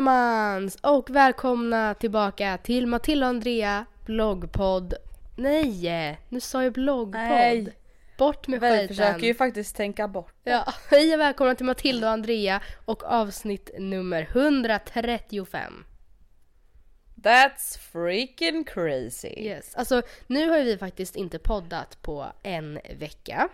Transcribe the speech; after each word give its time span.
allesammans 0.00 0.76
och 0.82 1.10
välkomna 1.10 1.94
tillbaka 1.94 2.58
till 2.62 2.86
Matilda 2.86 3.26
och 3.26 3.30
Andrea 3.30 3.86
bloggpodd. 4.06 4.94
Nej, 5.36 6.18
nu 6.28 6.40
sa 6.40 6.62
jag 6.62 6.72
bloggpodd. 6.72 7.12
Nej. 7.22 7.76
Bort 8.18 8.48
med 8.48 8.60
Vi 8.60 8.70
skiten. 8.70 8.88
försöker 8.88 9.26
ju 9.26 9.34
faktiskt 9.34 9.76
tänka 9.76 10.08
bort. 10.08 10.34
Ja, 10.44 10.72
hej 10.90 11.14
och 11.14 11.20
välkomna 11.20 11.54
till 11.54 11.66
Matilda 11.66 12.06
och 12.06 12.12
Andrea 12.12 12.60
och 12.84 13.04
avsnitt 13.04 13.70
nummer 13.78 14.28
135. 14.32 15.84
That's 17.14 17.78
freaking 17.78 18.64
crazy. 18.64 19.34
Yes, 19.36 19.74
alltså 19.74 20.02
nu 20.26 20.50
har 20.50 20.62
vi 20.62 20.78
faktiskt 20.78 21.16
inte 21.16 21.38
poddat 21.38 22.02
på 22.02 22.26
en 22.42 22.80
vecka. 22.98 23.48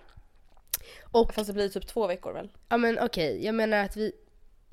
Och, 1.03 1.35
Fast 1.35 1.47
det 1.47 1.53
blir 1.53 1.69
typ 1.69 1.87
två 1.87 2.07
veckor 2.07 2.33
väl? 2.33 2.51
ja 2.69 2.77
men 2.77 2.99
okej, 2.99 3.45
jag 3.45 3.55
menar 3.55 3.79
att 3.85 3.97
vi, 3.97 4.13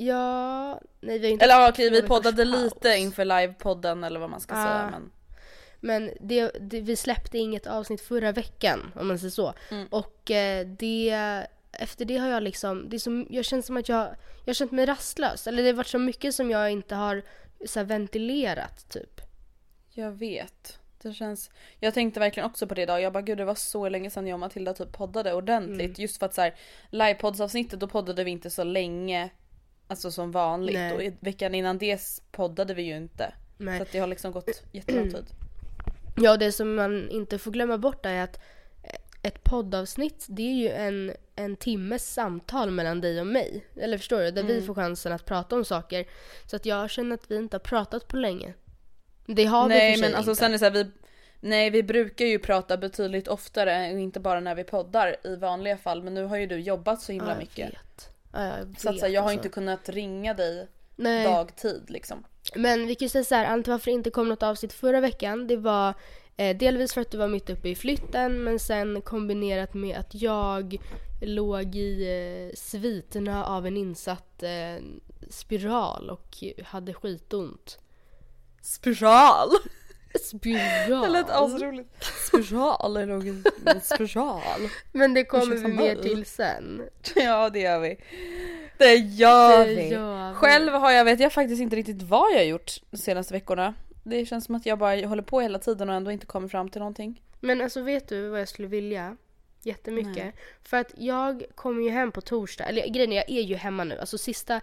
ja, 0.06 0.82
nej 1.02 1.20
vi 1.20 1.26
har 1.28 1.34
inte 1.34 1.46
Eller 1.46 1.54
ja, 1.56 1.70
okej 1.70 1.90
vi 1.90 2.02
poddade 2.02 2.46
lite 2.46 2.98
inför 2.98 3.26
livepodden 3.26 4.04
eller 4.04 4.20
vad 4.20 4.30
man 4.30 4.40
ska 4.42 4.56
Ah. 4.56 4.64
säga 4.64 4.90
men 4.92 5.12
Men 5.80 6.12
det, 6.20 6.52
det, 6.60 6.82
vi 6.82 6.96
släppte 6.96 7.38
inget 7.38 7.68
avsnitt 7.68 8.02
förra 8.02 8.32
veckan 8.32 8.92
om 8.96 9.08
man 9.08 9.20
säger 9.20 9.32
så. 9.32 9.54
Mm. 9.72 9.88
Och 9.88 10.32
eh, 10.32 10.68
det, 10.68 11.10
efter 11.72 12.06
det 12.06 12.18
har 12.18 12.28
jag 12.28 12.44
liksom, 12.44 12.90
det 12.90 12.98
är 12.98 13.00
som, 13.00 13.28
jag 13.30 13.46
känner 13.46 13.64
som 13.64 13.78
att 13.78 13.90
jag, 13.90 14.08
jag 14.46 14.48
har 14.48 14.54
känt 14.54 14.72
mig 14.72 14.86
rastlös. 14.86 15.48
Eller 15.48 15.64
det 15.64 15.70
har 15.70 15.74
varit 15.74 15.88
så 15.88 16.00
mycket 16.00 16.36
som 16.36 16.50
jag 16.52 16.72
inte 16.72 16.96
har 16.96 17.22
så 17.66 17.80
här, 17.80 17.86
ventilerat 17.86 18.90
typ. 18.90 19.22
jag 19.94 20.12
vet. 20.12 20.80
Det 21.02 21.14
känns, 21.14 21.50
jag 21.80 21.94
tänkte 21.94 22.20
verkligen 22.20 22.50
också 22.50 22.68
på 22.68 22.74
det 22.74 22.82
idag. 22.82 23.02
Jag 23.02 23.14
bara 23.14 23.22
gud 23.22 23.38
det 23.38 23.46
var 23.46 23.56
så 23.56 23.90
länge 23.90 24.10
sedan 24.10 24.28
jag 24.28 24.34
och 24.36 24.40
Matilda 24.40 24.74
typ 24.74 24.92
poddade 24.92 25.34
ordentligt. 25.34 25.80
Mm. 25.98 26.02
Just 26.02 26.18
för 26.20 26.26
att 26.26 26.34
så 26.34 26.42
här 26.42 26.56
livepoddsavsnittet 26.90 27.80
då 27.80 27.88
poddade 27.88 28.24
vi 28.24 28.32
inte 28.32 28.50
så 28.50 28.64
länge. 28.64 29.30
Alltså 29.90 30.12
som 30.12 30.32
vanligt. 30.32 30.76
Nej. 30.76 30.94
Och 31.10 31.14
veckan 31.20 31.56
innan 31.56 31.78
det 31.78 32.02
poddade 32.32 32.74
vi 32.74 32.82
ju 32.84 32.96
inte. 32.98 33.34
Nej. 33.58 33.78
Så 33.78 33.84
att 33.84 33.92
det 33.92 34.00
har 34.00 34.08
liksom 34.08 34.32
gått 34.32 34.64
jättelång 34.72 35.10
tid. 35.12 35.26
Ja, 36.18 36.38
det 36.38 36.52
som 36.52 36.76
man 36.76 37.10
inte 37.10 37.38
får 37.38 37.52
glömma 37.52 37.78
bort 37.78 38.06
är 38.06 38.24
att 38.24 38.40
ett 39.24 39.44
poddavsnitt, 39.44 40.26
det 40.30 40.42
är 40.44 40.54
ju 40.54 40.70
en, 40.70 41.14
en 41.36 41.56
timmes 41.56 42.14
samtal 42.14 42.72
mellan 42.72 43.02
dig 43.02 43.20
och 43.20 43.28
mig. 43.28 43.66
Eller 43.76 43.98
förstår 43.98 44.20
du? 44.20 44.32
Där 44.32 44.42
Mm. 44.42 44.56
vi 44.56 44.62
får 44.62 44.74
chansen 44.76 45.12
att 45.12 45.26
prata 45.26 45.56
om 45.56 45.66
saker. 45.66 46.06
Så 46.46 46.56
att 46.56 46.66
jag 46.66 46.90
känner 46.90 47.14
att 47.16 47.32
vi 47.32 47.36
inte 47.36 47.56
har 47.56 47.60
pratat 47.60 48.08
på 48.08 48.18
länge. 48.18 48.54
Det 49.26 49.46
har 49.46 49.64
vi 49.70 49.76
Nej 49.76 49.94
för 49.94 50.00
sig 50.02 50.10
men 50.10 50.16
alltså 50.18 50.32
inte. 50.32 50.40
sen 50.40 50.48
är 50.48 50.52
det 50.54 50.60
så 50.60 50.66
här, 50.66 50.72
vi 50.72 50.92
Nej 51.42 51.70
vi 51.70 51.84
brukar 51.84 52.26
ju 52.26 52.40
prata 52.40 52.78
betydligt 52.78 53.28
oftare 53.28 53.94
och 53.94 54.00
inte 54.00 54.20
bara 54.20 54.40
när 54.40 54.56
vi 54.56 54.64
poddar 54.64 55.16
i 55.24 55.36
vanliga 55.36 55.78
fall 55.78 56.04
men 56.04 56.14
nu 56.14 56.24
har 56.24 56.38
ju 56.38 56.48
du 56.48 56.60
jobbat 56.60 57.02
så 57.02 57.12
himla 57.12 57.32
Ja, 57.32 57.38
mycket. 57.40 57.70
vet. 57.74 58.10
Ja, 58.32 58.58
jag 58.58 58.80
Så 58.80 58.90
att 58.90 59.00
så 59.00 59.08
jag 59.08 59.22
har 59.22 59.30
alltså. 59.30 59.34
inte 59.34 59.50
kunnat 59.50 59.90
ringa 59.90 60.34
dig 60.34 60.68
Nej. 60.96 61.24
dagtid 61.24 61.84
liksom. 61.88 62.24
Men 62.56 62.88
vi 62.88 62.96
kan 62.96 63.06
ju 63.06 63.10
säga 63.10 63.24
så 63.24 63.36
här, 63.36 63.46
anledningen 63.46 63.64
till 63.64 63.72
varför 63.72 63.86
det 63.86 63.96
inte 63.96 64.10
kom 64.10 64.30
något 64.30 64.44
avsnitt 64.44 64.74
förra 64.74 65.02
veckan, 65.02 65.48
det 65.48 65.58
var 65.58 65.94
eh, 66.38 66.58
delvis 66.58 66.94
för 66.94 67.02
att 67.02 67.12
du 67.12 67.18
var 67.18 67.28
mitt 67.28 67.50
uppe 67.50 67.70
i 67.70 67.76
flytten, 67.76 68.44
men 68.44 68.60
sen 68.60 69.02
kombinerat 69.02 69.74
med 69.74 69.98
att 69.98 70.16
jag 70.16 70.78
låg 71.22 71.76
i 71.76 72.04
eh, 72.50 72.56
sviterna 72.58 73.46
av 73.46 73.68
en 73.68 73.78
insatt 73.78 74.44
eh, 74.44 74.84
spiral 75.30 76.10
och 76.10 76.44
hade 76.66 76.94
skitont. 76.94 77.80
Spiral! 78.62 79.50
Spiral? 80.22 81.02
Det 81.02 81.10
lät 81.10 81.30
asroligt. 81.30 82.04
Spiral 82.28 82.98
är 82.98 83.08
en 83.08 83.82
spiral. 83.82 84.70
Men 84.92 85.14
det 85.14 85.24
kommer 85.24 85.56
vi 85.56 85.68
mer 85.74 85.96
till 85.96 86.26
sen. 86.26 86.82
Ja 87.16 87.50
det 87.50 87.60
gör 87.60 87.80
vi. 87.80 87.98
Det 88.78 88.96
gör 88.96 89.66
Det 89.66 89.76
vi. 89.76 89.90
gör 89.90 90.30
vi. 90.30 90.36
Själv 90.36 90.74
har 90.74 90.92
jag, 90.92 91.06
vet 91.06 91.20
jag 91.20 91.34
faktiskt 91.34 91.62
inte 91.62 91.76
riktigt 91.76 92.02
vad 92.02 92.32
jag 92.32 92.38
har 92.38 92.44
gjort 92.44 92.82
de 92.92 92.98
senaste 92.98 93.34
veckorna. 93.34 93.74
Det 94.04 94.26
känns 94.26 94.46
som 94.46 94.56
att 94.56 94.66
jag 94.66 94.80
bara 94.80 95.08
håller 95.08 95.24
på 95.24 95.42
hela 95.42 95.60
tiden 95.60 95.90
och 95.90 95.96
ändå 95.96 96.12
inte 96.12 96.26
kommer 96.26 96.48
fram 96.48 96.70
till 96.70 96.80
någonting. 96.80 97.22
Men 97.40 97.62
alltså 97.62 97.82
vet 97.82 98.08
du 98.08 98.30
vad 98.30 98.40
jag 98.42 98.48
skulle 98.50 98.68
vilja? 98.68 99.18
Jättemycket. 99.64 100.16
Nej. 100.16 100.34
För 100.64 100.78
att 100.78 100.92
jag 100.98 101.44
kommer 101.56 101.84
ju 101.84 101.90
hem 101.90 102.12
på 102.12 102.22
torsdag, 102.22 102.64
eller 102.66 102.88
grejen 102.88 103.12
är 103.12 103.16
jag 103.16 103.30
är 103.30 103.42
ju 103.42 103.56
hemma 103.56 103.84
nu. 103.84 103.98
Alltså 104.00 104.18
sista 104.18 104.62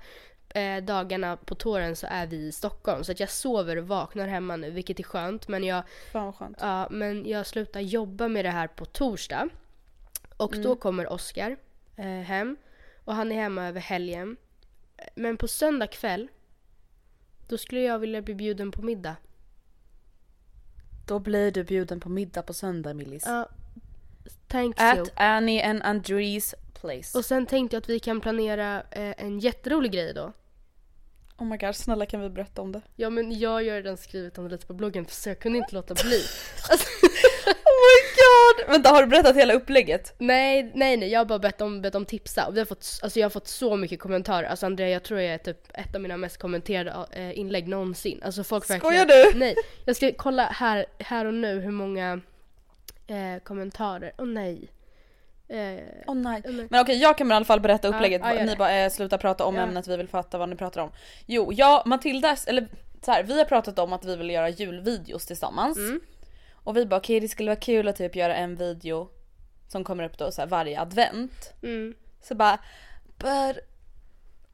eh, 0.56 0.84
dagarna 0.84 1.36
på 1.36 1.54
tåren 1.54 1.96
så 1.96 2.06
är 2.10 2.26
vi 2.26 2.36
i 2.36 2.52
Stockholm. 2.52 3.04
Så 3.04 3.12
att 3.12 3.20
jag 3.20 3.30
sover 3.30 3.76
och 3.76 3.88
vaknar 3.88 4.26
hemma 4.28 4.56
nu, 4.56 4.70
vilket 4.70 4.98
är 5.00 5.04
skönt. 5.04 5.48
Men 5.48 5.64
jag, 5.64 5.82
Fan 6.12 6.32
skönt. 6.32 6.56
ja, 6.60 6.88
men 6.90 7.26
jag 7.28 7.46
slutar 7.46 7.80
jobba 7.80 8.28
med 8.28 8.44
det 8.44 8.50
här 8.50 8.66
på 8.66 8.84
torsdag. 8.84 9.48
Och 10.36 10.52
Mm. 10.52 10.64
då 10.64 10.76
kommer 10.76 11.12
Oskar 11.12 11.56
eh, 11.96 12.04
hem. 12.06 12.56
Och 13.04 13.14
han 13.14 13.32
är 13.32 13.36
hemma 13.36 13.66
över 13.68 13.80
helgen. 13.80 14.36
Men 15.14 15.36
på 15.36 15.48
söndag 15.48 15.86
kväll, 15.86 16.28
då 17.48 17.58
skulle 17.58 17.80
jag 17.80 17.98
vilja 17.98 18.22
bli 18.22 18.34
bjuden 18.34 18.70
på 18.72 18.82
middag. 18.82 19.16
Då 21.06 21.18
blir 21.18 21.50
du 21.52 21.64
bjuden 21.64 22.00
på 22.00 22.08
middag 22.08 22.42
på 22.42 22.54
söndag 22.54 22.94
Millis. 22.94 23.24
Ja, 23.26 23.48
thanks 24.48 24.80
you. 24.82 25.02
At 25.02 25.12
Annie 25.16 25.62
and 25.62 25.82
Andrees 25.82 26.54
place. 26.80 27.18
Och 27.18 27.24
sen 27.24 27.46
tänkte 27.46 27.76
jag 27.76 27.80
att 27.80 27.88
vi 27.88 27.98
kan 28.00 28.20
planera 28.20 28.82
eh, 28.90 29.14
en 29.18 29.38
jätterolig 29.38 29.92
grej 29.92 30.14
då. 30.14 30.32
Oh 31.38 31.46
my 31.46 31.56
god, 31.56 31.76
snälla 31.76 32.06
kan 32.06 32.20
vi 32.20 32.28
berätta 32.28 32.62
om 32.62 32.72
det? 32.72 32.80
Ja 32.96 33.10
men 33.10 33.38
jag 33.38 33.50
har 33.50 33.60
ju 33.60 33.70
redan 33.70 33.96
skrivit 33.96 34.38
om 34.38 34.44
det 34.44 34.50
lite 34.50 34.66
på 34.66 34.74
bloggen 34.74 35.06
så 35.08 35.28
jag 35.28 35.38
kunde 35.38 35.58
inte 35.58 35.74
låta 35.74 35.94
bli. 35.94 36.22
Alltså, 36.70 36.86
Oh 37.46 37.80
my 37.86 37.98
god! 38.16 38.72
Vänta 38.72 38.90
har 38.90 39.02
du 39.02 39.08
berättat 39.08 39.36
hela 39.36 39.54
upplägget? 39.54 40.14
Nej, 40.18 40.70
nej, 40.74 40.96
nej, 40.96 41.08
jag 41.08 41.20
har 41.20 41.24
bara 41.24 41.38
bett 41.38 41.60
om, 41.60 41.82
bett 41.82 41.94
om 41.94 42.04
tipsa 42.04 42.46
och 42.46 42.56
vi 42.56 42.58
har 42.58 42.66
fått, 42.66 43.00
alltså 43.02 43.18
jag 43.18 43.24
har 43.24 43.30
fått 43.30 43.48
så 43.48 43.76
mycket 43.76 44.00
kommentarer. 44.00 44.48
Alltså 44.48 44.66
Andrea, 44.66 44.88
jag 44.88 45.02
tror 45.02 45.20
jag 45.20 45.34
är 45.34 45.38
typ 45.38 45.58
ett 45.74 45.94
av 45.94 46.00
mina 46.00 46.16
mest 46.16 46.38
kommenterade 46.38 47.06
eh, 47.12 47.38
inlägg 47.38 47.68
någonsin. 47.68 48.22
Alltså 48.22 48.44
folk 48.44 48.64
Skojar 48.64 49.06
verkligen... 49.06 49.32
du? 49.32 49.38
Nej, 49.38 49.54
jag 49.84 49.96
ska 49.96 50.12
kolla 50.16 50.42
här, 50.44 50.86
här 50.98 51.24
och 51.24 51.34
nu 51.34 51.60
hur 51.60 51.70
många 51.70 52.20
eh, 53.06 53.42
kommentarer. 53.42 54.12
Åh 54.18 54.26
nej. 54.26 54.68
Eh, 55.48 55.78
Åh 56.06 56.14
nej. 56.14 56.42
Nej. 56.44 56.66
Men 56.70 56.80
okej 56.80 56.96
jag 56.96 57.18
kan 57.18 57.30
i 57.30 57.34
alla 57.34 57.44
fall 57.44 57.60
berätta 57.60 57.88
upplägget. 57.88 58.20
Ja, 58.24 58.34
gör 58.34 58.44
ni 58.44 58.56
bara 58.56 58.76
eh, 58.76 58.90
sluta 58.90 59.18
prata 59.18 59.44
om 59.44 59.54
Ja. 59.54 59.62
ämnet, 59.62 59.88
vi 59.88 59.96
vill 59.96 60.08
fatta 60.08 60.38
vad 60.38 60.48
ni 60.48 60.56
pratar 60.56 60.80
om. 60.80 60.90
Jo, 61.26 61.52
jag, 61.52 61.86
Matilda, 61.86 62.36
eller 62.46 62.68
så 63.02 63.10
här, 63.12 63.22
vi 63.22 63.38
har 63.38 63.44
pratat 63.44 63.78
om 63.78 63.92
att 63.92 64.04
vi 64.04 64.16
vill 64.16 64.30
göra 64.30 64.48
julvideos 64.48 65.26
tillsammans. 65.26 65.78
Mm. 65.78 66.00
Och 66.54 66.76
vi 66.76 66.86
bara 66.86 66.96
okej 67.00 67.20
det 67.20 67.28
skulle 67.28 67.50
vara 67.50 67.60
kul 67.60 67.88
att 67.88 67.96
typ 67.96 68.16
göra 68.16 68.34
en 68.36 68.56
video 68.56 69.08
som 69.68 69.84
kommer 69.84 70.04
upp 70.04 70.18
då 70.18 70.30
så 70.30 70.40
här, 70.40 70.48
varje 70.48 70.80
advent. 70.80 71.52
mm. 71.62 71.94
Så 72.22 72.34
bara 72.34 72.58
but 73.18 73.58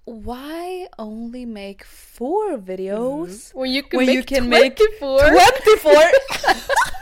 why 0.07 0.87
only 0.99 1.47
make 1.47 1.85
four 1.85 2.57
videos? 2.59 3.55
When 3.55 3.67
you 3.71 3.83
can 3.83 3.99
When 3.99 4.07
make 4.07 4.17
you 4.19 4.23
can 4.23 4.51
24. 4.51 4.51
make 4.51 4.77
24! 5.83 5.93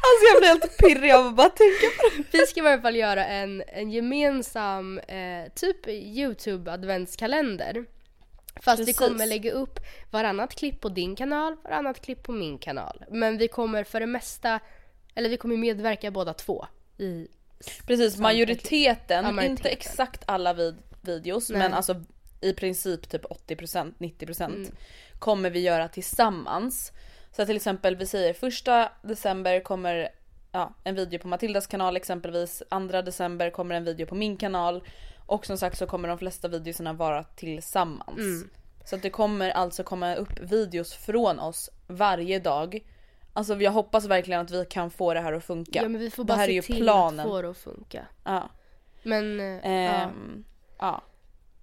alltså 0.00 0.24
jag 0.32 0.40
blir 0.40 0.48
helt 0.48 0.78
pirrig 0.78 1.12
av 1.12 1.26
att 1.26 1.34
bara 1.36 1.48
tänka 1.50 1.86
på 1.98 2.22
det. 2.32 2.38
Vi 2.38 2.46
ska 2.46 2.60
i 2.64 2.66
alla 2.68 2.82
fall 2.82 2.96
göra 2.96 3.26
en, 3.26 3.62
en 3.66 3.90
gemensam 3.90 4.98
eh, 4.98 5.52
typ 5.54 5.88
Youtube 5.88 6.72
adventskalender. 6.72 7.84
Fast 8.60 8.78
Precis. 8.78 8.88
vi 8.88 9.06
kommer 9.06 9.26
lägga 9.26 9.52
upp 9.52 9.78
varannat 10.10 10.54
klipp 10.54 10.80
på 10.80 10.88
din 10.88 11.16
kanal, 11.16 11.56
varannat 11.64 12.00
klipp 12.04 12.22
på 12.22 12.32
min 12.32 12.58
kanal. 12.58 13.04
Men 13.10 13.38
vi 13.38 13.48
kommer 13.48 13.84
för 13.84 14.00
det 14.00 14.06
mesta, 14.06 14.60
eller 15.14 15.28
vi 15.28 15.36
kommer 15.36 15.56
medverka 15.56 16.10
båda 16.10 16.34
två 16.34 16.66
i 16.98 17.28
Precis, 17.86 18.16
majoriteten, 18.18 19.24
Ja, 19.24 19.32
majoriteten. 19.32 19.50
inte 19.50 19.68
exakt 19.68 20.22
alla 20.26 20.52
vid 20.54 20.76
videos 21.02 21.50
Nej. 21.50 21.58
men 21.58 21.74
alltså 21.74 22.02
i 22.40 22.52
princip 22.52 23.08
typ 23.10 23.24
80% 23.24 23.92
90% 23.98 24.44
Mm. 24.44 24.70
kommer 25.18 25.50
vi 25.50 25.60
göra 25.60 25.88
tillsammans. 25.88 26.92
Så 27.32 27.46
till 27.46 27.56
exempel 27.56 27.96
vi 27.96 28.06
säger 28.06 28.34
första 28.34 28.88
december 29.02 29.60
kommer 29.60 30.08
ja, 30.52 30.74
en 30.84 30.94
video 30.94 31.18
på 31.20 31.28
Matildas 31.28 31.66
kanal 31.66 31.96
exempelvis, 31.96 32.62
andra 32.68 33.02
december 33.02 33.50
kommer 33.50 33.74
en 33.74 33.84
video 33.84 34.06
på 34.06 34.14
min 34.14 34.36
kanal 34.36 34.84
och 35.26 35.46
som 35.46 35.58
sagt 35.58 35.78
så 35.78 35.86
kommer 35.86 36.08
de 36.08 36.18
flesta 36.18 36.48
videorna 36.48 36.92
vara 36.92 37.24
tillsammans. 37.24 38.18
Mm. 38.18 38.50
Så 38.84 38.96
att 38.96 39.02
det 39.02 39.10
kommer 39.10 39.50
alltså 39.50 39.82
komma 39.84 40.14
upp 40.14 40.40
videos 40.40 40.94
från 40.94 41.38
oss 41.38 41.70
varje 41.86 42.38
dag. 42.38 42.80
Alltså 43.32 43.54
jag 43.54 43.70
hoppas 43.72 44.04
verkligen 44.04 44.40
att 44.40 44.50
vi 44.50 44.64
kan 44.64 44.90
få 44.90 45.14
det 45.14 45.20
här 45.20 45.32
att 45.32 45.44
funka. 45.44 45.82
Ja 45.82 45.88
men 45.88 46.00
vi 46.00 46.10
får 46.10 46.24
Det 46.24 46.28
bara 46.28 46.36
här 46.36 46.44
är 46.44 46.48
se 46.48 46.52
ju 46.54 46.62
till 46.62 46.76
planen. 46.76 47.20
att 47.20 47.26
få 47.26 47.42
det 47.42 47.50
att 47.50 47.56
funka. 47.58 48.06
Ja. 48.24 48.50
Men, 49.02 49.40
eh, 49.40 49.46
ja, 49.46 49.60
Ehm, 49.68 50.44
ja. 50.78 51.02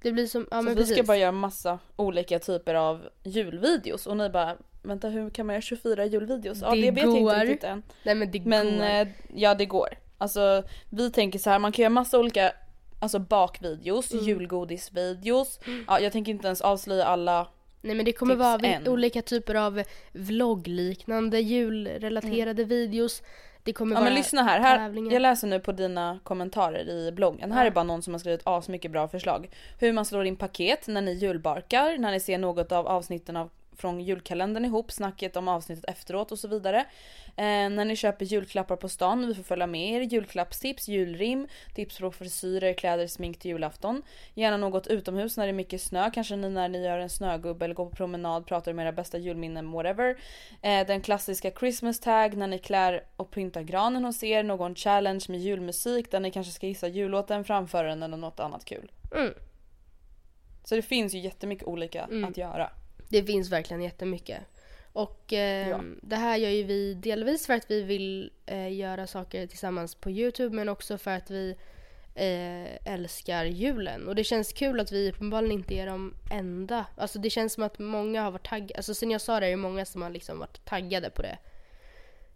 Det 0.06 0.12
blir 0.12 0.28
som, 0.28 0.48
ja 0.52 0.57
så 0.57 0.63
men 0.63 0.74
vi 0.75 0.81
precis. 0.81 0.96
ska 0.96 1.04
bara 1.04 1.18
göra 1.18 1.31
massa 1.31 1.80
olika 1.96 2.40
typer 2.40 2.75
av 2.75 3.02
julvideos 3.24 4.07
och 4.07 4.18
ni 4.18 4.30
bara 4.30 4.57
vänta 4.84 5.07
hur 5.10 5.30
kan 5.30 5.46
man 5.46 5.54
göra 5.56 5.62
24 5.62 6.06
julvideos? 6.06 6.62
Ja 6.62 6.72
Det 6.72 6.81
det, 6.81 6.92
vet 6.92 7.04
jag 7.04 7.18
inte 7.18 7.44
riktigt 7.46 7.63
än. 7.63 7.84
Nej 8.04 8.16
men 8.16 8.31
det 8.31 8.46
Men 8.46 8.78
går. 8.78 8.84
eh, 8.86 9.07
ja 9.36 9.56
det 9.56 9.66
går. 9.66 9.88
Alltså 10.18 10.63
vi 10.90 11.12
tänker 11.12 11.40
så 11.40 11.50
här 11.50 11.60
man 11.60 11.72
kan 11.72 11.84
göra 11.84 11.90
massa 11.90 12.19
olika 12.19 12.52
alltså 13.00 13.19
bakvideos, 13.19 14.13
Mm. 14.13 14.25
julgodisvideos. 14.25 15.60
Ja 15.88 16.00
jag 16.00 16.12
tänker 16.12 16.31
inte 16.31 16.48
ens 16.48 16.62
avslöja 16.62 17.06
alla. 17.06 17.48
Nej 17.81 17.96
men 17.96 18.06
det 18.06 18.12
kommer 18.12 18.36
vara 18.36 18.60
än. 18.68 18.88
olika 18.88 19.22
typer 19.22 19.56
av 19.56 19.84
vloggliknande 20.13 21.40
julrelaterade 21.40 22.63
videos. 22.63 23.22
Det 23.65 23.73
kommer 23.73 23.95
Ja 23.95 24.01
men 24.01 24.13
lyssna 24.13 24.44
här, 24.44 24.59
här 24.59 25.12
jag 25.12 25.21
läser 25.21 25.47
nu 25.47 25.59
på 25.59 25.71
dina 25.71 26.19
kommentarer 26.23 26.89
i 26.89 27.12
bloggen. 27.12 27.51
Här 27.51 27.62
Ja. 27.62 27.67
är 27.67 27.71
bara 27.71 27.83
någon 27.83 28.01
som 28.01 28.13
har 28.13 28.19
skrivit 28.19 28.41
asmycket 28.44 28.91
bra 28.91 29.07
förslag. 29.07 29.50
Hur 29.79 29.94
man 29.94 30.06
slår 30.06 30.25
in 30.25 30.35
paket 30.35 30.88
när 30.88 31.01
ni 31.01 31.13
julbarkar, 31.13 31.97
när 31.97 32.12
ni 32.12 32.19
ser 32.19 32.38
något 32.38 32.71
av 32.71 32.88
avsnitten 32.88 33.38
av 33.38 33.50
från 33.77 34.00
julkalendern 34.00 34.66
ihop, 34.66 34.92
snacket 34.92 35.36
om 35.36 35.48
avsnittet 35.48 35.86
efteråt 35.88 36.31
och 36.31 36.39
så 36.39 36.48
vidare. 36.48 36.86
Eh, 37.38 37.69
när 37.69 37.86
ni 37.86 37.95
köper 37.95 38.25
julklappar 38.25 38.75
på 38.75 38.89
stan, 38.89 39.27
vi 39.27 39.36
får 39.36 39.44
följa 39.44 39.68
med 39.68 39.89
er, 39.94 40.01
julklappstips, 40.01 40.88
julrim, 40.88 41.48
tips 41.75 42.00
på 42.00 42.12
frisyrer, 42.12 42.74
kläder, 42.74 43.07
smink 43.07 43.39
till 43.39 43.51
julafton. 43.51 44.01
Gärna 44.33 44.57
något 44.57 44.88
utomhus 44.88 45.38
när 45.38 45.45
det 45.45 45.51
är 45.51 45.54
mycket 45.54 45.81
snö, 45.81 46.12
kanske 46.12 46.36
ni 46.36 46.50
när 46.50 46.69
ni 46.69 46.86
gör 46.86 47.00
en 47.00 47.10
snögubbe 47.10 47.66
eller 47.66 47.75
går 47.75 47.86
på 47.86 47.95
promenad, 47.95 48.45
pratar 48.48 48.72
om 48.72 48.80
era 48.80 48.92
bästa 48.92 49.18
julminnen, 49.18 49.72
whatever. 49.72 50.18
Eh, 50.62 50.88
den 50.88 51.01
klassiska 51.01 51.51
Christmas 51.51 52.00
tag 52.00 52.38
när 52.38 52.48
ni 52.48 52.60
klär 52.60 53.04
och 53.16 53.31
pyntar 53.31 53.62
granen 53.62 54.06
hos 54.06 54.24
er, 54.24 54.44
någon 54.44 54.75
challenge 54.75 55.25
med 55.30 55.39
julmusik 55.39 56.12
där 56.12 56.19
ni 56.19 56.31
kanske 56.31 56.54
ska 56.54 56.68
gissa 56.68 56.88
jullåten 56.88 57.44
framför 57.44 57.83
den 57.83 58.04
eller 58.04 58.18
något 58.18 58.39
annat 58.39 58.66
kul. 58.66 58.92
Mm. 59.16 59.33
Så 60.63 60.75
det 60.75 60.81
finns 60.81 61.13
ju 61.13 61.19
jättemycket 61.19 61.68
olika 61.68 62.04
Mm. 62.04 62.25
att 62.25 62.38
göra. 62.38 62.69
Det 63.10 63.24
finns 63.24 63.52
verkligen 63.52 63.81
jättemycket. 63.81 64.40
Och 64.94 65.34
eh, 65.34 65.69
Ja. 65.69 65.81
det 66.02 66.16
här 66.16 66.38
gör 66.38 66.50
ju 66.50 66.63
vi 66.63 66.94
delvis 66.94 67.46
för 67.46 67.54
att 67.54 67.72
vi 67.72 67.81
vill 67.81 68.31
eh, 68.46 68.74
göra 68.74 69.07
saker 69.07 69.48
tillsammans 69.48 69.96
på 69.96 70.12
Youtube 70.12 70.56
men 70.56 70.69
också 70.69 70.98
för 70.98 71.12
att 71.12 71.31
vi 71.31 71.56
eh, 72.16 72.94
älskar 72.94 73.46
julen. 73.46 74.07
Och 74.07 74.16
det 74.16 74.24
känns 74.24 74.54
kul 74.54 74.80
att 74.80 74.92
vi 74.92 75.12
uppenbarligen 75.12 75.52
inte 75.52 75.74
är 75.75 75.86
de 75.86 76.13
enda. 76.31 76.86
Alltså 76.98 77.19
det 77.19 77.30
känns 77.30 77.54
som 77.54 77.63
att 77.63 77.80
många 77.80 78.22
har 78.24 78.31
varit 78.31 78.48
taggade. 78.48 78.74
Alltså 78.75 78.94
sen 78.94 79.12
jag 79.12 79.22
sa 79.22 79.40
det 79.40 79.46
är 79.46 79.50
det 79.50 79.56
många 79.56 79.86
som 79.86 80.01
har 80.01 80.10
liksom 80.10 80.40
varit 80.40 80.66
taggade 80.66 81.10
på 81.10 81.22
det. 81.22 81.38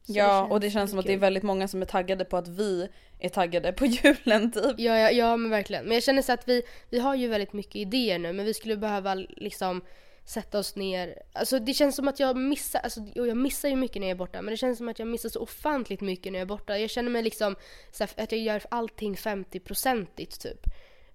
Så 0.04 0.13
Ja 0.15 0.48
och 0.51 0.60
det 0.60 0.69
känns 0.69 0.89
som 0.89 1.00
att 1.00 1.06
det 1.06 1.13
är 1.13 1.18
väldigt 1.18 1.44
många 1.44 1.68
som 1.68 1.81
är 1.81 1.86
taggade 1.86 2.25
på 2.25 2.38
att 2.38 2.48
vi 2.48 2.88
är 3.19 3.30
taggade 3.30 3.74
på 3.74 3.86
julen 3.86 4.51
typ. 4.51 4.80
Ja, 4.80 4.98
ja, 4.98 5.12
ja 5.12 5.38
men 5.38 5.51
verkligen. 5.51 5.83
Men 5.86 5.94
jag 5.94 6.04
känner 6.04 6.22
så 6.22 6.31
att 6.31 6.48
vi, 6.48 6.63
vi 6.89 7.00
har 7.00 7.15
ju 7.15 7.27
väldigt 7.27 7.54
mycket 7.54 7.75
idéer 7.75 8.19
nu 8.19 8.33
men 8.33 8.45
vi 8.45 8.54
skulle 8.54 8.77
behöva 8.77 9.15
liksom 9.15 9.81
sätta 10.29 10.59
oss 10.59 10.75
ner. 10.75 11.21
Alltså 11.33 11.59
det 11.59 11.73
känns 11.73 11.95
som 11.95 12.07
att 12.07 12.19
jag 12.19 12.37
missar, 12.37 12.79
alltså 12.79 12.99
jo, 13.15 13.25
jag 13.25 13.37
missar 13.37 13.69
ju 13.69 13.75
mycket 13.75 13.99
när 13.99 14.07
jag 14.07 14.11
är 14.15 14.17
borta 14.17 14.41
men 14.41 14.51
det 14.51 14.57
känns 14.57 14.77
som 14.77 14.89
att 14.89 14.99
jag 14.99 15.07
missar 15.07 15.29
så 15.29 15.39
ofantligt 15.39 16.01
mycket 16.01 16.31
när 16.31 16.39
jag 16.39 16.45
är 16.45 16.49
borta. 16.49 16.77
Jag 16.77 16.89
känner 16.89 17.09
mig 17.11 17.23
liksom 17.23 17.55
här, 17.99 18.09
att 18.23 18.31
jag 18.31 18.41
gör 18.41 18.63
allting 18.69 19.15
50-procentigt 19.15 20.41
typ. 20.41 20.59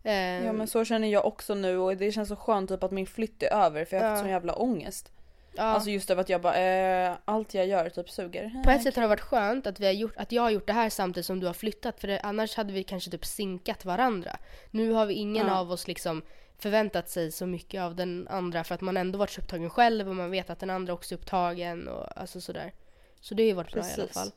Ja 0.02 0.52
men 0.52 0.66
så 0.66 0.84
känner 0.84 1.08
jag 1.08 1.26
också 1.26 1.54
nu 1.54 1.78
och 1.78 1.96
det 1.96 2.12
känns 2.12 2.28
så 2.28 2.36
skönt 2.36 2.70
typ 2.70 2.82
att 2.82 2.90
min 2.90 3.06
flytt 3.06 3.42
är 3.42 3.52
över 3.52 3.84
för 3.84 3.96
jag 3.96 4.02
har 4.04 4.10
haft 4.10 4.18
Ja. 4.18 4.22
sån 4.22 4.30
jävla 4.30 4.54
ångest. 4.54 5.12
ja. 5.56 5.62
Alltså 5.62 5.90
just 5.90 6.10
över 6.10 6.20
att 6.22 6.28
jag 6.28 6.40
bara 6.40 6.56
eh, 6.56 7.12
allt 7.24 7.54
jag 7.54 7.66
gör 7.66 7.88
typ 7.88 8.10
suger. 8.10 8.62
På 8.64 8.70
ett 8.70 8.82
sätt 8.82 8.94
har 8.96 9.02
det 9.02 9.08
varit 9.08 9.20
skönt 9.20 9.66
att, 9.66 9.80
vi 9.80 9.86
har 9.86 9.92
gjort, 9.92 10.16
att 10.16 10.32
jag 10.32 10.42
har 10.42 10.50
gjort 10.50 10.66
det 10.66 10.72
här 10.72 10.90
samtidigt 10.90 11.26
som 11.26 11.40
du 11.40 11.46
har 11.46 11.54
flyttat 11.54 12.00
för 12.00 12.08
det, 12.08 12.20
annars 12.20 12.54
hade 12.56 12.72
vi 12.72 12.82
kanske 12.84 13.10
typ 13.10 13.24
sinkat 13.24 13.84
varandra. 13.84 14.36
Nu 14.70 14.92
har 14.92 15.06
vi 15.06 15.14
ingen 15.14 15.46
Ja. 15.46 15.58
av 15.58 15.70
oss 15.72 15.88
liksom 15.88 16.22
förväntat 16.58 17.08
sig 17.10 17.32
så 17.32 17.46
mycket 17.46 17.82
av 17.82 17.94
den 17.94 18.28
andra 18.30 18.64
för 18.64 18.74
att 18.74 18.80
man 18.80 18.96
ändå 18.96 19.18
varit 19.18 19.30
så 19.30 19.40
upptagen 19.40 19.70
själv 19.70 20.08
och 20.08 20.16
man 20.16 20.30
vet 20.30 20.50
att 20.50 20.58
den 20.58 20.70
andra 20.70 20.92
också 20.92 21.14
är 21.14 21.18
upptagen 21.18 21.88
och 21.88 22.18
alltså 22.20 22.40
sådär. 22.40 22.72
Så 23.20 23.34
det 23.34 23.42
har 23.42 23.48
ju 23.48 23.52
varit 23.54 23.72
bra 23.72 23.82
i 23.82 23.92
alla 24.00 24.06
fall. 24.08 24.30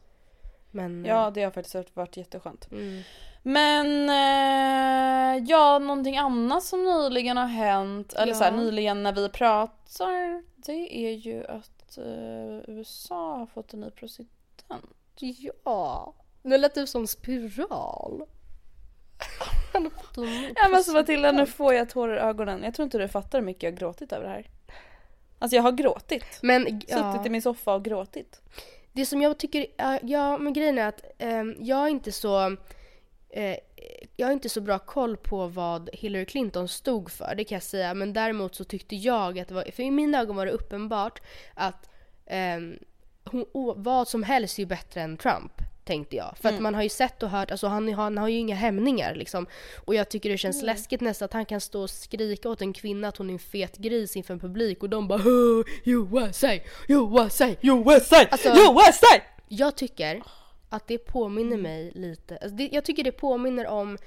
Men, 0.71 1.05
Ja 1.05 1.31
det 1.31 1.43
har 1.43 1.51
faktiskt 1.51 1.95
varit 1.95 2.17
jätteskönt. 2.17 2.71
mm. 2.71 3.01
Men 3.43 4.09
eh, 4.09 5.43
ja 5.49 5.79
någonting 5.79 6.17
annat 6.17 6.63
som 6.63 6.83
nyligen 6.83 7.37
har 7.37 7.47
hänt, 7.47 8.13
eller 8.13 8.33
Ja. 8.33 8.37
så 8.37 8.43
här, 8.43 8.51
nyligen 8.51 9.03
när 9.03 9.13
vi 9.13 9.29
pratar, 9.29 10.43
det 10.55 11.05
är 11.07 11.11
ju 11.11 11.45
att 11.45 11.97
eh, 11.97 12.69
USA 12.75 13.37
har 13.37 13.45
fått 13.45 13.73
en 13.73 13.79
ny 13.79 13.89
president. 13.89 14.65
Ja, 15.65 16.13
nu 16.41 16.57
lät 16.57 16.75
du 16.75 16.87
som 16.87 17.07
spiral. 17.07 18.23
Ja 20.55 20.63
men 20.63 20.75
alltså 20.75 20.91
Matilda 20.91 21.31
nu 21.31 21.45
får 21.45 21.73
jag 21.73 21.89
tårar 21.89 22.15
i 22.15 22.19
ögonen. 22.19 22.63
Jag 22.63 22.73
tror 22.73 22.83
inte 22.83 22.97
du 22.97 23.07
fattar 23.07 23.39
hur 23.39 23.45
mycket 23.45 23.63
jag 23.63 23.71
har 23.71 23.77
gråtit 23.77 24.11
över 24.11 24.25
det 24.25 24.31
här. 24.31 24.49
Alltså 25.39 25.55
jag 25.55 25.63
har 25.63 25.71
gråtit. 25.71 26.39
Men 26.41 26.81
ja. 26.87 27.13
Suttit 27.13 27.27
i 27.27 27.29
min 27.29 27.41
soffa 27.41 27.73
och 27.73 27.85
gråtit. 27.85 28.41
Det 28.93 29.05
som 29.05 29.21
jag 29.21 29.37
tycker, 29.37 29.65
ja, 30.01 30.37
men 30.37 30.53
grejen 30.53 30.77
är 30.77 30.87
att 30.87 31.01
ehm, 31.17 31.55
jag 31.59 31.83
är 31.83 31.87
inte 31.87 32.11
så 32.11 32.57
eh, 33.29 33.57
jag 34.15 34.27
har 34.27 34.33
inte 34.33 34.49
så 34.49 34.61
bra 34.61 34.79
koll 34.79 35.17
på 35.17 35.47
vad 35.47 35.89
Hillary 35.93 36.25
Clinton 36.25 36.67
stod 36.67 37.11
för, 37.11 37.35
det 37.35 37.43
kan 37.43 37.55
jag 37.55 37.63
säga. 37.63 37.93
Men 37.93 38.13
däremot 38.13 38.55
så 38.55 38.63
tyckte 38.63 38.95
jag 38.95 39.39
att 39.39 39.47
det 39.47 39.53
var, 39.53 39.71
för 39.71 39.83
i 39.83 39.91
mina 39.91 40.19
ögon 40.19 40.35
var 40.35 40.45
det 40.45 40.51
uppenbart 40.51 41.21
att 41.53 41.89
ehm, 42.25 42.79
hon, 43.23 43.45
vad 43.75 44.07
som 44.07 44.23
helst 44.23 44.59
är 44.59 44.63
ju 44.63 44.67
bättre 44.67 45.01
än 45.01 45.17
Trump. 45.17 45.51
Tänkte 45.87 46.15
jag. 46.15 46.37
För 46.41 46.49
att 46.49 46.59
man 46.61 46.75
har 46.75 46.83
ju 46.83 46.89
sett 46.89 47.23
och 47.23 47.29
hört, 47.29 47.51
alltså 47.51 47.67
han, 47.67 47.93
han 47.93 48.17
har 48.17 48.27
ju 48.27 48.37
inga 48.37 48.55
hämningar 48.55 49.15
liksom. 49.15 49.47
Och 49.85 49.95
jag 49.95 50.09
tycker 50.09 50.29
det 50.29 50.37
känns 50.37 50.63
läskigt 50.63 51.01
nästan 51.01 51.25
att 51.25 51.33
han 51.33 51.45
kan 51.45 51.61
stå 51.61 51.81
och 51.81 51.89
skrika 51.89 52.49
åt 52.49 52.61
en 52.61 52.73
kvinna 52.73 53.07
att 53.07 53.17
hon 53.17 53.29
är 53.29 53.33
en 53.33 53.39
fet 53.39 53.77
gris 53.77 54.15
inför 54.15 54.33
en 54.33 54.39
publik 54.39 54.83
och 54.83 54.89
de 54.89 55.07
bara 55.07 55.19
"Huh, 55.19 55.63
USA, 55.83 56.47
USA. 56.87 57.45
USA! 57.61 58.25
Alltså- 58.31 58.49
USA! 58.49 59.07
Jag 59.47 59.75
tycker 59.75 60.23
att 60.69 60.87
det 60.87 60.97
påminner 60.97 61.57
mig 61.57 61.91
lite, 61.95 62.33
alltså 62.37 62.55
det, 62.57 62.69
jag 62.71 62.83
tycker 62.85 63.03
det 63.03 63.11
påminner 63.11 63.67
om 63.67 63.97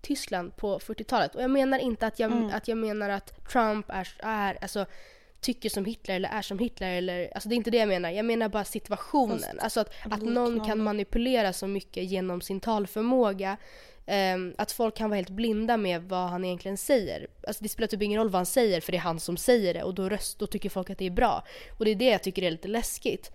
Tyskland 0.00 0.56
på 0.56 0.78
40-talet. 0.78 1.34
Och 1.34 1.42
jag 1.42 1.50
menar 1.50 1.78
inte 1.78 2.06
att 2.06 2.18
jag, 2.18 2.50
att 2.52 2.68
jag 2.68 2.78
menar 2.78 3.08
att 3.10 3.48
Trump 3.52 3.86
är, 3.88 4.08
är 4.18 4.58
alltså 4.62 4.86
tycker 5.40 5.68
som 5.68 5.84
Hitler 5.84 6.14
eller 6.14 6.28
är 6.28 6.42
som 6.42 6.58
Hitler 6.58 6.90
eller, 6.92 7.30
alltså 7.34 7.48
det 7.48 7.54
är 7.54 7.56
inte 7.56 7.70
det 7.70 7.78
jag 7.78 7.88
menar. 7.88 8.10
Jag 8.10 8.24
menar 8.24 8.48
bara 8.48 8.64
situationen. 8.64 9.38
Fast 9.38 9.58
alltså 9.58 9.80
att, 9.80 9.90
att 10.10 10.22
någon 10.22 10.64
kan 10.64 10.82
manipulera 10.82 11.52
så 11.52 11.66
mycket 11.66 12.04
genom 12.04 12.40
sin 12.40 12.60
talförmåga. 12.60 13.56
ehm, 14.06 14.54
att 14.58 14.72
folk 14.72 14.96
kan 14.96 15.10
vara 15.10 15.16
helt 15.16 15.30
blinda 15.30 15.76
med 15.76 16.02
vad 16.02 16.28
han 16.28 16.44
egentligen 16.44 16.76
säger. 16.76 17.26
Alltså 17.46 17.62
det 17.62 17.68
spelar 17.68 17.86
typ 17.88 18.02
ingen 18.02 18.18
roll 18.20 18.28
vad 18.30 18.38
han 18.38 18.46
säger 18.46 18.80
för 18.80 18.92
det 18.92 18.98
är 18.98 19.02
han 19.02 19.20
som 19.20 19.36
säger 19.36 19.74
det 19.74 19.82
och 19.82 19.94
då, 19.94 20.08
röst, 20.08 20.38
då 20.38 20.46
tycker 20.46 20.70
folk 20.70 20.90
att 20.90 20.98
det 20.98 21.06
är 21.06 21.10
bra. 21.10 21.44
Och 21.78 21.84
det 21.84 21.90
är 21.90 21.94
det 21.94 22.10
jag 22.10 22.22
tycker 22.22 22.42
är 22.42 22.50
lite 22.50 22.68
läskigt. 22.68 23.30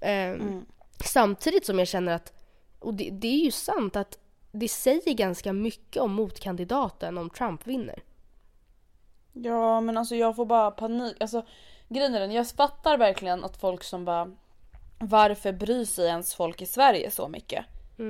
Ehm, 0.00 0.64
Samtidigt 1.04 1.66
som 1.66 1.78
jag 1.78 1.88
känner 1.88 2.12
att, 2.12 2.32
och 2.78 2.94
det, 2.94 3.10
det 3.10 3.28
är 3.28 3.44
ju 3.44 3.50
sant 3.50 3.96
att 3.96 4.18
det 4.52 4.68
säger 4.68 5.12
ganska 5.14 5.52
mycket 5.52 6.02
om 6.02 6.12
motkandidaten 6.12 7.18
om 7.18 7.30
Trump 7.30 7.66
vinner. 7.66 8.02
Ja 9.34 9.80
men 9.80 9.96
alltså 9.96 10.14
jag 10.16 10.36
får 10.36 10.46
bara 10.46 10.70
panik. 10.70 11.16
Alltså 11.20 11.46
grejen 11.88 12.14
är 12.14 12.20
den, 12.20 12.32
jag 12.32 12.48
fattar 12.48 12.98
verkligen 12.98 13.44
att 13.44 13.56
folk 13.56 13.84
som 13.84 14.04
bara 14.04 14.30
varför 14.98 15.52
bryr 15.52 15.84
sig 15.84 16.06
ens 16.06 16.34
folk 16.34 16.62
i 16.62 16.66
Sverige 16.66 17.10
så 17.10 17.28
mycket? 17.28 17.64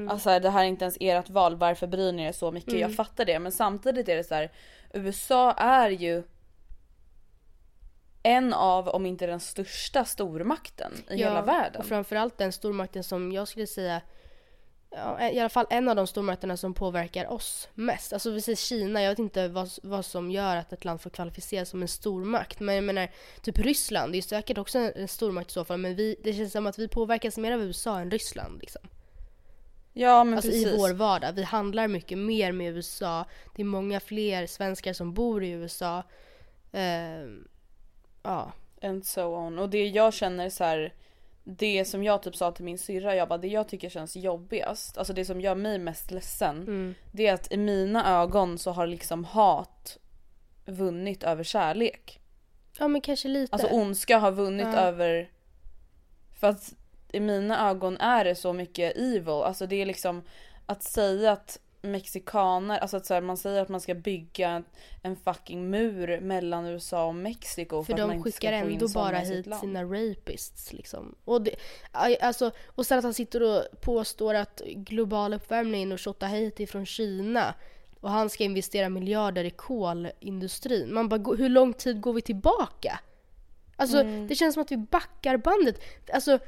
Alltså 0.09 0.39
det 0.39 0.51
här 0.51 0.61
är 0.61 0.69
inte 0.69 0.85
ens 0.85 0.97
ert 1.01 1.31
val, 1.31 1.57
varför 1.57 1.87
bryr 1.87 2.13
ni 2.13 2.23
er 2.23 2.33
så 2.33 2.53
mycket? 2.53 2.73
Jag 2.81 2.95
fattar 2.95 3.25
det 3.25 3.39
men 3.39 3.53
samtidigt 3.53 4.09
är 4.09 4.17
det 4.17 4.25
så 4.25 4.35
här. 4.35 4.53
USA 4.93 5.53
är 5.53 5.91
ju 5.91 6.23
en 8.23 8.55
av, 8.55 8.89
om 8.89 9.07
inte 9.07 9.27
den 9.27 9.41
största 9.41 10.05
stormakten 10.05 10.93
i 11.11 11.17
hela 11.17 11.43
världen. 11.43 11.81
Och 11.81 11.87
framförallt 11.87 12.39
den 12.39 12.53
stormakten 12.53 13.05
som 13.05 13.33
jag 13.33 13.49
skulle 13.49 13.67
säga 13.67 14.01
Ja, 14.97 15.31
i 15.31 15.41
alla 15.41 15.49
fall 15.49 15.67
en 15.71 15.89
av 15.89 15.97
de 15.97 16.07
stormakterna 16.07 16.57
som 16.57 16.75
påverkar 16.75 17.33
oss 17.33 17.69
mest. 17.75 18.13
Alltså 18.13 18.31
vi 18.31 18.41
säger 18.41 18.57
Kina, 18.57 19.03
jag 19.03 19.11
vet 19.11 19.19
inte 19.19 19.49
vad, 19.49 19.71
vad 19.83 20.05
som 20.05 20.31
gör 20.31 20.57
att 20.57 20.73
ett 20.73 20.85
land 20.85 21.01
får 21.01 21.11
kvalificeras 21.11 21.69
som 21.69 21.83
en 21.83 21.89
stormakt. 21.89 22.61
Men 22.61 22.75
jag 22.75 22.85
menar, 22.85 23.09
typ 23.43 23.59
Ryssland, 23.59 24.13
det 24.13 24.19
är 24.19 24.23
säkert 24.23 24.59
också 24.59 24.79
en, 24.79 24.93
en 24.97 25.09
stormakt 25.09 25.51
i 25.51 25.53
så 25.53 25.65
fall. 25.65 25.79
Men 25.79 25.97
vi, 25.97 26.17
det 26.25 26.33
känns 26.33 26.53
som 26.53 26.67
att 26.67 26.79
vi 26.79 26.89
påverkas 26.89 27.39
mer 27.39 27.53
av 27.53 27.63
USA 27.63 27.99
än 28.01 28.11
Ryssland. 28.11 28.61
Liksom. 28.61 28.83
Ja 29.93 30.25
men 30.25 30.35
Alltså 30.35 30.51
precis. 30.51 30.67
i 30.67 30.77
vår 30.77 30.93
vardag. 30.93 31.33
Vi 31.33 31.43
handlar 31.43 31.89
mycket 31.89 32.19
mer 32.19 32.53
med 32.53 32.77
USA. 32.77 33.25
Det 33.57 33.63
är 33.63 33.67
många 33.67 34.01
fler 34.01 34.47
svenskar 34.47 34.93
som 34.93 35.15
bor 35.15 35.45
i 35.45 35.51
USA. 35.51 36.03
Ehm, 36.73 37.49
ja. 38.23 38.53
And 38.83 39.07
so 39.07 39.23
on. 39.23 39.59
Och 39.59 39.69
det 39.69 39.89
jag 39.89 40.15
känner 40.15 40.51
så 40.51 40.65
här. 40.65 40.93
Det 41.45 41.85
som 41.85 42.05
jag 42.05 42.23
typ 42.23 42.37
sa 42.37 42.53
till 42.53 42.65
min 42.65 42.79
syrra, 42.79 43.15
jag 43.15 43.29
bara 43.29 43.39
det 43.39 43.49
jag 43.49 43.69
tycker 43.69 43.89
känns 43.89 44.17
jobbigast, 44.17 44.99
alltså 44.99 45.13
det 45.13 45.25
som 45.25 45.41
gör 45.41 45.55
mig 45.55 45.79
mest 45.79 46.11
ledsen. 46.11 46.57
Mm. 46.57 46.95
Det 47.13 47.27
är 47.27 47.35
att 47.35 47.53
i 47.53 47.57
mina 47.57 48.23
ögon 48.23 48.59
så 48.59 48.71
har 48.71 48.87
liksom 48.87 49.25
hat 49.25 49.99
vunnit 50.67 51.23
över 51.23 51.45
kärlek. 51.45 52.21
ja, 52.79 52.89
men 52.89 53.01
kanske 53.01 53.29
lite. 53.29 53.53
Alltså 53.53 53.69
ondska 53.69 54.19
har 54.19 54.33
vunnit 54.33 54.67
Ja. 54.73 54.77
över... 54.79 55.31
För 56.41 56.47
att 56.47 56.75
i 57.13 57.21
mina 57.21 57.71
ögon 57.71 57.97
är 57.97 58.25
det 58.25 58.35
så 58.35 58.53
mycket 58.53 58.97
evil. 58.97 59.29
Alltså 59.29 59.67
det 59.67 59.77
är 59.83 59.87
liksom 59.87 60.23
att 60.67 60.83
säga 60.83 61.33
att 61.33 61.59
mexikaner, 61.91 62.79
alltså 62.79 62.97
att 62.97 63.07
så 63.07 63.15
här, 63.15 63.21
man 63.21 63.37
säger 63.37 63.63
att 63.63 63.69
man 63.69 63.81
ska 63.81 63.95
bygga 63.95 64.63
en, 65.03 65.17
fucking 65.17 65.71
mur 65.71 66.21
mellan 66.21 66.67
USA 66.67 67.07
och 67.07 67.15
Mexiko 67.15 67.83
för, 67.83 67.87
För 67.87 67.93
att 67.93 68.01
man 68.01 68.09
de 68.09 68.17
inte 68.17 68.33
skickar 68.33 68.53
ska 68.53 68.61
få 68.65 68.69
in 68.69 68.75
ändå 68.75 68.89
såna 68.89 69.05
bara 69.05 69.23
i 69.23 69.27
sitt 69.27 69.37
hit 69.37 69.47
land. 69.47 69.61
sina 69.61 69.85
rapists 69.85 70.73
liksom. 70.73 71.15
Och, 71.25 71.43
det, 71.43 71.55
alltså, 72.21 72.51
och 72.67 72.87
sen 72.87 72.99
att 72.99 73.05
han 73.05 73.15
sitter 73.15 73.43
och 73.43 73.81
påstår 73.81 74.35
att 74.35 74.63
global 74.67 75.35
uppvärmning 75.35 75.93
och 75.93 75.99
Tjotahejti 75.99 76.67
från 76.67 76.87
Kina 76.87 77.55
och 78.01 78.11
han 78.11 78.31
ska 78.31 78.45
investera 78.45 78.89
miljarder 78.89 79.45
i 79.45 79.51
kolindustrin. 79.51 80.95
Man 80.95 81.09
bara, 81.09 81.37
hur 81.37 81.49
lång 81.49 81.73
tid 81.73 82.01
går 82.01 82.13
vi 82.13 82.23
tillbaka? 82.23 83.01
Alltså 83.77 84.01
Mm. 84.01 84.27
det 84.29 84.35
känns 84.35 84.55
som 84.55 84.63
att 84.63 84.73
vi 84.73 84.77
backar 84.77 85.37
bandet. 85.37 85.81
Alltså 86.13 86.39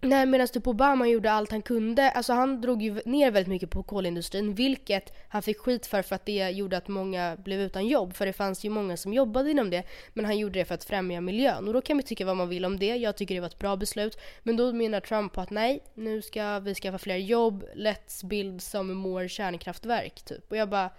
när 0.00 0.26
medan 0.26 0.48
typ 0.48 0.66
Obama 0.66 1.08
gjorde 1.08 1.32
allt 1.32 1.50
han 1.50 1.62
kunde, 1.62 2.10
alltså 2.10 2.32
han 2.32 2.60
drog 2.60 2.82
ju 2.82 3.00
ner 3.04 3.30
väldigt 3.30 3.48
mycket 3.48 3.70
på 3.70 3.82
kolindustrin 3.82 4.54
vilket 4.54 5.12
han 5.28 5.42
fick 5.42 5.58
skit 5.58 5.86
för 5.86 6.02
för 6.02 6.14
att 6.14 6.26
det 6.26 6.50
gjorde 6.50 6.76
att 6.76 6.88
många 6.88 7.36
blev 7.36 7.60
utan 7.60 7.86
jobb. 7.86 8.14
För 8.14 8.26
det 8.26 8.32
fanns 8.32 8.64
ju 8.64 8.70
många 8.70 8.96
som 8.96 9.12
jobbade 9.12 9.50
inom 9.50 9.70
det 9.70 9.82
men 10.14 10.24
han 10.24 10.38
gjorde 10.38 10.58
det 10.58 10.64
för 10.64 10.74
att 10.74 10.84
främja 10.84 11.20
miljön. 11.20 11.68
Och 11.68 11.74
då 11.74 11.80
kan 11.80 11.96
vi 11.96 12.02
tycka 12.02 12.26
vad 12.26 12.36
man 12.36 12.48
vill 12.48 12.64
om 12.64 12.78
det, 12.78 12.96
jag 12.96 13.16
tycker 13.16 13.34
det 13.34 13.40
var 13.40 13.48
ett 13.48 13.58
bra 13.58 13.76
beslut. 13.76 14.18
Men 14.42 14.56
då 14.56 14.72
menar 14.72 15.00
Trump 15.00 15.32
på 15.32 15.40
att 15.40 15.50
nej, 15.50 15.80
nu 15.94 16.22
ska 16.22 16.58
vi 16.58 16.74
skaffa 16.74 16.98
fler 16.98 17.16
jobb, 17.16 17.64
let's 17.74 18.26
build 18.26 18.62
some 18.62 18.94
more 18.94 19.28
kärnkraftverk 19.28 20.22
typ. 20.22 20.50
Och 20.50 20.56
jag 20.56 20.68
bara 20.68 20.90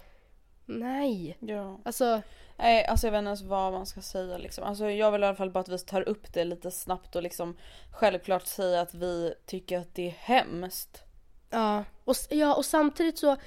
nej, 0.66 1.38
Ja. 1.40 1.80
alltså 1.86 2.22
Nej 2.60 2.86
alltså 2.86 3.08
jag 3.08 3.12
vet 3.12 3.20
inte 3.20 3.28
ens 3.28 3.42
vad 3.42 3.74
man 3.74 3.86
ska 3.86 4.02
säga 4.02 4.38
liksom. 4.38 4.64
Alltså 4.64 4.90
jag 4.90 5.12
vill 5.12 5.24
i 5.24 5.26
alla 5.26 5.36
fall 5.36 5.52
bara 5.52 5.60
att 5.60 5.70
vi 5.70 5.80
tar 5.80 6.10
upp 6.10 6.34
det 6.34 6.44
lite 6.44 6.72
snabbt 6.72 7.16
och 7.16 7.24
liksom 7.24 7.58
självklart 7.92 8.46
säga 8.46 8.82
att 8.82 8.94
vi 8.94 9.34
tycker 9.46 9.80
att 9.80 9.96
det 9.96 10.08
är 10.08 10.16
hemskt. 10.20 11.04
Ja, 11.50 11.84
och, 12.04 12.16
ja, 12.30 12.56
och 12.56 12.66
samtidigt 12.66 13.18
så 13.20 13.38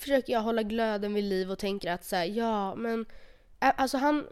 försöker 0.00 0.32
jag 0.32 0.40
hålla 0.40 0.62
glöden 0.62 1.14
vid 1.14 1.24
liv 1.24 1.50
och 1.50 1.58
tänker 1.58 1.92
att 1.92 2.04
så 2.04 2.16
här, 2.16 2.24
ja 2.24 2.74
men 2.74 3.06
alltså 3.58 3.98
han 3.98 4.26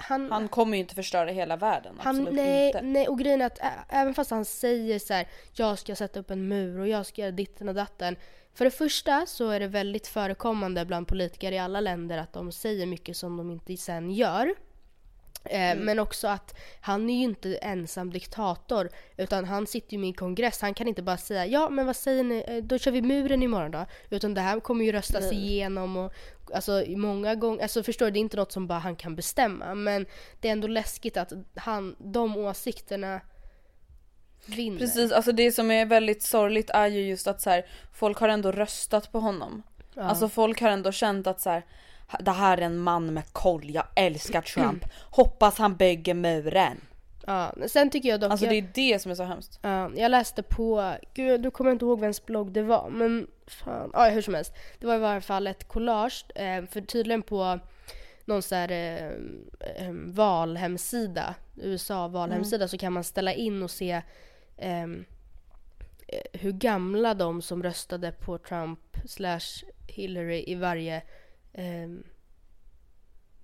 han, 0.00 0.32
Han 0.32 0.48
kommer 0.48 0.76
ju 0.76 0.80
inte 0.80 0.94
förstöra 0.94 1.30
hela 1.30 1.56
världen, 1.56 1.96
han 1.98 2.24
nej, 2.24 2.66
inte. 2.66 2.82
nej, 2.82 3.08
och 3.08 3.18
grejen 3.18 3.40
är 3.40 3.46
att 3.46 3.58
även 3.88 4.14
fast 4.14 4.30
han 4.30 4.44
säger 4.44 4.98
så 4.98 5.14
här, 5.14 5.28
jag 5.52 5.78
ska 5.78 5.96
sätta 5.96 6.20
upp 6.20 6.30
en 6.30 6.48
mur 6.48 6.80
och 6.80 6.88
jag 6.88 7.06
ska 7.06 7.20
göra 7.20 7.30
ditten 7.32 7.68
och 7.68 7.74
datten. 7.74 8.16
För 8.58 8.64
det 8.64 8.70
första 8.70 9.26
så 9.26 9.50
är 9.50 9.60
det 9.60 9.66
väldigt 9.68 10.06
förekommande 10.06 10.84
bland 10.84 11.08
politiker 11.08 11.52
i 11.52 11.58
alla 11.58 11.80
länder 11.80 12.18
att 12.18 12.32
de 12.32 12.52
säger 12.52 12.86
mycket 12.86 13.16
som 13.16 13.36
de 13.36 13.50
inte 13.50 13.76
sen 13.76 14.10
gör. 14.10 14.54
Eh, 15.44 15.76
Men 15.76 15.98
också 15.98 16.28
att 16.28 16.58
han 16.80 17.10
är 17.10 17.14
ju 17.14 17.22
inte 17.24 17.56
ensam 17.56 18.12
diktator 18.12 18.90
utan 19.16 19.44
han 19.44 19.66
sitter 19.66 19.92
ju 19.92 19.98
med 19.98 20.10
i 20.10 20.12
kongress. 20.12 20.60
Han 20.60 20.74
kan 20.74 20.88
inte 20.88 21.02
bara 21.02 21.16
säga 21.16 21.46
ja 21.46 21.68
men 21.70 21.86
vad 21.86 21.96
säger 21.96 22.24
ni, 22.24 22.44
Eh, 22.48 22.64
då 22.64 22.78
kör 22.78 22.90
vi 22.90 23.02
muren 23.02 23.42
imorgon 23.42 23.70
då. 23.70 23.86
Utan 24.10 24.34
det 24.34 24.40
här 24.40 24.60
kommer 24.60 24.84
ju 24.84 24.92
röstas 24.92 25.32
igenom 25.32 25.96
och 25.96 26.12
alltså 26.54 26.84
många 26.88 27.34
gånger, 27.34 27.62
alltså 27.62 27.82
förstår 27.82 28.06
du, 28.06 28.12
det 28.12 28.18
är 28.18 28.20
inte 28.20 28.36
något 28.36 28.52
som 28.52 28.66
bara 28.66 28.78
han 28.78 28.96
kan 28.96 29.16
bestämma. 29.16 29.74
Men 29.74 30.06
det 30.40 30.48
är 30.48 30.52
ändå 30.52 30.68
läskigt 30.68 31.16
att 31.16 31.32
han, 31.54 31.96
de 31.98 32.36
åsikterna 32.36 33.20
vinner. 34.46 34.78
Precis, 34.78 35.12
alltså 35.12 35.32
det 35.32 35.52
som 35.52 35.70
är 35.70 35.86
väldigt 35.86 36.22
sorgligt 36.22 36.70
är 36.70 36.86
ju 36.86 37.00
just 37.08 37.26
att 37.26 37.40
så 37.40 37.50
här, 37.50 37.66
folk 37.92 38.18
har 38.18 38.28
ändå 38.28 38.52
röstat 38.52 39.12
på 39.12 39.20
honom. 39.20 39.62
Alltså 39.96 40.28
folk 40.28 40.60
har 40.60 40.68
ändå 40.68 40.92
känt 40.92 41.26
att 41.26 41.40
så 41.40 41.50
här, 41.50 41.62
det 42.20 42.30
här 42.30 42.58
är 42.58 42.62
en 42.62 42.78
man 42.78 43.14
med 43.14 43.32
koll, 43.32 43.70
jag 43.70 43.84
älskar 43.96 44.40
Trump. 44.40 44.84
Hoppas 45.10 45.58
han 45.58 45.76
bygger 45.76 46.14
muren. 46.14 46.80
Ja, 47.26 47.52
men 47.56 47.68
sen 47.68 47.90
tycker 47.90 48.08
jag 48.08 48.20
dock, 48.20 48.30
Alltså 48.30 48.46
det 48.46 48.54
är 48.54 48.68
det 48.74 48.98
som 48.98 49.10
är 49.10 49.14
så 49.14 49.22
hemskt. 49.22 49.58
ja, 49.62 49.90
jag 49.94 50.10
läste 50.10 50.42
på, 50.42 50.94
gud 51.14 51.40
du 51.42 51.50
kommer 51.50 51.70
inte 51.70 51.84
ihåg 51.84 52.00
vems 52.00 52.26
blogg 52.26 52.52
det 52.52 52.62
var 52.62 52.90
men 52.90 53.26
fan, 53.46 53.90
ja 53.92 54.04
hur 54.08 54.22
som 54.22 54.34
helst. 54.34 54.52
Det 54.78 54.86
var 54.86 54.94
i 54.94 54.98
varje 54.98 55.20
fall 55.20 55.46
ett 55.46 55.68
collage, 55.68 56.24
eh, 56.34 56.64
för 56.64 56.80
tydligen 56.80 57.22
på 57.22 57.58
någon 58.28 58.42
så 58.42 58.54
här 58.54 58.70
eh, 58.70 59.06
eh, 59.86 59.92
valhemsida, 59.92 61.34
USA-valhemsida 61.56 62.68
så 62.68 62.78
kan 62.78 62.92
man 62.92 63.04
ställa 63.04 63.32
in 63.32 63.62
och 63.62 63.70
se 63.70 64.02
ehm, 64.56 65.04
eh, 66.08 66.40
hur 66.40 66.52
gamla 66.52 67.14
de 67.14 67.42
som 67.42 67.62
röstade 67.62 68.12
på 68.12 68.38
Trump 68.38 68.80
slash 69.06 69.64
Hillary 69.88 70.44
i 70.46 70.54
varje 70.54 71.02
ehm, 71.52 72.02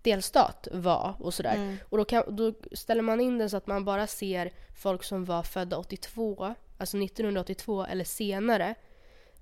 delstat 0.02 0.68
var 0.72 1.14
och 1.18 1.34
sådär. 1.34 1.56
Och 1.88 1.98
då, 1.98 2.04
kan, 2.04 2.36
då 2.36 2.52
ställer 2.72 3.02
man 3.02 3.20
in 3.20 3.38
den 3.38 3.50
så 3.50 3.56
att 3.56 3.66
man 3.66 3.84
bara 3.84 4.06
ser 4.06 4.52
folk 4.74 5.02
som 5.04 5.24
var 5.24 5.42
födda 5.42 5.76
82, 5.76 6.54
alltså 6.78 6.98
1982 6.98 7.84
eller 7.84 8.04
senare. 8.04 8.74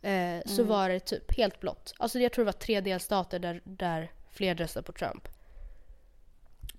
Eh, 0.03 0.41
Så 0.47 0.63
var 0.65 0.89
det 0.89 1.01
typ 1.01 1.37
helt 1.37 1.61
blått. 1.61 1.95
Alltså 1.99 2.19
jag 2.19 2.33
tror 2.33 2.45
det 2.45 2.47
var 2.47 2.53
tre 2.61 2.81
delstater 2.81 3.39
där, 3.39 3.61
där 3.65 4.11
fler 4.33 4.55
röstade 4.55 4.85
på 4.87 4.93
Trump. 4.93 5.29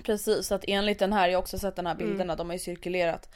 Precis, 0.03 0.47
så 0.47 0.55
att 0.55 0.63
enligt 0.67 0.99
den 0.99 1.13
här, 1.13 1.27
jag 1.27 1.37
har 1.37 1.41
också 1.41 1.59
sett 1.59 1.75
den 1.75 1.85
här 1.87 1.95
Mm. 1.95 2.07
bilderna, 2.07 2.35
de 2.35 2.47
har 2.47 2.53
ju 2.53 2.59
cirkulerat. 2.59 3.29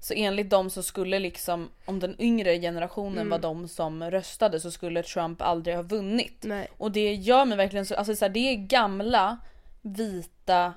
Så 0.00 0.14
enligt 0.14 0.50
dem 0.50 0.70
så 0.70 0.82
skulle 0.82 1.18
liksom, 1.18 1.68
om 1.84 2.00
den 2.00 2.16
yngre 2.20 2.58
generationen 2.60 3.18
Mm. 3.18 3.28
var 3.30 3.38
de 3.38 3.68
som 3.68 4.02
röstade 4.10 4.60
så 4.60 4.70
skulle 4.70 5.02
Trump 5.02 5.42
aldrig 5.42 5.76
ha 5.76 5.82
vunnit. 5.82 6.36
Nej. 6.44 6.68
Och 6.76 6.92
det 6.92 7.14
gör 7.14 7.44
mig 7.44 7.56
verkligen 7.56 7.86
så, 7.86 7.94
alltså 7.94 8.16
så 8.16 8.24
här, 8.24 8.30
det 8.32 8.38
är 8.52 8.56
gamla 8.56 9.38
vita 9.82 10.74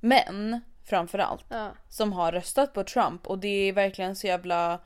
män 0.00 0.60
framförallt 0.84 1.44
Ja. 1.48 1.70
som 1.88 2.12
har 2.12 2.32
röstat 2.32 2.72
på 2.74 2.84
Trump 2.84 3.26
och 3.26 3.38
det 3.38 3.48
är 3.68 3.72
verkligen 3.72 4.16
så 4.16 4.26
jävla 4.26 4.78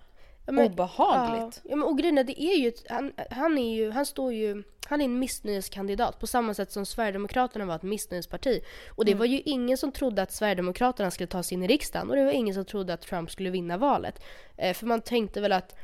Ja, 0.46 0.52
men- 0.52 0.66
obehagligt. 0.66 1.60
Ja, 1.64 1.70
ja 1.70 1.76
men 1.76 1.88
och 1.88 1.98
grejen 1.98 2.18
är, 2.18 2.24
det 2.24 2.42
är 2.42 2.56
ju, 2.56 2.68
ett- 2.68 2.84
han, 2.90 3.12
han 3.30 3.58
är 3.58 3.74
ju, 3.74 3.90
han 3.90 4.06
står 4.06 4.32
ju, 4.32 4.62
han 4.86 5.00
är 5.00 5.04
en 5.04 5.18
missnöjeskandidat 5.18 6.20
på 6.20 6.26
samma 6.26 6.54
sätt 6.54 6.72
som 6.72 6.86
Sverigedemokraterna 6.86 7.64
var 7.64 7.76
ett 7.76 7.82
missnöjesparti. 7.82 8.60
Och 8.88 9.04
det 9.04 9.10
Mm. 9.12 9.18
var 9.18 9.26
ju 9.26 9.40
ingen 9.44 9.78
som 9.78 9.92
trodde 9.92 10.22
att 10.22 10.32
Sverigedemokraterna 10.32 11.10
skulle 11.10 11.26
ta 11.26 11.42
sig 11.42 11.54
in 11.54 11.62
i 11.62 11.66
riksdagen 11.68 12.10
och 12.10 12.16
det 12.16 12.24
var 12.24 12.32
ingen 12.32 12.54
som 12.54 12.64
trodde 12.64 12.94
att 12.94 13.00
Trump 13.02 13.30
skulle 13.30 13.50
vinna 13.50 13.76
valet. 13.76 14.22
Eh, 14.56 14.74
för 14.74 14.86
man 14.86 15.00
tänkte 15.00 15.40
väl 15.40 15.52
att 15.52 15.76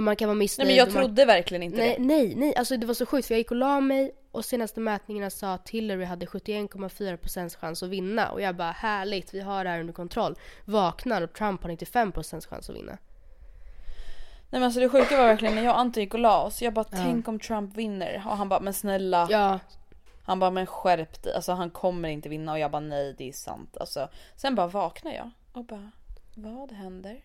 man 0.00 0.16
kan 0.16 0.28
vara 0.28 0.34
Nej 0.34 0.38
missnöjd. 0.38 0.66
men 0.68 0.76
jag 0.76 0.88
och 0.88 0.94
man, 0.94 1.02
trodde 1.02 1.24
verkligen 1.24 1.62
inte 1.62 1.78
Nej, 1.78 1.94
det. 1.98 2.04
nej, 2.04 2.34
nej, 2.36 2.54
alltså 2.56 2.76
det 2.76 2.86
var 2.86 2.94
så 2.94 3.06
sjukt 3.06 3.26
för 3.28 3.34
jag 3.34 3.38
gick 3.38 3.50
och 3.50 3.56
la 3.56 3.80
mig 3.80 4.12
och 4.30 4.44
senaste 4.44 4.80
mätningarna 4.80 5.30
sa 5.30 5.52
att 5.54 5.70
Hillary 5.70 6.04
hade 6.04 6.26
71,4% 6.26 7.56
chans 7.56 7.82
att 7.82 7.88
vinna. 7.88 8.30
Och 8.30 8.40
jag 8.40 8.56
bara 8.56 8.70
härligt, 8.70 9.34
vi 9.34 9.40
har 9.40 9.64
det 9.64 9.70
här 9.70 9.80
under 9.80 9.92
kontroll. 9.92 10.34
Vaknar 10.64 11.22
och 11.22 11.32
Trump 11.32 11.62
har 11.62 11.70
95% 11.70 12.46
chans 12.48 12.70
att 12.70 12.76
vinna. 12.76 12.98
Nej 14.52 14.60
men 14.60 14.62
alltså 14.62 14.80
det 14.80 14.88
sjuka 14.88 15.16
var 15.16 15.26
verkligen 15.26 15.54
när 15.54 15.62
jag 15.62 15.72
och 15.72 15.78
Anton 15.80 16.02
gick 16.02 16.14
och 16.14 16.20
la 16.20 16.42
oss, 16.42 16.62
jag 16.62 16.72
bara 16.74 16.84
tänk 16.84 17.28
om 17.28 17.38
Trump 17.38 17.76
vinner. 17.76 18.22
Och 18.26 18.36
han 18.36 18.48
bara 18.48 18.60
men 18.60 18.74
snälla. 18.74 19.26
Ja, 19.30 19.58
Han 20.24 20.38
bara 20.38 20.50
men 20.50 20.66
skärp 20.66 21.22
dig, 21.22 21.34
alltså 21.34 21.52
han 21.52 21.70
kommer 21.70 22.08
inte 22.08 22.28
vinna 22.28 22.52
och 22.52 22.58
jag 22.58 22.70
bara 22.70 22.80
nej 22.80 23.14
det 23.18 23.28
är 23.28 23.32
sant. 23.32 23.76
Alltså, 23.76 24.08
sen 24.36 24.54
bara 24.54 24.66
vaknar 24.66 25.12
jag 25.12 25.30
och 25.52 25.64
bara 25.64 25.90
vad 26.34 26.72
händer? 26.72 27.24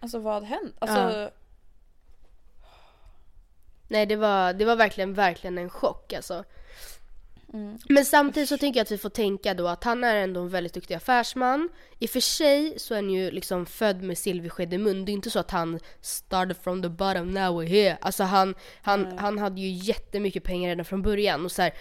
Alltså 0.00 0.18
vad 0.18 0.42
händer? 0.44 0.72
Alltså 0.78 0.98
Ja. 0.98 1.30
nej 3.88 4.06
det 4.06 4.16
var, 4.16 4.52
det 4.52 4.64
var 4.64 4.76
verkligen, 4.76 5.14
verkligen 5.14 5.58
en 5.58 5.70
chock 5.70 6.12
alltså. 6.12 6.44
Mm. 7.52 7.78
Men 7.88 8.04
samtidigt 8.04 8.48
så 8.48 8.58
tänker 8.58 8.80
jag 8.80 8.84
att 8.84 8.90
vi 8.90 8.98
får 8.98 9.08
tänka 9.08 9.54
då 9.54 9.68
att 9.68 9.84
han 9.84 10.04
är 10.04 10.16
ändå 10.16 10.40
en 10.40 10.48
väldigt 10.48 10.74
duktig 10.74 10.94
affärsman. 10.94 11.68
I 11.98 12.06
och 12.06 12.10
för 12.10 12.20
sig 12.20 12.74
så 12.78 12.94
är 12.94 12.98
han 12.98 13.10
ju 13.10 13.30
liksom 13.30 13.66
född 13.66 14.02
med 14.02 14.18
silversked 14.18 14.74
i 14.74 14.78
mun. 14.78 15.04
Det 15.04 15.12
är 15.12 15.14
inte 15.14 15.30
så 15.30 15.38
att 15.38 15.50
han 15.50 15.80
started 16.00 16.56
from 16.56 16.82
the 16.82 16.88
bottom, 16.88 17.30
now 17.30 17.62
we're 17.62 17.66
here. 17.66 17.98
Alltså 18.00 18.24
han, 18.24 18.54
han, 18.82 19.18
han 19.18 19.38
hade 19.38 19.60
ju 19.60 19.68
jättemycket 19.68 20.44
pengar 20.44 20.68
redan 20.68 20.84
från 20.84 21.02
början 21.02 21.44
och 21.44 21.52
så 21.52 21.62
här, 21.62 21.74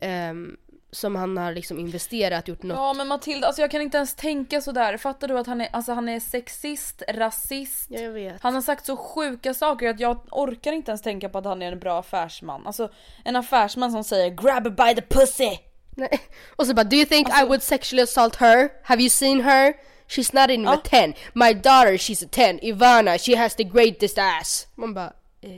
ehm, 0.00 0.56
som 0.90 1.16
han 1.16 1.36
har 1.36 1.52
liksom 1.52 1.78
investerat, 1.78 2.48
gjort 2.48 2.62
något. 2.62 2.76
Ja 2.76 2.92
men 2.92 3.08
Matilda, 3.08 3.46
alltså 3.46 3.62
jag 3.62 3.70
kan 3.70 3.82
inte 3.82 3.96
ens 3.96 4.14
tänka 4.14 4.60
sådär. 4.60 4.96
Fattar 4.96 5.28
du 5.28 5.38
att 5.38 5.46
han 5.46 5.60
är, 5.60 5.68
alltså 5.72 5.92
han 5.92 6.08
är 6.08 6.20
sexist, 6.20 7.02
rasist. 7.08 7.86
Ja, 7.88 8.00
jag 8.00 8.10
vet. 8.10 8.42
Han 8.42 8.54
har 8.54 8.62
sagt 8.62 8.86
så 8.86 8.96
sjuka 8.96 9.54
saker 9.54 9.88
att 9.88 10.00
jag 10.00 10.20
orkar 10.30 10.72
inte 10.72 10.90
ens 10.90 11.02
tänka 11.02 11.28
på 11.28 11.38
att 11.38 11.44
han 11.44 11.62
är 11.62 11.72
en 11.72 11.78
bra 11.78 11.98
affärsman. 11.98 12.66
Alltså 12.66 12.90
en 13.24 13.36
affärsman 13.36 13.92
som 13.92 14.04
säger 14.04 14.30
'grab 14.30 14.64
her 14.64 14.94
by 14.94 15.00
the 15.00 15.06
pussy' 15.14 15.58
Nej. 15.90 16.20
Och 16.56 16.66
så 16.66 16.74
bara, 16.74 16.84
do 16.84 16.96
you 16.96 17.06
think 17.06 17.28
I 17.28 17.32
Alltså- 17.32 17.46
would 17.46 17.62
sexually 17.62 18.02
assault 18.02 18.36
her? 18.36 18.68
Have 18.82 19.02
you 19.02 19.10
seen 19.10 19.40
her? 19.40 19.74
She's 20.08 20.34
not 20.40 20.50
even 20.50 20.68
a 20.68 20.80
10. 20.84 21.14
My 21.32 21.52
daughter, 21.54 21.96
she's 21.96 22.24
a 22.24 22.28
10. 22.30 22.58
Ivana, 22.62 23.18
she 23.18 23.36
has 23.36 23.54
the 23.54 23.64
greatest 23.64 24.18
ass. 24.18 24.66
Man 24.74 24.94
bara, 24.94 25.12
eh. 25.42 25.50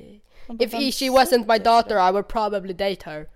If 0.60 0.72
vem 0.72 0.92
she 0.92 1.10
wasn't 1.10 1.46
my 1.46 1.58
daughter 1.58 1.98
I 1.98 2.10
would 2.10 2.28
probably 2.28 2.72
date 2.74 3.02
her. 3.04 3.26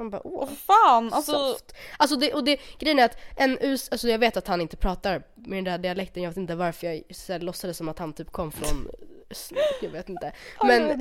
Man 0.00 0.10
bara, 0.10 0.26
åh. 0.26 0.48
Fan, 0.48 1.12
alltså 1.12 1.32
Soft. 1.32 1.74
Alltså 1.96 2.16
det, 2.16 2.34
och 2.34 2.44
det, 2.44 2.60
grejen 2.78 2.98
är 2.98 3.04
att 3.04 3.18
en 3.36 3.58
US, 3.60 3.88
alltså 3.92 4.08
jag 4.08 4.18
vet 4.18 4.36
att 4.36 4.48
han 4.48 4.60
inte 4.60 4.76
pratar 4.76 5.22
med 5.34 5.56
den 5.58 5.64
där 5.64 5.78
dialekten, 5.78 6.22
jag 6.22 6.30
vet 6.30 6.36
inte 6.36 6.54
varför 6.54 6.86
jag 6.86 7.02
så 7.10 7.32
här, 7.32 7.40
låtsades 7.40 7.76
som 7.76 7.88
att 7.88 7.98
han 7.98 8.12
typ 8.12 8.32
kom 8.32 8.52
från, 8.52 8.88
jag 9.82 9.90
vet 9.90 10.08
inte. 10.08 10.32
Men, 10.62 11.00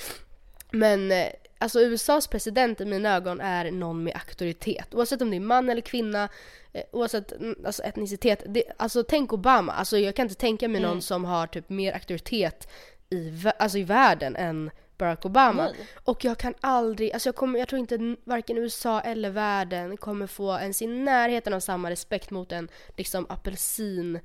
men 0.70 1.12
eh, 1.12 1.28
alltså 1.58 1.80
USAs 1.80 2.26
president 2.26 2.80
i 2.80 2.84
mina 2.84 3.16
ögon 3.16 3.40
är 3.40 3.70
någon 3.70 4.04
med 4.04 4.14
auktoritet. 4.14 4.94
Oavsett 4.94 5.22
om 5.22 5.30
det 5.30 5.36
är 5.36 5.40
man 5.40 5.68
eller 5.68 5.82
kvinna, 5.82 6.28
eh, 6.72 6.82
oavsett 6.92 7.32
mm, 7.32 7.56
alltså 7.66 7.82
etnicitet. 7.82 8.42
Det, 8.46 8.64
alltså 8.76 9.02
tänk 9.02 9.32
Obama, 9.32 9.72
alltså 9.72 9.98
jag 9.98 10.16
kan 10.16 10.26
inte 10.26 10.40
tänka 10.40 10.68
mig 10.68 10.78
Mm. 10.78 10.90
någon 10.90 11.02
som 11.02 11.24
har 11.24 11.46
typ 11.46 11.68
mer 11.68 11.92
auktoritet 11.92 12.68
i, 13.10 13.32
alltså 13.58 13.78
i 13.78 13.82
världen 13.82 14.36
än 14.36 14.70
Barack 14.98 15.24
Obama. 15.24 15.64
Nej. 15.64 15.86
Och 16.04 16.24
jag 16.24 16.38
kan 16.38 16.54
aldrig, 16.60 17.12
alltså 17.12 17.28
jag, 17.28 17.36
kommer, 17.36 17.58
jag 17.58 17.68
tror 17.68 17.78
inte 17.78 18.16
varken 18.24 18.58
USA 18.58 19.00
eller 19.00 19.30
världen 19.30 19.96
kommer 19.96 20.26
få 20.26 20.58
ens 20.58 20.82
i 20.82 20.86
närheten 20.86 21.52
av 21.52 21.60
samma 21.60 21.90
respekt 21.90 22.30
mot 22.30 22.52
en 22.52 22.68
liksom 22.96 23.26
apelsin 23.28 24.20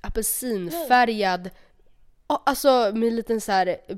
apelsinfärgad, 0.00 1.50
Ja, 2.28 2.42
alltså 2.46 2.90
med 2.94 3.08
en 3.08 3.16
liten 3.16 3.40
så 3.40 3.52
här 3.52 3.66
eh, 3.66 3.96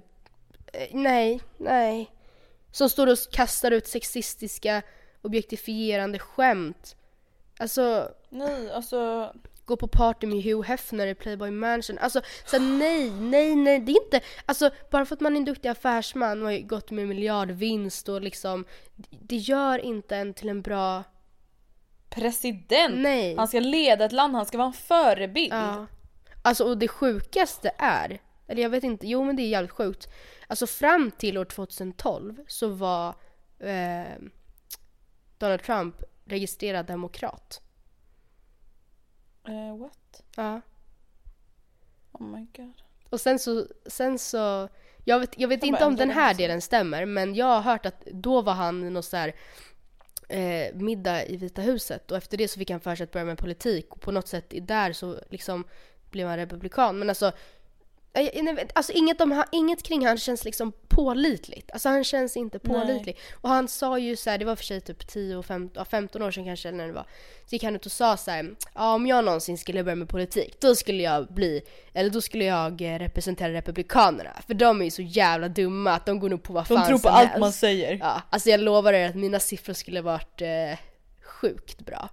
nej, 0.93 1.41
nej. 1.59 2.11
Som 2.73 2.91
står 2.91 3.07
och 3.07 3.19
kastar 3.33 3.71
ut 3.71 3.87
sexistiska 3.87 4.83
objektifierande 5.23 6.19
skämt. 6.19 6.97
Alltså, 7.59 8.15
nej 8.29 8.71
alltså 8.71 9.33
gå 9.65 9.77
på 9.77 9.89
party 9.89 10.27
med 10.27 10.43
Hugh 10.43 10.69
Hefner 10.69 11.07
i 11.07 11.15
Playboy 11.15 11.51
Mansion. 11.51 11.99
Alltså, 11.99 12.21
så 12.45 12.59
här, 12.59 12.65
nej, 12.65 13.11
nej, 13.11 13.57
nej, 13.57 13.81
det 13.81 13.93
är 13.93 14.05
inte, 14.05 14.21
alltså 14.47 14.71
bara 14.91 15.05
för 15.05 15.15
att 15.15 15.21
man 15.21 15.33
är 15.33 15.37
en 15.37 15.45
duktig 15.45 15.69
affärsman 15.69 16.43
och 16.43 16.49
har 16.49 16.59
gått 16.59 16.91
med 16.91 17.09
miljardvinst 17.09 18.09
och 18.09 18.23
liksom, 18.23 18.65
det 19.11 19.37
gör 19.37 19.79
inte 19.79 20.17
en 20.17 20.35
till 20.35 20.49
en 20.49 20.63
bra, 20.63 21.05
president. 22.11 22.99
Nej. 22.99 23.37
Han 23.37 23.49
ska 23.49 23.61
leda 23.61 24.05
ett 24.05 24.13
land, 24.13 24.35
han 24.35 24.47
ska 24.47 24.59
vara 24.59 24.69
en 24.69 24.73
förebild. 24.73 25.53
ja. 25.53 25.87
Alltså 26.43 26.65
och 26.65 26.79
det 26.79 26.89
sjukaste 26.89 27.71
är, 27.79 28.21
eller 28.47 28.63
jag 28.63 28.71
vet 28.71 28.85
inte, 28.85 29.07
jo 29.07 29.25
men 29.25 29.37
det 29.37 29.43
är 29.43 29.49
jävligt 29.49 29.71
sjukt. 29.71 30.09
Alltså 30.47 30.67
fram 30.67 31.11
till 31.11 31.39
år 31.39 31.45
2012 31.45 32.45
så 32.47 32.69
var 32.69 33.15
eh, 33.59 34.19
Donald 35.39 35.63
Trump 35.63 36.03
registrerad 36.25 36.87
demokrat. 36.87 37.61
Eh, 39.49 39.77
what? 39.77 40.23
Ja. 40.37 40.61
Oh 42.13 42.23
my 42.23 42.47
god. 42.57 42.83
Och 43.11 43.21
sen 43.21 43.39
så, 43.39 43.67
sen 43.87 44.19
så 44.19 44.69
jag 45.05 45.21
vet, 45.21 45.39
jag 45.39 45.49
vet 45.49 45.65
inte 45.65 45.85
om 45.85 45.97
den 45.97 46.11
här 46.11 46.35
delen 46.35 46.61
stämmer, 46.61 47.05
men 47.05 47.35
jag 47.35 47.47
har 47.47 47.61
hört 47.61 47.87
att 47.87 48.05
då 48.13 48.43
var 48.43 48.53
han 48.53 48.93
någon 48.93 49.03
så 49.03 49.17
här 49.17 49.35
eh, 50.29 50.75
middag 50.75 51.27
i 51.27 51.37
Vita 51.37 51.63
huset 51.63 52.11
och 52.11 52.17
efter 52.17 52.37
det 52.37 52.49
så 52.49 52.59
fick 52.59 52.71
han 52.71 52.81
för 52.81 52.95
sig 52.95 53.05
att 53.05 53.13
börja 53.13 53.27
med 53.27 53.39
politik 53.39 53.87
och 53.89 54.01
på 54.01 54.13
något 54.13 54.29
sätt 54.29 54.55
där 54.63 54.93
så 54.93 55.21
liksom 55.31 55.65
blev 56.11 56.29
han 56.29 56.37
republikan. 56.37 56.99
Men 56.99 57.09
alltså, 57.09 57.33
alltså 58.75 58.93
inget, 58.93 59.21
om, 59.21 59.45
inget 59.53 59.83
kring 59.83 60.07
han 60.07 60.19
känns 60.19 60.45
liksom 60.45 60.73
pålitligt. 60.89 61.71
Alltså 61.71 61.89
han 61.89 62.05
känns 62.05 62.37
inte 62.37 62.59
pålitlig. 62.59 63.19
Och 63.35 63.49
han 63.49 63.69
sa 63.69 63.99
ju 63.99 64.17
så 64.17 64.31
här, 64.31 64.39
det 64.39 64.45
var 64.45 64.57
för 64.57 64.65
sig 64.65 64.81
typ 64.81 65.07
10 65.09 65.37
och 65.37 65.47
15, 65.47 65.73
ja, 65.75 65.85
15 65.85 66.23
år 66.23 66.31
sedan 66.31 66.45
kanske 66.45 66.69
eller 66.69 66.79
när 66.79 66.87
det 66.87 66.93
var. 66.93 67.07
Så 67.47 67.55
gick 67.55 67.65
han 67.65 67.77
ut 67.77 67.87
och 67.87 67.93
sa 67.93 68.17
så 68.17 68.31
här, 68.31 68.55
ja 68.75 68.95
om 68.95 69.07
jag 69.07 69.25
någonsin 69.25 69.59
skulle 69.59 69.85
börja 69.85 69.97
med 69.97 70.09
politik, 70.09 70.61
då 70.61 70.75
skulle 70.75 71.03
jag 71.03 71.27
bli, 71.27 71.63
eller 71.93 72.11
då 72.11 72.21
skulle 72.21 72.45
jag 72.45 72.83
eh, 72.83 72.99
representera 72.99 73.53
republikanerna. 73.53 74.31
För 74.47 74.55
de 74.55 74.81
är 74.81 74.85
ju 74.85 74.91
så 74.91 75.03
jävla 75.03 75.49
dumma 75.49 75.93
att 75.93 76.07
de 76.07 76.21
går 76.21 76.29
nog 76.29 76.43
på 76.43 76.53
vad 76.53 76.65
De 76.69 76.77
fan 76.77 76.87
tror 76.87 76.99
på 76.99 77.09
allt 77.09 77.29
helst. 77.29 77.41
man 77.41 77.53
säger. 77.53 77.99
Ja, 78.01 78.23
alltså 78.31 78.51
jag 78.51 78.61
lovar 78.61 78.93
er 78.93 79.09
att 79.09 79.15
mina 79.17 79.41
siffror 79.41 79.75
skulle 79.75 80.01
varit 80.01 80.41
eh, 80.43 80.79
sjukt 81.23 81.81
bra. 81.87 82.09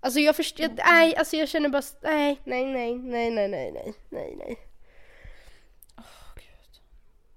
Alltså 0.00 0.20
jag 0.20 0.36
förstår, 0.36 0.68
nej, 0.86 1.16
alltså 1.16 1.36
jag 1.36 1.48
känner 1.48 1.68
bara, 1.68 1.82
nej, 2.02 2.40
nej, 2.44 2.64
nej, 2.66 2.94
nej, 2.94 3.30
nej, 3.30 3.50
nej, 3.50 3.94
nej, 4.10 4.34
nej, 4.38 4.58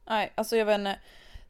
nej. 0.09 0.33
Alltså 0.35 0.55
jag 0.57 0.65
vet 0.65 0.77
inte. 0.79 0.99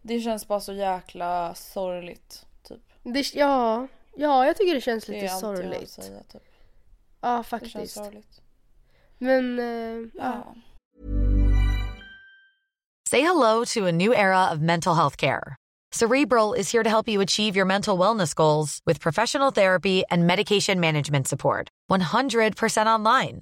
Det 0.01 0.19
känns 0.19 0.47
bara 0.47 0.59
så 0.59 0.73
jäkla 0.73 1.55
sorgligt. 1.55 2.45
Typ. 2.63 2.81
Det, 3.03 3.35
ja, 3.35 3.87
ja, 4.15 4.45
jag 4.45 4.57
tycker 4.57 4.75
det 4.75 4.81
känns 4.81 5.05
Det 5.05 5.11
lite 5.11 5.25
är 5.25 5.29
allt 5.31 5.43
jag 5.43 5.57
sorgligt. 5.57 5.89
säga, 5.89 6.23
typ. 6.23 6.43
Ja, 7.21 7.37
Det 7.37 7.43
känns 7.59 7.73
faktiskt. 7.73 7.93
sorgligt. 7.95 8.41
Men, 9.17 9.59
eh, 9.59 10.09
ja. 10.15 10.33
Ja. 10.33 10.55
Say 13.09 13.21
hello 13.21 13.65
to 13.65 13.85
a 13.87 13.91
new 13.91 14.13
era 14.13 14.51
of 14.53 14.59
mental 14.59 14.95
health 14.95 15.15
care. 15.17 15.55
Cerebral 15.95 16.53
is 16.53 16.73
here 16.73 16.83
to 16.83 16.89
help 16.89 17.07
you 17.07 17.21
achieve 17.23 17.55
your 17.55 17.65
mental 17.65 17.97
wellness 17.99 18.33
goals 18.35 18.81
with 18.85 18.99
professional 19.01 19.51
therapy 19.51 20.03
and 20.09 20.27
medication 20.27 20.79
management 20.79 21.27
support. 21.27 21.69
100% 21.89 22.87
online. 22.87 23.41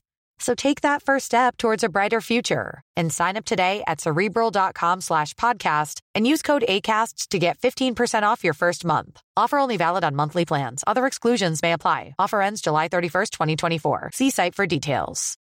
So 0.41 0.55
take 0.55 0.81
that 0.81 1.03
first 1.03 1.27
step 1.27 1.55
towards 1.55 1.83
a 1.83 1.89
brighter 1.89 2.19
future 2.19 2.81
and 2.97 3.13
sign 3.13 3.37
up 3.37 3.45
today 3.45 3.83
at 3.85 4.01
cerebral.com 4.01 5.01
slash 5.01 5.35
podcast 5.35 6.01
and 6.15 6.25
use 6.25 6.41
code 6.41 6.65
ACAST 6.67 7.27
to 7.27 7.37
get 7.37 7.59
15% 7.59 8.23
off 8.23 8.43
your 8.43 8.55
first 8.55 8.83
month. 8.83 9.21
Offer 9.37 9.59
only 9.59 9.77
valid 9.77 10.03
on 10.03 10.15
monthly 10.15 10.45
plans. 10.45 10.83
Other 10.87 11.05
exclusions 11.05 11.61
may 11.61 11.73
apply. 11.73 12.15
Offer 12.17 12.41
ends 12.41 12.61
July 12.61 12.89
31st, 12.89 13.29
2024. 13.29 14.09
See 14.13 14.31
site 14.31 14.55
for 14.55 14.65
details. 14.65 15.37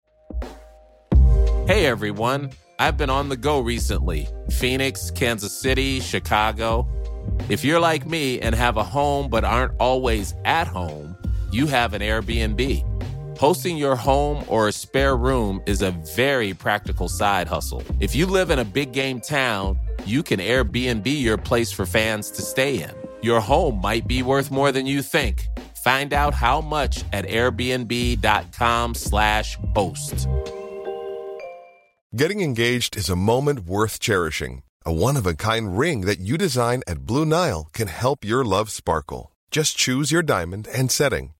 Hey 1.66 1.86
everyone, 1.86 2.50
I've 2.78 2.98
been 2.98 3.10
on 3.10 3.30
the 3.30 3.36
go 3.38 3.60
recently 3.60 4.28
Phoenix, 4.50 5.10
Kansas 5.10 5.58
City, 5.58 6.00
Chicago. 6.00 6.86
If 7.48 7.64
you're 7.64 7.80
like 7.80 8.06
me 8.06 8.38
and 8.40 8.54
have 8.54 8.76
a 8.76 8.84
home 8.84 9.30
but 9.30 9.44
aren't 9.44 9.72
always 9.80 10.34
at 10.44 10.66
home, 10.66 11.16
you 11.50 11.68
have 11.68 11.94
an 11.94 12.02
Airbnb. 12.02 12.84
Hosting 13.40 13.78
your 13.78 13.96
home 13.96 14.44
or 14.48 14.68
a 14.68 14.72
spare 14.72 15.16
room 15.16 15.62
is 15.64 15.80
a 15.80 15.92
very 16.14 16.52
practical 16.52 17.08
side 17.08 17.48
hustle. 17.48 17.82
If 17.98 18.14
you 18.14 18.26
live 18.26 18.50
in 18.50 18.58
a 18.58 18.66
big 18.66 18.92
game 18.92 19.18
town 19.18 19.78
you 20.04 20.22
can 20.22 20.40
Airbnb 20.40 21.06
your 21.06 21.38
place 21.38 21.72
for 21.72 21.86
fans 21.86 22.30
to 22.32 22.42
stay 22.42 22.82
in. 22.82 22.90
Your 23.22 23.40
home 23.40 23.80
might 23.80 24.06
be 24.06 24.22
worth 24.22 24.50
more 24.50 24.72
than 24.72 24.84
you 24.86 25.00
think. 25.02 25.46
Find 25.84 26.12
out 26.12 26.34
how 26.34 26.60
much 26.60 27.02
at 27.14 27.24
airbnb.com/slash 27.26 29.56
host. 29.74 30.28
Getting 32.14 32.42
engaged 32.42 32.94
is 32.96 33.08
a 33.08 33.16
moment 33.16 33.60
worth 33.60 33.98
cherishing. 34.00 34.64
A 34.84 34.92
one 34.92 35.16
of 35.16 35.26
a 35.26 35.32
kind 35.34 35.78
ring 35.78 36.02
that 36.02 36.20
you 36.20 36.36
design 36.36 36.82
at 36.86 37.06
Blue 37.06 37.24
Nile 37.24 37.70
can 37.72 37.88
help 37.88 38.22
your 38.22 38.44
love 38.44 38.70
sparkle. 38.70 39.32
Just 39.50 39.78
choose 39.78 40.12
your 40.12 40.22
diamond 40.22 40.68
and 40.68 40.90
setting. 40.90 41.32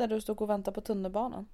Där 0.00 0.06
du 0.08 0.20
stod 0.20 0.42
och 0.42 0.50
väntade 0.50 0.74
på 0.74 0.80
tunnelbanan. 0.80 1.48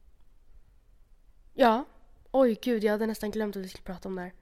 Ja. 1.55 1.85
Oj 2.33 2.59
gud, 2.63 2.85
jag 2.85 2.93
hade 2.93 3.07
nästan 3.07 3.31
glömt 3.31 3.57
att 3.57 3.63
vi 3.63 3.69
skulle 3.69 3.85
prata 3.85 4.09
om 4.09 4.17
det 4.17 4.23
här. 4.23 4.33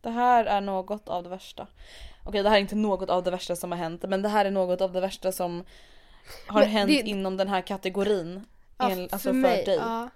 Det 0.00 0.10
här 0.10 0.44
är 0.44 0.60
något 0.60 1.08
av 1.08 1.22
det 1.22 1.28
värsta. 1.28 1.66
Okej 2.24 2.42
det 2.42 2.48
här 2.48 2.56
är 2.56 2.60
inte 2.60 2.74
något 2.74 3.10
av 3.10 3.22
det 3.22 3.30
värsta 3.30 3.56
som 3.56 3.70
har 3.72 3.78
hänt 3.78 4.02
men 4.08 4.22
det 4.22 4.28
här 4.28 4.44
är 4.44 4.50
något 4.50 4.80
av 4.80 4.92
det 4.92 5.00
värsta 5.00 5.32
som 5.32 5.64
har 6.46 6.60
Men 6.60 6.68
hänt 6.68 6.88
det- 6.88 7.00
inom 7.08 7.36
den 7.36 7.48
här 7.48 7.60
kategorin. 7.62 8.46
Ja, 8.78 8.90
En- 8.90 9.02
alltså 9.12 9.18
för, 9.32 9.42
dig. 9.42 9.76
Ja, 9.76 10.08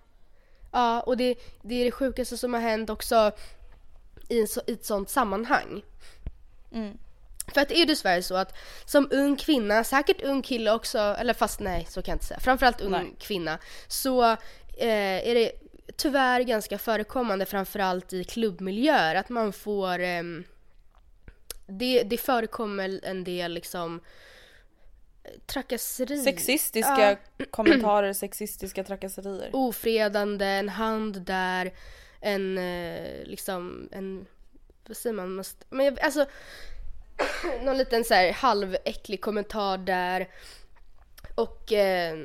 ja 0.72 1.00
och 1.00 1.16
det, 1.16 1.34
det 1.62 1.74
är 1.74 1.84
det 1.84 1.90
sjukaste 1.92 2.36
som 2.36 2.54
har 2.54 2.60
hänt 2.60 2.90
också 2.90 3.30
i, 4.28 4.46
så, 4.46 4.60
i 4.66 4.72
ett 4.72 4.84
sånt 4.84 5.10
sammanhang. 5.10 5.82
Mm. 6.72 6.98
För 7.54 7.60
att 7.60 7.68
det 7.68 7.74
är 7.74 7.78
ju 7.78 7.84
dessvärre 7.84 8.22
så 8.22 8.34
att 8.34 8.56
som 8.84 9.08
ung 9.10 9.36
kvinna, 9.36 9.84
säkert 9.84 10.22
ung 10.22 10.42
kille 10.42 10.72
också, 10.72 10.98
eller 10.98 11.34
fast 11.34 11.60
nej 11.60 11.86
så 11.88 12.02
kan 12.02 12.12
jag 12.12 12.16
inte 12.16 12.26
säga, 12.26 12.40
framförallt 12.40 12.80
ung 12.80 12.90
Nej. 12.90 13.14
kvinna, 13.18 13.58
så 13.88 14.24
eh, 14.78 15.28
är 15.28 15.34
det 15.34 15.52
tyvärr 15.96 16.40
ganska 16.40 16.78
förekommande 16.78 17.46
framförallt 17.46 18.12
i 18.12 18.24
klubbmiljöer 18.24 19.14
att 19.14 19.28
man 19.28 19.52
får 19.52 19.98
ehm, 19.98 20.44
det, 21.66 22.02
det 22.02 22.16
förekommer 22.16 23.00
en 23.02 23.24
del 23.24 23.52
liksom 23.52 24.00
trakasserier. 25.46 26.24
Sexistiska 26.24 27.18
Ja. 27.36 27.44
kommentarer, 27.50 28.12
sexistiska 28.12 28.84
trakasserier. 28.84 29.50
ofredande, 29.52 30.46
en 30.46 30.68
hand 30.68 31.22
där, 31.22 31.72
en 32.20 32.58
eh, 32.58 33.24
liksom 33.24 33.88
en, 33.92 34.26
vad 34.86 34.96
säger 34.96 35.16
man, 35.16 35.34
måste, 35.34 35.64
men 35.70 35.86
jag, 35.86 36.00
alltså 36.00 36.26
någon 37.62 37.78
liten 37.78 38.04
så 38.04 38.14
här 38.14 38.32
halväcklig 38.32 39.20
kommentar 39.20 39.78
där 39.78 40.28
och 41.34 41.72
eh, 41.72 42.16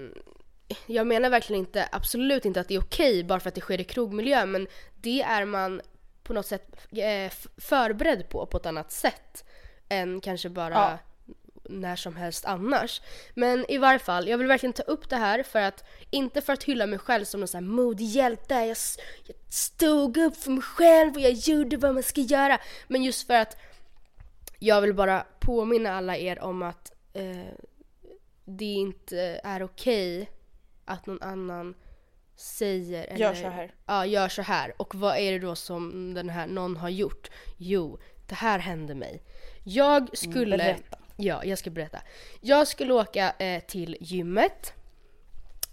jag 0.85 1.07
menar 1.07 1.29
verkligen 1.29 1.59
inte, 1.59 1.89
absolut 1.91 2.45
inte 2.45 2.59
att 2.59 2.67
det 2.67 2.75
är 2.75 2.81
okej 2.81 3.23
bara 3.23 3.39
för 3.39 3.49
att 3.49 3.55
det 3.55 3.61
sker 3.61 3.81
i 3.81 3.83
krogmiljö 3.83 4.45
men 4.45 4.67
det 5.01 5.21
är 5.21 5.45
man 5.45 5.81
på 6.23 6.33
något 6.33 6.45
sätt 6.45 6.67
eh, 6.91 7.31
förberedd 7.57 8.29
på 8.29 8.45
på 8.45 8.57
ett 8.57 8.65
annat 8.65 8.91
sätt 8.91 9.43
än 9.89 10.21
kanske 10.21 10.49
bara 10.49 10.73
Ja. 10.73 10.97
när 11.63 11.95
som 11.95 12.15
helst 12.15 12.45
annars. 12.45 13.01
Men 13.33 13.71
i 13.71 13.77
varje 13.77 13.99
fall, 13.99 14.27
jag 14.27 14.37
vill 14.37 14.47
verkligen 14.47 14.73
ta 14.73 14.83
upp 14.83 15.09
det 15.09 15.15
här 15.15 15.43
för 15.43 15.59
att, 15.59 15.83
inte 16.09 16.41
för 16.41 16.53
att 16.53 16.63
hylla 16.63 16.85
mig 16.87 16.99
själv 16.99 17.25
som 17.25 17.39
någon 17.39 17.47
sån 17.47 17.63
här 17.63 17.71
modig 17.71 18.05
hjälte, 18.05 18.53
jag, 18.53 18.77
jag 19.25 19.35
stod 19.49 20.17
upp 20.17 20.37
för 20.37 20.51
mig 20.51 20.61
själv 20.61 21.15
och 21.15 21.21
jag 21.21 21.31
gjorde 21.31 21.77
vad 21.77 21.93
man 21.93 22.03
ska 22.03 22.21
göra. 22.21 22.59
Men 22.87 23.03
just 23.03 23.27
för 23.27 23.33
att 23.33 23.57
jag 24.63 24.81
vill 24.81 24.93
bara 24.93 25.25
påminna 25.39 25.91
alla 25.93 26.17
er 26.17 26.39
om 26.39 26.61
att 26.61 26.91
eh, 27.13 27.53
det 28.45 28.65
inte 28.65 29.41
är 29.43 29.63
okej 29.63 30.29
att 30.85 31.05
någon 31.05 31.21
annan 31.21 31.75
säger 32.35 33.03
eller 33.03 33.19
Gör 33.19 33.33
så 33.33 33.47
här. 33.47 33.73
Ja, 33.85 34.05
gör 34.05 34.29
så 34.29 34.41
här. 34.41 34.73
Och 34.77 34.95
vad 34.95 35.17
är 35.17 35.31
det 35.31 35.39
då 35.39 35.55
som 35.55 36.13
den 36.13 36.29
här 36.29 36.47
någon 36.47 36.77
har 36.77 36.89
gjort? 36.89 37.29
Jo, 37.57 37.99
det 38.27 38.35
här 38.35 38.59
hände 38.59 38.95
mig. 38.95 39.21
Jag 39.63 40.17
skulle... 40.17 40.57
berätta. 40.57 40.97
Ja, 41.17 41.43
jag 41.45 41.57
ska 41.57 41.69
berätta. 41.69 41.97
Jag 42.41 42.67
skulle 42.67 42.93
åka 42.93 43.33
eh, 43.39 43.63
till 43.63 43.97
gymmet. 43.99 44.73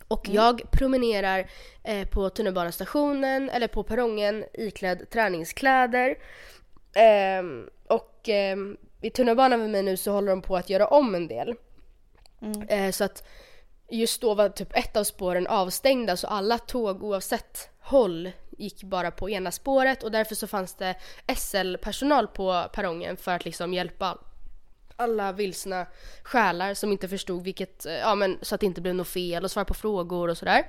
Och 0.09 0.29
Mm. 0.29 0.37
jag 0.37 0.71
promenerar 0.71 1.51
eh, 1.85 2.09
på 2.09 2.31
tunnelbanestationen, 2.31 3.51
eller 3.51 3.69
på 3.69 3.83
perrongen, 3.83 4.45
iklädd 4.55 5.11
träningskläder. 5.11 6.17
Ehm, 6.95 7.69
och 7.87 8.29
ehm, 8.29 8.77
i 9.01 9.11
tunnelbanan 9.11 9.61
med 9.61 9.71
mig 9.71 9.83
nu 9.83 9.97
så 9.97 10.13
håller 10.13 10.31
de 10.31 10.43
på 10.43 10.57
att 10.57 10.71
göra 10.71 10.87
om 10.87 11.15
en 11.15 11.29
del. 11.29 11.55
Eh, 12.69 12.91
så 12.91 13.05
att 13.05 13.25
just 13.89 14.21
då 14.21 14.35
var 14.35 14.49
typ 14.49 14.77
ett 14.77 14.97
av 14.97 15.05
spåren 15.05 15.47
avstängda 15.47 16.17
så 16.17 16.27
alla 16.27 16.59
tåg 16.59 17.03
oavsett 17.03 17.71
håll 17.81 18.31
gick 18.51 18.83
bara 18.83 19.11
på 19.11 19.31
ena 19.31 19.53
spåret 19.53 20.03
och 20.03 20.11
därför 20.11 20.35
så 20.35 20.47
fanns 20.47 20.75
det 20.75 20.95
SL-personal 21.37 22.27
på 22.27 22.65
perrongen 22.73 23.17
för 23.17 23.33
att 23.33 23.45
liksom 23.45 23.75
hjälpa 23.75 24.19
alla 24.97 25.33
vilsna 25.33 25.87
själar 26.23 26.75
som 26.75 26.93
inte 26.93 27.09
förstod 27.09 27.43
vilket, 27.43 27.87
eh, 27.87 27.93
ja 27.93 28.15
men 28.15 28.39
så 28.43 28.55
att 28.55 28.61
det 28.61 28.67
inte 28.67 28.81
blev 28.81 28.95
något 28.95 29.09
fel 29.09 29.45
och 29.45 29.51
svara 29.51 29.65
på 29.65 29.75
frågor 29.75 30.29
och 30.29 30.39
sådär. 30.39 30.65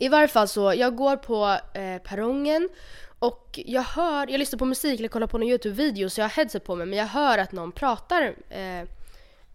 I 0.00 0.08
varje 0.08 0.28
fall 0.28 0.48
så, 0.48 0.74
jag 0.76 0.96
går 0.96 1.16
på 1.16 1.58
eh, 1.78 2.02
perrongen 2.02 2.68
och 3.18 3.60
jag 3.64 3.82
hör, 3.82 4.30
jag 4.30 4.38
lyssnar 4.38 4.58
på 4.58 4.64
musik 4.64 4.98
eller 5.00 5.08
kollar 5.08 5.26
på 5.26 5.38
någon 5.38 5.48
YouTube-video 5.48 6.08
så 6.08 6.20
jag 6.20 6.24
har 6.24 6.30
headset 6.36 6.64
på 6.64 6.74
mig 6.74 6.86
men 6.86 6.98
jag 6.98 7.06
hör 7.06 7.38
att 7.38 7.52
någon 7.52 7.72
pratar 7.72 8.34
eh, 8.50 8.88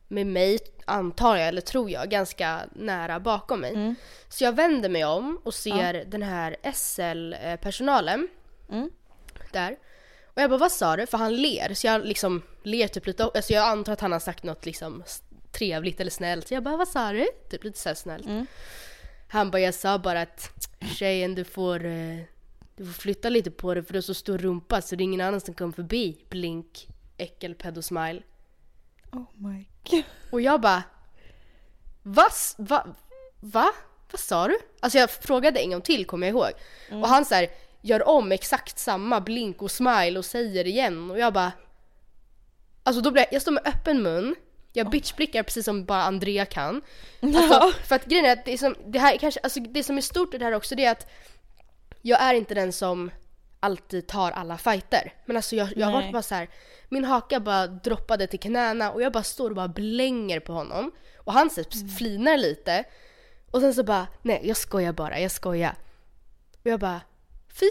med 0.08 0.28
mig, 0.28 0.60
antar 0.86 1.36
jag, 1.36 1.47
eller 1.47 1.62
tror 1.62 1.89
jag, 1.89 2.10
ganska 2.10 2.60
nära 2.74 3.19
bakom 3.19 3.60
mig. 3.62 3.74
Så 4.30 4.43
jag 4.43 4.56
vänder 4.56 4.89
mig 4.89 5.06
om 5.06 5.39
och 5.43 5.54
ser 5.54 6.06
den 6.08 6.21
här 6.21 6.56
SL-personalen 6.74 8.28
där. 9.52 9.76
Och 10.34 10.41
jag 10.41 10.50
bara, 10.50 10.58
vad 10.60 10.71
sa 10.71 10.95
du? 10.95 11.06
För 11.06 11.17
han 11.17 11.36
ler, 11.36 11.74
så 11.74 11.88
jag 11.88 12.06
liksom 12.06 12.41
ler 12.63 12.88
typ 12.88 13.08
lite, 13.08 13.24
alltså 13.24 13.54
jag 13.54 13.67
antar 13.67 13.93
att 13.93 14.02
han 14.02 14.12
har 14.12 14.19
sagt 14.19 14.43
något 14.43 14.65
liksom 14.65 15.04
trevligt 15.52 16.00
eller 16.00 16.12
snällt. 16.12 16.47
Så 16.47 16.54
jag 16.54 16.63
bara, 16.63 16.78
vad 16.78 16.88
sa 16.88 17.12
du? 17.12 17.28
Typ 17.50 17.63
lite 17.63 17.80
såhär 17.80 17.95
snällt. 17.95 18.26
Han 19.28 19.52
bara, 19.52 19.60
jag 19.60 19.74
sa 19.74 19.97
bara 20.00 20.21
att 20.21 20.52
tjejen 20.95 21.36
du 21.36 21.43
får, 21.43 21.86
eh, 21.86 22.17
du 22.82 22.88
får 22.88 23.02
flytta 23.02 23.30
lite 23.30 23.52
på 23.52 23.74
dig 23.74 23.84
för 23.84 23.94
du 23.94 23.98
har 23.98 24.02
så 24.02 24.13
stor 24.13 24.38
rumpa 24.38 24.82
så 24.82 24.96
det 24.96 25.02
är 25.02 25.06
ingen 25.06 25.22
annan 25.22 25.41
som 25.41 25.54
kommer 25.54 25.74
förbi. 25.74 26.26
Blink, 26.30 26.88
äckel, 27.17 27.56
pedosmile. 27.56 28.22
Oh 29.12 29.26
my 29.36 29.65
god. 29.89 30.04
Och 30.32 30.41
jag 30.41 30.62
bara 30.62 30.84
Va? 32.04 32.30
Va? 32.58 32.96
Va? 33.39 33.72
Vad 34.12 34.20
sa 34.20 34.48
du? 34.48 34.60
Alltså 34.80 34.98
jag 34.98 35.12
frågade 35.12 35.60
en 35.60 35.72
gång 35.72 35.82
till 35.82 36.06
kommer 36.06 36.28
jag 36.28 36.34
ihåg. 36.34 36.52
Och 36.91 37.08
han 37.08 37.26
så 37.26 37.36
här, 37.36 37.48
gör 37.82 38.08
om 38.08 38.32
exakt 38.32 38.80
samma 38.80 39.22
blink 39.22 39.62
och 39.62 39.72
smile 39.72 40.20
och 40.20 40.26
säger 40.26 40.67
igen 40.67 41.12
och 41.12 41.20
jag 41.20 41.34
bara 41.34 41.52
Alltså 42.84 43.02
då 43.02 43.12
blir 43.12 43.22
jag, 43.22 43.34
jag 43.34 43.41
står 43.41 43.52
med 43.52 43.67
öppen 43.67 44.04
mun 44.04 44.36
jag 44.74 44.89
bitchblickar 44.89 45.44
precis 45.44 45.65
som 45.65 45.86
bara 45.86 46.04
Andrea 46.04 46.46
kan. 46.46 46.82
Alltså, 47.22 47.72
för 47.88 47.96
att 47.96 48.06
grejen 48.06 48.26
är 48.26 48.34
att 48.34 48.46
det, 48.46 48.54
är 48.54 48.58
som, 48.58 48.76
det 48.86 49.00
här 49.00 49.13
är 49.13 49.17
kanske, 49.17 49.39
alltså 49.44 49.60
det 49.60 49.84
som 49.84 49.98
är 49.98 50.02
stort 50.02 50.34
i 50.34 50.38
det 50.38 50.46
här 50.46 50.54
också 50.54 50.76
det 50.76 50.86
är 50.86 50.91
att 50.91 51.08
jag 52.02 52.22
är 52.22 52.34
inte 52.34 52.54
den 52.54 52.74
som 52.74 53.12
alltid 53.60 54.08
tar 54.08 54.32
alla 54.32 54.58
fighter. 54.58 55.14
Men 55.26 55.36
alltså 55.36 55.56
jag, 55.56 55.70
jag 55.76 55.92
var 55.92 56.12
bara 56.12 56.22
så 56.22 56.36
här. 56.36 56.50
min 56.90 57.06
haka 57.06 57.40
bara 57.40 57.68
droppade 57.68 58.28
till 58.28 58.40
knäna 58.40 58.92
och 58.92 59.02
jag 59.02 59.12
bara 59.14 59.24
står 59.24 59.50
och 59.50 59.56
bara 59.56 59.68
blänger 59.68 60.40
på 60.40 60.54
honom. 60.54 60.92
Och 61.18 61.34
han 61.34 61.50
så 61.50 61.62
här 61.62 61.98
flinar 61.98 62.38
lite. 62.38 62.84
Och 63.52 63.62
sen 63.62 63.74
så 63.74 63.84
bara, 63.84 64.08
nej 64.22 64.42
jag 64.44 64.58
skojar 64.58 64.94
bara, 64.94 65.20
jag 65.20 65.32
skojar. 65.32 65.76
Och 66.64 66.68
jag 66.68 66.80
bara, 66.80 67.02
fy 67.60 67.70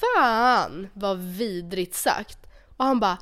fan 0.00 0.88
vad 0.92 1.18
vidrigt 1.18 1.94
sagt. 1.94 2.38
Och 2.76 2.84
han 2.84 3.00
bara, 3.00 3.18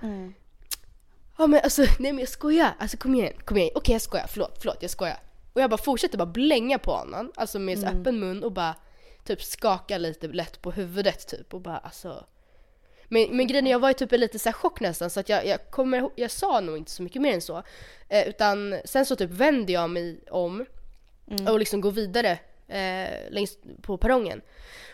ja 1.38 1.46
men 1.46 1.60
alltså 1.64 1.82
nej 1.82 2.12
men 2.12 2.18
jag 2.18 2.28
skojar, 2.28 2.74
alltså 2.78 2.96
kom 2.96 3.14
igen, 3.14 3.32
kom 3.44 3.56
igen, 3.56 3.70
okej 3.74 3.92
jag 3.92 4.02
skojar, 4.02 4.26
förlåt, 4.28 4.58
förlåt 4.58 4.78
jag 4.80 4.90
skojar. 4.90 5.18
Och 5.52 5.60
jag 5.60 5.70
bara 5.70 5.78
fortsätter 5.82 6.18
bara 6.18 6.26
blänga 6.26 6.78
på 6.78 6.92
honom, 6.92 7.32
alltså 7.36 7.58
med 7.58 7.78
så 7.78 7.86
öppen 7.86 8.20
mun 8.20 8.44
och 8.44 8.52
bara 8.52 8.74
typ 9.24 9.42
skaka 9.42 9.98
lite 9.98 10.26
lätt 10.28 10.62
på 10.62 10.70
huvudet 10.70 11.28
typ 11.28 11.54
och 11.54 11.60
bara 11.60 11.78
alltså 11.78 12.26
men, 13.12 13.36
men 13.36 13.46
grejen 13.46 13.66
är, 13.66 13.70
jag 13.70 13.78
var 13.78 13.88
ju 13.88 13.94
typ 13.94 14.12
i 14.12 14.18
lite 14.18 14.38
så 14.38 14.48
här 14.48 14.52
chock 14.54 14.80
nästan 14.80 15.10
så 15.10 15.20
att 15.20 15.28
jag, 15.28 15.46
jag 15.46 15.70
kommer 15.70 16.10
jag 16.16 16.30
sa 16.30 16.60
nog 16.60 16.76
inte 16.76 16.90
så 16.90 17.02
mycket 17.02 17.22
mer 17.22 17.34
än 17.34 17.40
så. 17.40 17.62
Eh, 18.08 18.28
utan 18.28 18.74
sen 18.84 19.06
så 19.06 19.16
typ 19.16 19.30
vände 19.30 19.72
jag 19.72 19.90
mig 19.90 20.20
om 20.30 20.66
och 21.48 21.58
liksom 21.58 21.80
går 21.80 21.90
vidare 21.92 22.38
eh, 22.68 23.30
längst 23.30 23.58
på 23.82 23.96
perrongen. 23.96 24.40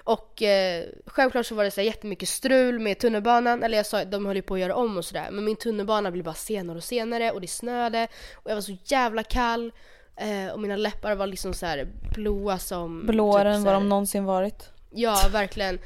Och 0.04 0.42
eh, 0.42 0.84
självklart 1.06 1.46
så 1.46 1.54
var 1.54 1.64
det 1.64 1.70
så 1.70 1.80
här 1.80 1.86
jättemycket 1.86 2.28
strul 2.28 2.78
med 2.78 2.98
tunnelbanan, 2.98 3.62
eller 3.62 3.76
jag 3.76 3.86
sa 3.86 4.04
de 4.04 4.26
höll 4.26 4.36
ju 4.36 4.42
på 4.42 4.54
att 4.54 4.60
göra 4.60 4.74
om 4.74 4.96
och 4.96 5.04
sådär. 5.04 5.30
Men 5.30 5.44
min 5.44 5.56
tunnelbana 5.56 6.10
blev 6.10 6.24
bara 6.24 6.34
senare 6.34 6.76
och 6.76 6.84
senare 6.84 7.30
och 7.30 7.40
det 7.40 7.46
snöade 7.46 8.08
och 8.34 8.50
jag 8.50 8.54
var 8.54 8.62
så 8.62 8.76
jävla 8.84 9.22
kall. 9.22 9.72
Eh, 10.16 10.52
och 10.52 10.60
mina 10.60 10.76
läppar 10.76 11.14
var 11.14 11.26
liksom 11.26 11.54
så 11.54 11.66
här 11.66 11.86
blåa 12.14 12.58
som... 12.58 13.06
Blåare 13.06 13.50
typ 13.52 13.56
än 13.56 13.64
vad 13.64 13.72
här- 13.74 13.80
de 13.80 13.88
någonsin 13.88 14.24
varit. 14.24 14.70
Ja, 14.90 15.16
verkligen. 15.32 15.78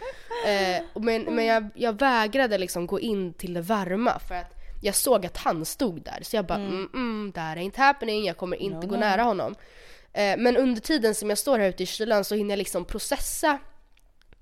Eh, 0.47 0.83
men 1.01 1.23
men 1.23 1.47
jag, 1.47 1.69
jag 1.75 1.99
vägrade 1.99 2.59
liksom 2.59 2.87
gå 2.87 3.01
in 3.01 3.33
till 3.35 3.55
det 3.55 3.61
varma 3.62 4.19
för 4.19 4.35
att 4.35 4.55
jag 4.83 4.95
såg 4.95 5.27
att 5.27 5.37
han 5.37 5.64
stod 5.64 6.03
där. 6.03 6.19
Så 6.23 6.37
jag 6.37 6.47
bara 6.47 6.59
mm. 6.59 6.88
Mm, 6.95 7.33
that 7.33 7.57
ain't 7.57 7.77
happening, 7.79 8.25
jag 8.25 8.37
kommer 8.37 8.57
inte 8.57 8.87
gå 8.87 8.97
nära 8.97 9.23
honom. 9.23 9.55
Eh, 10.12 10.37
men 10.38 10.57
under 10.57 10.81
tiden 10.81 11.14
som 11.14 11.29
jag 11.29 11.38
står 11.38 11.59
här 11.59 11.69
ute 11.69 11.83
i 11.83 11.87
kylan 11.87 12.25
så 12.25 12.35
hinner 12.35 12.51
jag 12.51 12.59
liksom 12.59 12.85
processa 12.85 13.59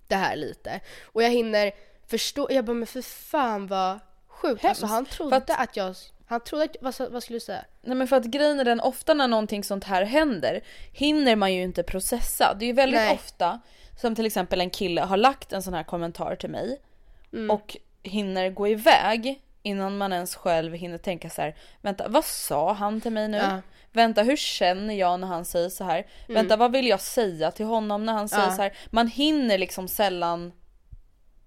det 0.08 0.14
här 0.16 0.36
lite. 0.36 0.80
Och 1.04 1.22
jag 1.22 1.30
hinner 1.30 1.72
förstå, 2.06 2.46
jag 2.50 2.64
bara 2.64 2.74
men 2.74 2.86
för 2.86 3.02
fan 3.02 3.66
vad 3.66 3.98
sjukt. 4.28 4.64
Alltså 4.64 4.86
han 4.86 5.06
trodde 5.06 5.36
att- 5.36 5.50
att, 5.50 5.76
jag, 5.76 5.96
han 6.28 6.40
trodde 6.40 6.64
att, 6.64 6.76
vad, 7.00 7.10
vad 7.12 7.22
skulle 7.22 7.36
du 7.36 7.40
säga? 7.40 7.64
Nej 7.82 7.96
men 7.96 8.08
för 8.08 8.16
att 8.16 8.24
grejen 8.24 8.60
är 8.60 8.64
den, 8.64 8.80
ofta 8.80 9.14
när 9.14 9.28
någonting 9.28 9.64
sånt 9.64 9.84
här 9.84 10.02
händer 10.04 10.60
hinner 10.92 11.36
man 11.36 11.54
ju 11.54 11.62
inte 11.62 11.82
processa. 11.82 12.54
Det 12.58 12.64
är 12.64 12.66
ju 12.66 12.72
väldigt 12.72 13.00
Nej. 13.00 13.14
ofta 13.14 13.60
som 14.00 14.14
till 14.14 14.26
exempel 14.26 14.60
en 14.60 14.70
kille 14.70 15.00
har 15.00 15.16
lagt 15.16 15.52
en 15.52 15.62
sån 15.62 15.74
här 15.74 15.82
kommentar 15.82 16.36
till 16.36 16.50
mig 16.50 16.80
Mm. 17.32 17.50
och 17.50 17.76
hinner 18.02 18.50
gå 18.50 18.68
iväg 18.68 19.42
innan 19.62 19.98
man 19.98 20.12
ens 20.12 20.36
själv 20.36 20.74
hinner 20.74 20.98
tänka 20.98 21.30
så 21.30 21.42
här. 21.42 21.54
vänta 21.82 22.08
vad 22.08 22.24
sa 22.24 22.72
han 22.72 23.00
till 23.00 23.12
mig 23.12 23.28
nu? 23.28 23.36
Ja. 23.36 23.60
Vänta 23.92 24.22
hur 24.22 24.36
känner 24.36 24.94
jag 24.94 25.20
när 25.20 25.28
han 25.28 25.44
säger 25.44 25.68
så 25.68 25.84
här? 25.84 26.06
Vänta 26.28 26.56
vad 26.56 26.72
vill 26.72 26.86
jag 26.86 27.00
säga 27.00 27.50
till 27.50 27.66
honom 27.66 28.06
när 28.06 28.12
han 28.12 28.28
säger 28.28 28.42
Mm. 28.42 28.52
Ja. 28.52 28.56
så 28.56 28.62
här? 28.62 28.72
Man 28.90 29.08
hinner 29.08 29.58
liksom 29.58 29.88
sällan 29.88 30.52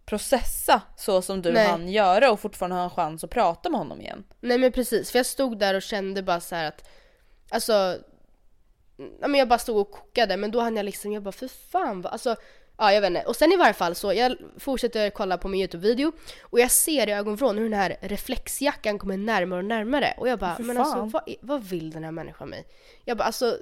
processa 0.05 0.81
så 0.97 1.21
som 1.21 1.41
du 1.41 1.51
Nej. 1.51 1.67
hann 1.67 1.89
göra 1.89 2.31
och 2.31 2.39
fortfarande 2.39 2.75
ha 2.75 2.83
en 2.83 2.89
chans 2.89 3.23
att 3.23 3.29
prata 3.29 3.69
med 3.69 3.79
honom 3.79 4.01
igen. 4.01 4.23
Nej 4.39 4.57
men 4.57 4.71
precis, 4.71 5.11
för 5.11 5.19
jag 5.19 5.25
stod 5.25 5.59
där 5.59 5.73
och 5.73 5.81
kände 5.81 6.23
bara 6.23 6.39
så 6.39 6.55
här 6.55 6.67
att 6.67 6.87
Alltså 7.49 7.97
ja, 9.21 9.27
men 9.27 9.35
Jag 9.35 9.47
bara 9.47 9.59
stod 9.59 9.77
och 9.77 9.91
kokade 9.91 10.37
men 10.37 10.51
då 10.51 10.59
hann 10.61 10.77
jag 10.77 10.85
liksom, 10.85 11.11
jag 11.11 11.23
bara 11.23 11.31
för 11.31 11.47
fan 11.47 12.01
vad, 12.01 12.13
alltså 12.13 12.35
Ja 12.77 12.93
jag 12.93 13.01
vet 13.01 13.09
inte, 13.09 13.23
och 13.23 13.35
sen 13.35 13.51
i 13.51 13.57
varje 13.57 13.73
fall 13.73 13.95
så, 13.95 14.13
jag 14.13 14.35
fortsätter 14.57 15.09
kolla 15.09 15.37
på 15.37 15.47
min 15.47 15.61
YouTube-video 15.61 16.11
och 16.41 16.59
jag 16.59 16.71
ser 16.71 17.09
i 17.09 17.11
ögonvrån 17.11 17.57
hur 17.57 17.63
den 17.69 17.79
här 17.79 17.97
reflexjackan 18.01 18.99
kommer 18.99 19.17
närmare 19.17 19.59
och 19.59 19.65
närmare 19.65 20.13
och 20.17 20.27
jag 20.27 20.39
bara, 20.39 20.55
men 20.59 20.75
fan. 20.75 20.85
alltså 20.85 21.05
vad, 21.05 21.35
vad 21.41 21.63
vill 21.63 21.91
den 21.91 22.03
här 22.03 22.11
människan 22.11 22.49
mig? 22.49 22.67
Jag 23.05 23.17
bara 23.17 23.23
alltså, 23.23 23.57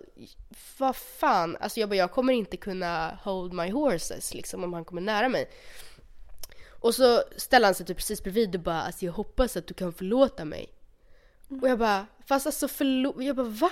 vad 0.78 0.96
fan, 0.96 1.58
alltså 1.60 1.80
jag 1.80 1.90
bara 1.90 1.96
jag 1.96 2.12
kommer 2.12 2.34
inte 2.34 2.58
kunna 2.58 3.20
hold 3.24 3.54
my 3.54 3.72
horses 3.72 4.34
liksom 4.34 4.64
om 4.64 4.74
han 4.74 4.86
kommer 4.86 5.02
nära 5.02 5.30
mig. 5.30 5.50
Och 6.80 6.96
så 6.96 7.24
ställer 7.38 7.68
han 7.68 7.76
sig 7.76 7.86
typ 7.86 7.98
precis 7.98 8.24
bredvid 8.24 8.56
och 8.56 8.62
bara 8.62 8.82
alltså 8.82 9.06
jag 9.06 9.14
hoppas 9.14 9.58
att 9.58 9.68
du 9.68 9.74
kan 9.74 9.94
förlåta 9.94 10.46
mig. 10.46 10.70
Och 11.62 11.70
jag 11.70 11.80
bara 11.80 12.06
fast 12.28 12.46
alltså 12.46 12.68
förlåt, 12.68 13.16
jag 13.20 13.36
bara 13.36 13.48
va? 13.48 13.72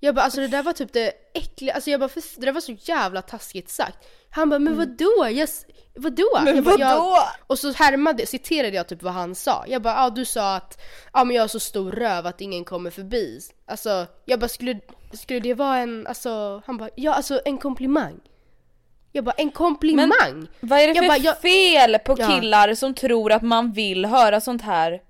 Jag 0.00 0.14
bara 0.14 0.22
alltså 0.24 0.40
det 0.40 0.48
där 0.48 0.62
var 0.62 0.72
typ 0.72 0.92
det 0.92 1.12
äckliga, 1.34 1.74
alltså 1.74 1.90
jag 1.90 2.00
bara 2.00 2.08
för, 2.08 2.22
det 2.40 2.46
där 2.46 2.52
var 2.52 2.60
så 2.60 2.76
jävla 2.80 3.22
taskigt 3.22 3.68
sagt. 3.70 3.98
Han 4.30 4.50
bara 4.50 4.58
men 4.58 4.76
vadå? 4.76 5.28
Jag, 5.30 5.48
vadå? 5.94 6.30
Mm. 6.36 6.44
Men 6.44 6.54
jag 6.54 6.64
bara, 6.64 6.78
jag- 6.80 6.96
vadå? 6.98 7.18
och 7.46 7.58
så 7.58 7.72
härmade, 7.72 8.26
citerade 8.26 8.76
jag 8.76 8.88
typ 8.88 9.02
vad 9.02 9.12
han 9.12 9.34
sa. 9.34 9.64
Jag 9.68 9.82
bara 9.82 9.94
ja 9.94 10.10
du 10.10 10.24
sa 10.24 10.56
att 10.56 10.82
ja 11.12 11.24
men 11.24 11.36
jag 11.36 11.42
har 11.42 11.48
så 11.48 11.60
stor 11.60 11.92
röv 11.92 12.26
att 12.26 12.40
ingen 12.40 12.64
kommer 12.64 12.90
förbi. 12.90 13.40
Alltså 13.66 14.06
jag 14.24 14.40
bara 14.40 14.48
skulle, 14.48 14.80
skulle 15.12 15.40
det 15.40 15.54
vara 15.54 15.76
en, 15.78 16.06
alltså 16.06 16.62
han 16.66 16.76
bara 16.76 16.90
ja 16.96 17.14
alltså 17.14 17.40
en 17.44 17.58
komplimang. 17.58 18.20
Jag 19.16 19.24
bara 19.24 19.32
en 19.36 19.50
komplimang? 19.50 20.46
Vad 20.60 20.78
är 20.78 20.86
det 20.86 20.92
Jag 20.92 20.96
för 20.96 21.08
bara, 21.08 21.18
jag- 21.18 21.40
fel 21.40 21.98
på 21.98 22.16
Ja. 22.18 22.26
killar 22.28 22.74
som 22.74 22.94
tror 22.94 23.32
att 23.32 23.42
man 23.42 23.72
vill 23.72 24.04
höra 24.04 24.40
sånt 24.40 24.62
här? 24.62 24.90
Man 24.90 25.00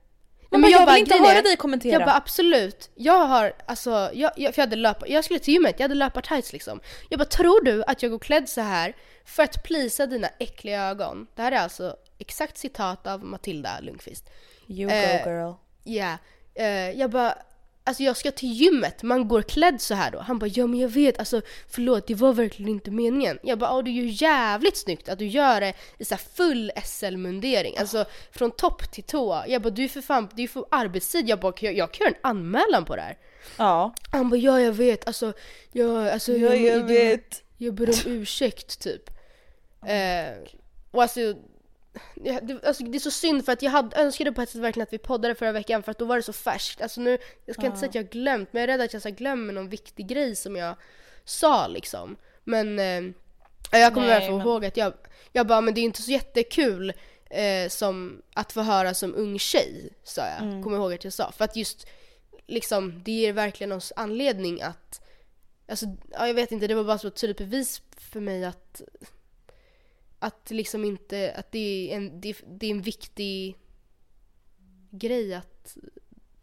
men 0.51 0.63
bara, 0.63 0.71
jag, 0.73 0.87
bara, 0.87 0.93
vill 0.93 1.01
inte 1.01 1.15
höra 1.17 1.39
är- 1.39 1.43
dig 1.43 1.57
kommentera. 1.57 1.93
Jag 1.93 2.03
bara 2.05 2.15
absolut, 2.17 2.91
jag 2.95 3.27
har 3.27 3.53
alltså, 3.67 4.11
jag, 4.13 4.33
jag, 4.37 4.55
för 4.55 4.63
jag 4.63 4.67
hade 4.67 4.77
löpa, 4.77 5.09
jag 5.09 5.25
skulle 5.25 5.39
till 5.41 5.55
gymmet, 5.55 5.75
jag 5.79 5.85
hade 5.85 5.95
löpartights 5.95 6.53
liksom. 6.53 6.81
Jag 7.09 7.19
bara 7.19 7.25
tror 7.25 7.65
du 7.65 7.85
att 7.87 8.03
jag 8.03 8.11
går 8.13 8.19
klädd 8.19 8.49
så 8.49 8.61
här 8.61 8.97
för 9.25 9.43
att 9.43 9.63
plisa 9.65 10.07
dina 10.07 10.29
äckliga 10.39 10.83
ögon? 10.89 11.27
Det 11.35 11.43
här 11.43 11.53
är 11.53 11.57
alltså 11.57 11.97
exakt 12.19 12.59
citat 12.59 13.07
av 13.07 13.25
Matilda 13.25 13.71
Lundqvist. 13.81 14.31
you 14.69 14.89
go 14.89 14.95
eh, 14.97 15.27
girl. 15.27 15.53
Ja, 15.85 16.19
eh, 16.55 16.91
jag 16.91 17.11
bara 17.11 17.35
Alltså 17.87 18.03
jag 18.03 18.17
ska 18.17 18.31
till 18.31 18.53
gymmet, 18.53 19.03
man 19.03 19.29
går 19.29 19.43
klädd 19.43 19.81
så 19.81 19.95
här 19.95 20.11
då. 20.11 20.19
Han 20.19 20.39
bara 20.39 20.47
ja 20.47 20.67
men 20.67 20.79
jag 20.81 20.89
vet, 20.89 21.19
alltså 21.19 21.41
förlåt 21.69 22.07
det 22.07 22.15
var 22.15 22.33
verkligen 22.33 22.69
inte 22.71 22.91
meningen. 22.91 23.39
Jag 23.43 23.59
bara 23.59 23.71
ja 23.71 23.83
det 23.83 23.91
är 23.91 24.03
ju 24.03 24.09
jävligt 24.11 24.77
snyggt 24.77 25.09
att 25.09 25.19
du 25.19 25.27
gör 25.27 25.61
det 25.61 25.75
i 25.99 26.05
så 26.05 26.17
full 26.17 26.73
SL-mundering. 26.85 27.77
Alltså 27.79 28.05
från 28.31 28.51
topp 28.51 28.93
till 28.93 29.05
tå. 29.05 29.45
Jag 29.49 29.63
bara 29.63 29.71
du 29.71 29.85
är 29.85 29.89
för 29.89 30.01
fan, 30.01 30.29
det 30.35 30.43
är 30.43 30.49
för 30.49 30.65
arbetstid. 30.71 31.29
Jag 31.29 31.41
bara 31.41 31.53
jag, 31.61 31.77
jag 31.77 31.93
kan 31.93 32.05
göra 32.05 32.15
en 32.15 32.31
anmälan 32.31 32.85
på 32.85 32.97
det 32.97 33.03
här. 33.03 33.19
Ja. 33.57 33.95
Han 34.13 34.31
bara 34.31 34.37
ja 34.37 34.61
jag 34.61 34.73
vet, 34.73 35.07
alltså, 35.07 35.33
jag, 35.73 36.09
alltså 36.09 36.33
Ja, 36.33 36.55
jag 36.55 36.85
vet. 36.85 37.43
jag 37.57 37.75
ber 37.75 37.89
om 37.89 37.95
ursäkt 38.13 38.81
typ. 38.81 39.11
Eh, 39.87 40.51
och 40.91 41.03
alltså, 41.03 41.21
alltså 42.67 42.85
det 42.85 42.99
är 42.99 43.01
så 43.01 43.11
synd 43.11 43.45
för 43.45 43.53
att 43.53 43.63
jag 43.63 43.71
hade, 43.71 43.97
önskade 43.97 44.33
på 44.33 44.43
ett 44.43 44.51
sätt 44.51 44.61
verkligen 44.61 44.83
att 44.83 44.93
vi 44.93 44.99
poddade 44.99 45.35
förra 45.35 45.53
veckan 45.53 45.83
för 45.83 45.91
att 45.91 45.99
då 45.99 46.05
var 46.05 46.17
det 46.17 46.23
så 46.23 46.33
färskt. 46.33 46.83
Alltså 46.83 47.01
nu, 47.01 47.19
jag 47.45 47.57
ska 47.57 47.67
inte 47.67 47.79
säga 47.79 47.89
att 47.89 47.95
jag 47.95 48.03
har 48.03 48.11
glömt 48.11 48.53
men 48.53 48.61
jag 48.63 48.71
är 48.71 48.79
rädd 48.79 48.85
att 48.85 48.93
jag 48.93 49.03
så 49.03 49.11
glömmer 49.11 49.53
någon 49.53 49.69
viktig 49.69 50.07
grej 50.07 50.37
som 50.37 50.57
jag 50.57 50.77
sa 51.25 51.67
liksom. 51.67 52.17
Men 52.45 52.79
eh, 52.79 53.03
ja, 53.71 53.79
jag 53.79 53.95
kommer 53.95 54.07
väl 54.07 54.29
få 54.29 54.37
men- 54.37 54.47
ihåg 54.47 54.65
att 54.65 54.77
jag, 54.77 54.93
jag 55.33 55.47
bara 55.47 55.61
men 55.61 55.75
det 55.75 55.81
är 55.81 55.83
inte 55.83 56.03
så 56.03 56.11
jättekul 56.11 56.93
eh, 57.31 57.69
som 57.69 58.23
att 58.35 58.53
få 58.53 58.63
höra 58.63 58.95
som 58.95 59.15
ung 59.15 59.39
tjej 59.39 59.93
sa 60.05 60.23
jag. 60.27 60.43
Mm. 60.43 60.63
Kommer 60.63 60.77
ihåg 60.77 60.93
att 60.95 61.05
jag 61.05 61.13
sa. 61.13 61.33
För 61.33 61.45
att 61.45 61.57
just 61.57 61.87
liksom 62.47 63.03
det 63.05 63.13
ger 63.13 63.33
verkligen 63.33 63.73
oss 63.73 63.93
anledning 63.97 64.63
att 64.63 65.01
Alltså, 65.69 65.87
ja, 66.13 66.27
jag 66.27 66.35
vet 66.35 66.53
inte, 66.53 66.67
det 66.67 66.75
var 66.75 66.85
bara 66.85 66.99
så 66.99 67.09
ett 67.09 67.17
tydligt 67.17 67.39
bevis 67.39 67.83
för 67.97 68.21
mig 68.21 68.45
att 68.45 68.83
att 70.19 70.51
liksom 70.51 70.85
inte, 70.85 71.35
att 71.37 71.53
det 71.53 71.93
är 71.93 71.97
en, 71.97 72.21
det, 72.21 72.37
det 72.47 72.67
är 72.67 72.71
en 72.71 72.83
viktig 72.83 73.57
grej 74.91 75.35
att 75.35 75.77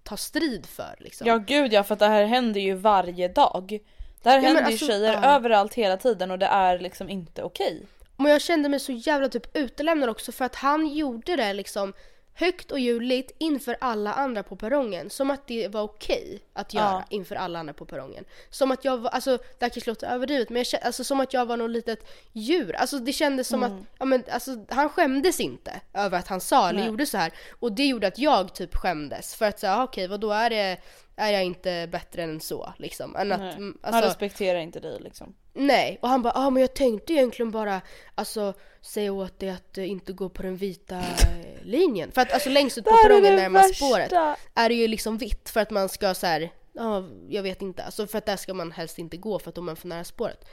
ta 0.03 0.17
strid 0.17 0.65
för 0.65 0.95
liksom. 0.99 1.27
Ja 1.27 1.37
gud 1.37 1.73
ja 1.73 1.83
för 1.83 1.93
att 1.93 1.99
det 1.99 2.07
här 2.07 2.25
händer 2.25 2.61
ju 2.61 2.73
varje 2.73 3.27
dag. 3.27 3.79
Det 4.23 4.29
här 4.29 4.41
men 4.41 4.45
händer 4.45 4.63
alltså, 4.63 4.85
ju 4.85 4.91
tjejer 4.91 5.13
ja. 5.13 5.25
överallt 5.25 5.73
hela 5.73 5.97
tiden 5.97 6.31
och 6.31 6.39
det 6.39 6.45
är 6.45 6.79
liksom 6.79 7.09
inte 7.09 7.43
okej. 7.43 7.85
Men 8.17 8.31
jag 8.31 8.41
kände 8.41 8.69
mig 8.69 8.79
så 8.79 8.91
jävla 8.91 9.29
typ 9.29 9.57
utelämnad 9.57 10.09
också 10.09 10.31
för 10.31 10.45
att 10.45 10.55
han 10.55 10.87
gjorde 10.87 11.35
det 11.35 11.53
liksom 11.53 11.93
högt 12.35 12.71
och 12.71 12.79
ljudligt 12.79 13.31
inför 13.37 13.77
alla 13.81 14.13
andra 14.13 14.43
på 14.43 14.55
perrongen. 14.55 15.09
Som 15.09 15.31
att 15.31 15.47
det 15.47 15.67
var 15.67 15.81
okej 15.81 16.39
att 16.53 16.73
göra 16.73 16.85
Ja. 16.85 17.03
inför 17.09 17.35
alla 17.35 17.59
andra 17.59 17.73
på 17.73 17.85
perrongen. 17.85 18.25
Som 18.49 18.71
att 18.71 18.85
jag 18.85 18.97
var, 18.97 19.09
alltså 19.09 19.37
det 19.37 19.65
här 19.65 19.69
kanske 19.69 19.89
låter 19.91 20.07
överdrivet 20.07 20.49
men 20.49 20.57
jag 20.57 20.65
kände, 20.67 20.85
alltså 20.85 21.03
som 21.03 21.19
att 21.19 21.33
jag 21.33 21.45
var 21.45 21.57
något 21.57 21.69
litet 21.71 22.07
djur. 22.31 22.75
Alltså 22.75 22.99
det 22.99 23.13
kändes 23.13 23.47
som 23.47 23.63
Mm. 23.63 23.77
att, 23.77 23.85
ja 23.99 24.05
men 24.05 24.23
alltså 24.31 24.65
han 24.69 24.89
skämdes 24.89 25.39
inte 25.39 25.81
över 25.93 26.19
att 26.19 26.27
han 26.27 26.41
sa 26.41 26.69
eller 26.69 26.79
Nej. 26.79 26.87
gjorde 26.87 27.05
så 27.05 27.17
här. 27.17 27.33
Och 27.59 27.71
det 27.71 27.85
gjorde 27.85 28.07
att 28.07 28.17
jag 28.19 28.55
typ 28.55 28.75
skämdes. 28.75 29.35
För 29.35 29.45
att 29.45 29.59
säga 29.59 29.83
okej 29.83 30.07
vad 30.07 30.19
då 30.19 30.31
är 30.31 30.49
det, 30.49 30.77
är 31.15 31.31
jag 31.31 31.43
inte 31.43 31.87
bättre 31.91 32.23
än 32.23 32.39
så 32.39 32.73
liksom. 32.77 33.15
Än 33.15 33.31
att, 33.31 33.39
mm, 33.57 33.77
Han 33.81 33.93
alltså, 33.93 34.09
respekterar 34.09 34.59
inte 34.59 34.79
dig 34.79 34.99
liksom. 34.99 35.35
Nej, 35.53 35.99
och 36.01 36.09
han 36.09 36.21
bara 36.21 36.33
ah, 36.35 36.49
men 36.49 36.61
jag 36.61 36.73
tänkte 36.73 37.13
egentligen 37.13 37.51
bara 37.51 37.81
alltså 38.15 38.53
säga 38.81 39.13
åt 39.13 39.39
dig 39.39 39.49
att 39.49 39.77
eh, 39.77 39.89
inte 39.89 40.13
gå 40.13 40.29
på 40.29 40.43
den 40.43 40.57
vita 40.57 40.97
eh, 40.99 41.63
linjen. 41.63 42.11
För 42.11 42.21
att 42.21 42.33
alltså 42.33 42.49
längst 42.49 42.77
ut 42.77 42.83
på 42.83 42.89
Det 42.89 42.95
här 42.95 43.03
är 43.05 43.09
perrongen 43.09 43.35
det 43.35 43.41
närmast 43.41 43.69
värsta. 43.69 43.85
spåret 43.85 44.37
är 44.55 44.69
det 44.69 44.75
ju 44.75 44.87
liksom 44.87 45.17
vitt 45.17 45.49
för 45.49 45.59
att 45.59 45.69
man 45.71 45.89
ska 45.89 46.13
så 46.13 46.27
här, 46.27 46.51
ja 46.73 47.03
jag 47.29 47.43
vet 47.43 47.61
inte, 47.61 47.83
alltså 47.83 48.07
för 48.07 48.17
att 48.17 48.25
där 48.25 48.37
ska 48.37 48.53
man 48.53 48.71
helst 48.71 48.99
inte 48.99 49.17
gå 49.17 49.39
för 49.39 49.49
att 49.49 49.55
då 49.55 49.61
är 49.61 49.63
man 49.63 49.75
för 49.75 49.87
nära 49.87 50.03
spåret. 50.03 50.45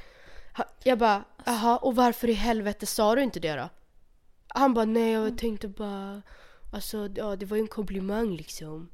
Ha- 0.57 0.69
Jag 0.85 0.99
bara, 0.99 1.25
jaha 1.47 1.77
och 1.77 1.97
varför 1.97 2.29
i 2.29 2.33
helvete 2.33 2.87
sa 2.87 3.15
du 3.15 3.23
inte 3.23 3.41
det 3.41 3.55
då? 3.55 3.69
Han 4.49 4.75
bara 4.75 4.85
nej 4.85 5.13
jag 5.13 5.39
tänkte 5.39 5.69
bara, 5.69 6.23
alltså 6.73 7.09
ja 7.17 7.37
det 7.37 7.47
var 7.47 7.57
ju 7.57 7.61
en 7.61 7.69
komplimang 7.69 8.37
liksom. 8.37 8.91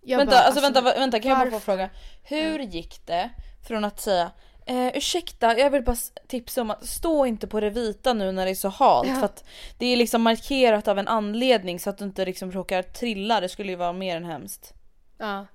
Jag 0.00 0.18
vänta, 0.18 0.30
bara, 0.30 0.40
alltså, 0.40 0.60
vänta, 0.60 0.80
va- 0.80 0.94
vänta 0.96 1.20
kan 1.20 1.28
jag 1.30 1.38
bara 1.38 1.46
få 1.46 1.50
varför? 1.52 1.64
fråga. 1.64 1.90
Hur 2.22 2.58
gick 2.58 3.06
det 3.06 3.30
från 3.68 3.84
att 3.84 4.00
säga 4.00 4.30
Eh, 4.68 4.96
ursäkta, 4.96 5.58
jag 5.58 5.70
vill 5.70 5.82
bara 5.82 5.96
tipsa 6.26 6.60
om 6.60 6.70
att 6.70 6.86
stå 6.86 7.26
inte 7.26 7.46
på 7.46 7.60
det 7.60 7.70
vita 7.70 8.12
nu 8.12 8.32
när 8.32 8.44
det 8.44 8.50
är 8.50 8.54
så 8.54 8.68
halt 8.68 9.08
Ja. 9.08 9.14
för 9.14 9.24
att 9.24 9.44
det 9.78 9.86
är 9.86 9.96
liksom 9.96 10.22
markerat 10.22 10.88
av 10.88 10.98
en 10.98 11.08
anledning 11.08 11.80
så 11.80 11.90
att 11.90 11.98
du 11.98 12.04
inte 12.04 12.24
liksom 12.24 12.52
råkar 12.52 12.82
trilla, 12.82 13.40
det 13.40 13.48
skulle 13.48 13.68
ju 13.72 13.76
vara 13.76 13.92
mer 13.92 14.16
än 14.16 14.24
hemskt. 14.24 14.72
Ja. 15.18 15.46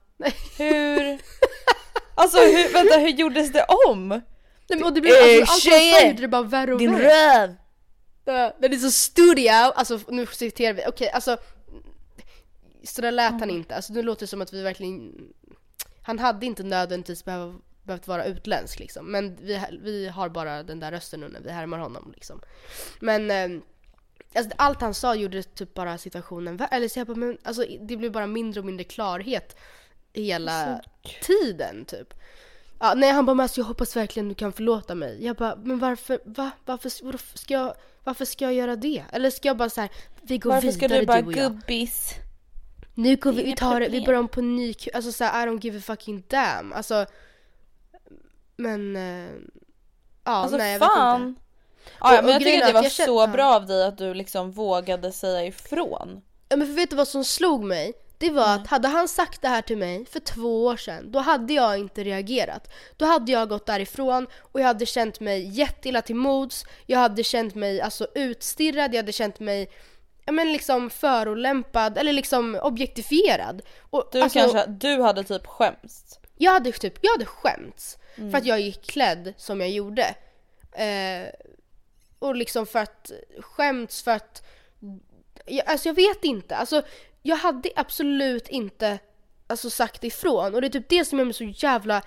Hur? 0.58 1.20
Alltså 2.16 2.38
hur, 2.38 2.74
vänta 2.74 2.98
hur 2.98 3.10
gjordes 3.10 3.52
det 3.52 3.66
om? 3.88 4.08
Nej, 4.10 4.22
men, 4.70 4.84
och 4.84 4.94
det 4.94 5.02
blev, 5.02 5.14
Eh, 5.14 5.20
alltså, 5.20 5.42
allt 5.42 5.50
han 5.50 5.60
sa 5.60 5.70
tjejer! 5.70 6.08
gjorde 6.10 6.22
det 6.22 6.28
bara 6.28 6.42
värre 6.44 6.74
och 6.74 6.80
Din 6.80 6.92
värre. 6.96 7.04
röv! 7.44 7.56
Ja, 8.26 8.54
Men 8.60 8.72
det 8.72 8.78
är 8.78 8.80
så 8.80 8.92
studio, 8.92 9.52
alltså 9.52 10.00
nu 10.08 10.26
citerar 10.26 10.74
vi, 10.74 10.84
okej 10.88 11.10
alltså 11.10 11.38
Så 12.84 13.02
där 13.02 13.12
lät 13.12 13.32
han 13.32 13.50
inte, 13.50 13.76
alltså 13.76 13.94
nu 13.94 14.02
låter 14.04 14.22
det 14.22 14.28
som 14.28 14.42
att 14.42 14.54
vi 14.54 14.62
verkligen 14.62 15.12
Han 16.04 16.20
hade 16.20 16.46
inte 16.46 16.64
nödvändigtvis 16.64 17.26
behöva 17.26 17.54
behövt 17.84 18.08
vara 18.08 18.26
utländsk 18.26 18.80
liksom. 18.80 19.12
Men 19.12 19.36
vi, 19.36 19.62
vi 19.82 20.08
har 20.08 20.30
bara 20.30 20.64
den 20.64 20.80
där 20.80 20.92
rösten 20.92 21.20
nu 21.20 21.28
när 21.28 21.40
vi 21.40 21.50
härmar 21.52 21.78
honom 21.78 22.12
liksom. 22.16 22.42
Men 23.00 23.32
eh, 23.32 23.62
alltså, 24.36 24.54
allt 24.58 24.82
han 24.82 24.94
sa 24.94 25.16
gjorde 25.16 25.44
typ 25.44 25.74
bara 25.74 25.98
situationen 25.98 26.58
vär- 26.58 26.68
Eller 26.72 26.88
så 26.88 27.00
jag 27.00 27.08
bara, 27.08 27.18
men 27.18 27.38
alltså 27.44 27.66
det 27.82 27.98
blev 27.98 28.12
bara 28.12 28.28
mindre 28.28 28.60
och 28.60 28.66
mindre 28.66 28.84
klarhet 28.84 29.56
hela 30.14 30.82
tiden 31.22 31.86
typ. 31.86 32.14
Ja, 32.80 32.94
nej 32.94 33.12
han 33.12 33.26
bara 33.26 33.34
men 33.34 33.44
alltså, 33.44 33.62
jag 33.62 33.66
hoppas 33.66 33.96
verkligen 33.96 34.30
du 34.30 34.36
kan 34.36 34.54
förlåta 34.54 34.96
mig. 34.96 35.26
Jag 35.26 35.36
bara 35.36 35.56
men 35.56 35.80
varför, 35.80 36.20
va? 36.26 36.52
Varför, 36.66 36.92
varför 37.06 37.38
ska 37.38 37.54
jag, 37.54 37.76
varför 38.04 38.26
ska 38.26 38.46
jag 38.46 38.54
göra 38.54 38.76
det? 38.76 39.04
Eller 39.12 39.30
ska 39.30 39.48
jag 39.48 39.58
bara 39.58 39.70
så 39.70 39.82
här, 39.82 39.90
vi 40.22 40.38
går 40.38 40.50
Varför 40.50 40.72
ska 40.72 40.88
vidare 40.88 41.00
du 41.00 41.06
bara 41.06 41.22
du 41.22 41.28
och 41.28 41.34
jag. 41.34 41.52
gubbis? 41.52 42.14
Nu 42.94 43.16
går 43.16 43.32
vi, 43.32 43.44
vi 43.44 43.56
tar 43.56 43.80
det, 43.80 43.90
vi 43.90 44.06
börjar 44.06 44.20
om 44.20 44.28
på 44.28 44.42
ny 44.42 44.76
Alltså 44.94 45.12
såhär 45.12 45.48
I 45.48 45.50
don't 45.50 45.62
give 45.62 45.78
a 45.78 45.82
fucking 45.82 46.24
damn. 46.28 46.74
Alltså. 46.74 47.06
Men. 48.64 48.96
Eh, 48.96 49.32
ja 50.24 50.32
Alltså 50.32 50.58
nej 50.58 50.72
jag 50.74 50.80
vet 50.80 50.88
fan. 50.90 51.22
inte. 51.28 51.42
Ja, 52.00 52.16
ja, 52.16 52.22
men 52.22 52.32
jag 52.32 52.42
tycker 52.42 52.62
att 52.62 52.68
det 52.68 52.74
var 52.74 52.90
känner- 52.90 53.08
så 53.08 53.28
bra 53.28 53.56
av 53.56 53.66
dig 53.66 53.86
att 53.86 53.98
du 53.98 54.14
liksom 54.14 54.52
vågade 54.52 55.12
säga 55.12 55.46
ifrån. 55.46 56.22
Ja 56.50 56.58
men 56.58 56.68
för 56.68 56.74
vet 56.74 56.90
du 56.90 56.96
vad 56.96 57.08
som 57.08 57.26
slog 57.26 57.64
mig? 57.64 57.94
Det 58.18 58.30
var 58.30 58.56
att 58.56 58.68
hade 58.68 58.88
han 58.88 59.08
sagt 59.08 59.42
det 59.42 59.48
här 59.48 59.62
till 59.62 59.78
mig 59.78 60.06
för 60.06 60.20
två 60.20 60.66
år 60.66 60.78
sedan, 60.78 61.12
då 61.12 61.20
hade 61.20 61.54
jag 61.54 61.78
inte 61.78 62.04
reagerat. 62.04 62.72
Då 62.98 63.06
hade 63.06 63.32
jag 63.32 63.50
gått 63.50 63.66
därifrån 63.66 64.28
och 64.40 64.60
jag 64.60 64.66
hade 64.68 64.86
känt 64.86 65.20
mig 65.20 65.48
jätteilla 65.60 66.02
till 66.02 66.16
mods, 66.16 66.66
jag 66.86 67.00
hade 67.00 67.24
känt 67.24 67.56
mig 67.56 67.82
alltså 67.82 68.08
utstirrad, 68.16 68.94
jag 68.94 68.98
hade 69.00 69.12
känt 69.12 69.40
mig 69.40 69.70
ja 70.26 70.32
men 70.32 70.52
liksom 70.52 70.90
förolämpad 70.90 71.98
eller 71.98 72.14
liksom 72.14 72.60
objektifierad. 72.62 73.62
Och, 73.80 74.10
Du 74.12 74.22
alltså, 74.22 74.40
kanske, 74.40 74.66
du 74.66 75.02
hade 75.02 75.24
typ 75.24 75.48
skämts. 75.48 76.20
Jag 76.38 76.52
hade 76.52 76.72
typ, 76.72 76.98
jag 77.02 77.12
hade 77.12 77.26
skämts 77.26 77.98
för 78.16 78.38
att 78.38 78.46
jag 78.46 78.62
gick 78.62 78.86
klädd 78.86 79.34
som 79.38 79.62
jag 79.62 79.70
gjorde. 79.70 80.16
Eh, 80.72 81.28
och 82.20 82.36
liksom 82.36 82.66
för 82.66 82.80
att, 82.80 83.12
skämts 83.40 84.04
för 84.04 84.12
att, 84.12 84.44
jag, 85.46 85.68
alltså 85.70 85.90
jag 85.90 85.94
vet 85.94 86.24
inte. 86.24 86.56
Alltså 86.56 86.82
jag 87.22 87.36
hade 87.36 87.70
absolut 87.76 88.48
inte 88.48 89.00
alltså, 89.48 89.70
sagt 89.70 90.04
ifrån 90.04 90.56
och 90.56 90.62
det 90.62 90.68
är 90.68 90.70
typ 90.70 90.90
det 90.90 91.06
som 91.06 91.20
gör 91.20 91.26
mig 91.26 91.34
så 91.34 91.44
jävla 91.44 92.02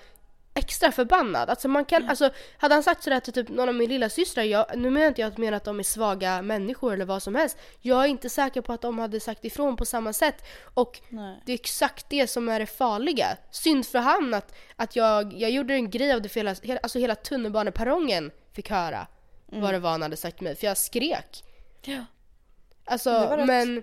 extra 0.56 0.92
förbannad. 0.92 1.50
Alltså 1.50 1.68
man 1.68 1.84
kan, 1.84 2.08
alltså 2.08 2.30
hade 2.58 2.74
han 2.74 2.82
sagt 2.82 3.02
sådär 3.02 3.20
till 3.20 3.32
typ 3.32 3.48
någon 3.48 3.68
av 3.68 3.74
min 3.74 3.88
lilla 3.88 4.08
systrar, 4.08 4.44
jag, 4.44 4.66
nu 4.74 4.90
menar 4.90 5.06
inte 5.06 5.20
jag 5.20 5.28
att 5.28 5.38
mena 5.38 5.56
att 5.56 5.64
de 5.64 5.78
är 5.78 5.82
svaga 5.82 6.42
människor 6.42 6.92
eller 6.92 7.04
vad 7.04 7.22
som 7.22 7.34
helst. 7.34 7.58
Jag 7.80 8.04
är 8.04 8.08
inte 8.08 8.28
säker 8.28 8.60
på 8.60 8.72
att 8.72 8.82
de 8.82 8.98
hade 8.98 9.20
sagt 9.20 9.44
ifrån 9.44 9.76
på 9.76 9.84
samma 9.84 10.12
sätt 10.12 10.44
och 10.74 11.00
Nej. 11.08 11.42
det 11.46 11.52
är 11.52 11.54
exakt 11.54 12.06
det 12.08 12.26
som 12.26 12.48
är 12.48 12.60
det 12.60 12.66
farliga. 12.66 13.36
Synd 13.50 13.86
för 13.86 13.98
han 13.98 14.34
att, 14.34 14.54
att 14.76 14.96
jag, 14.96 15.32
jag 15.32 15.50
gjorde 15.50 15.74
en 15.74 15.90
grej 15.90 16.12
av 16.12 16.22
det 16.22 16.28
för 16.28 16.40
hela, 16.40 16.54
hela, 16.62 16.80
alltså 16.80 16.98
hela 16.98 17.14
tunnelbaneperrongen 17.14 18.30
fick 18.52 18.70
höra 18.70 19.06
vad 19.46 19.74
det 19.74 19.78
var 19.78 19.90
han 19.90 20.02
hade 20.02 20.16
sagt 20.16 20.36
till 20.36 20.44
mig 20.44 20.56
för 20.56 20.66
jag 20.66 20.76
skrek. 20.76 21.44
Ja. 21.82 22.04
Alltså 22.84 23.44
men 23.46 23.82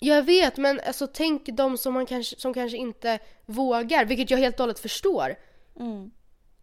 jag 0.00 0.22
vet 0.22 0.56
men 0.56 0.80
alltså 0.86 1.06
tänk 1.06 1.46
de 1.46 1.78
som, 1.78 1.94
man 1.94 2.06
kanske, 2.06 2.40
som 2.40 2.54
kanske 2.54 2.76
inte 2.76 3.18
vågar, 3.46 4.04
vilket 4.04 4.30
jag 4.30 4.38
helt 4.38 4.54
och 4.54 4.60
hållet 4.60 4.78
förstår. 4.78 5.36
Mm. 5.78 6.10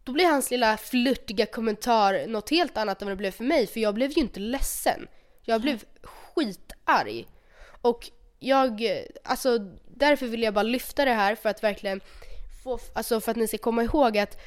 Då 0.04 0.12
blir 0.12 0.26
hans 0.26 0.50
lilla 0.50 0.76
flörtiga 0.76 1.46
kommentar 1.46 2.26
något 2.26 2.50
helt 2.50 2.76
annat 2.76 3.02
än 3.02 3.08
vad 3.08 3.12
det 3.12 3.18
blev 3.18 3.30
för 3.30 3.44
mig 3.44 3.66
för 3.66 3.80
jag 3.80 3.94
blev 3.94 4.10
ju 4.10 4.20
inte 4.20 4.40
ledsen. 4.40 5.08
Jag 5.42 5.60
blev 5.60 5.84
skitarg. 6.02 7.26
Och 7.80 8.10
jag, 8.38 8.82
alltså 9.24 9.58
därför 9.88 10.26
vill 10.26 10.42
jag 10.42 10.54
bara 10.54 10.62
lyfta 10.62 11.04
det 11.04 11.12
här 11.12 11.34
för 11.34 11.48
att 11.48 11.62
verkligen 11.62 12.00
få, 12.64 12.78
alltså 12.92 13.20
för 13.20 13.30
att 13.30 13.36
ni 13.36 13.48
ska 13.48 13.58
komma 13.58 13.82
ihåg 13.82 14.18
att 14.18 14.38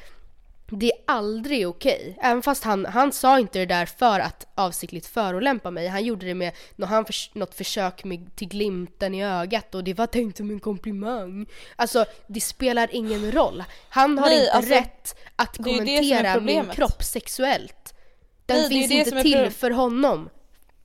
det 0.77 0.85
är 0.91 0.99
aldrig 1.07 1.67
okej. 1.67 2.17
Även 2.21 2.41
fast 2.41 2.63
han, 2.63 2.85
han 2.85 3.11
sa 3.11 3.39
inte 3.39 3.59
det 3.59 3.65
där 3.65 3.85
för 3.85 4.19
att 4.19 4.47
avsiktligt 4.55 5.07
förolämpa 5.07 5.71
mig. 5.71 5.87
Han 5.87 6.03
gjorde 6.03 6.25
det 6.25 6.33
med 6.33 6.51
han 6.83 7.05
förs- 7.05 7.31
något 7.33 7.55
försök 7.55 8.03
med, 8.03 8.35
till 8.35 8.47
glimten 8.47 9.15
i 9.15 9.25
ögat 9.25 9.75
och 9.75 9.83
det 9.83 9.93
var 9.93 10.07
tänkt 10.07 10.37
som 10.37 10.49
en 10.49 10.59
komplimang. 10.59 11.45
Alltså 11.75 12.05
det 12.27 12.41
spelar 12.41 12.89
ingen 12.91 13.31
roll. 13.31 13.63
Han 13.89 14.17
har 14.17 14.25
Nej, 14.29 14.39
inte 14.39 14.51
alltså, 14.51 14.73
rätt 14.73 15.15
att 15.35 15.57
kommentera 15.57 16.39
min 16.39 16.65
kropp 16.65 17.03
sexuellt. 17.03 17.93
Den 18.45 18.57
Nej, 18.57 18.69
finns 18.69 18.91
inte 18.91 19.21
till 19.21 19.49
för 19.51 19.71
honom. 19.71 20.29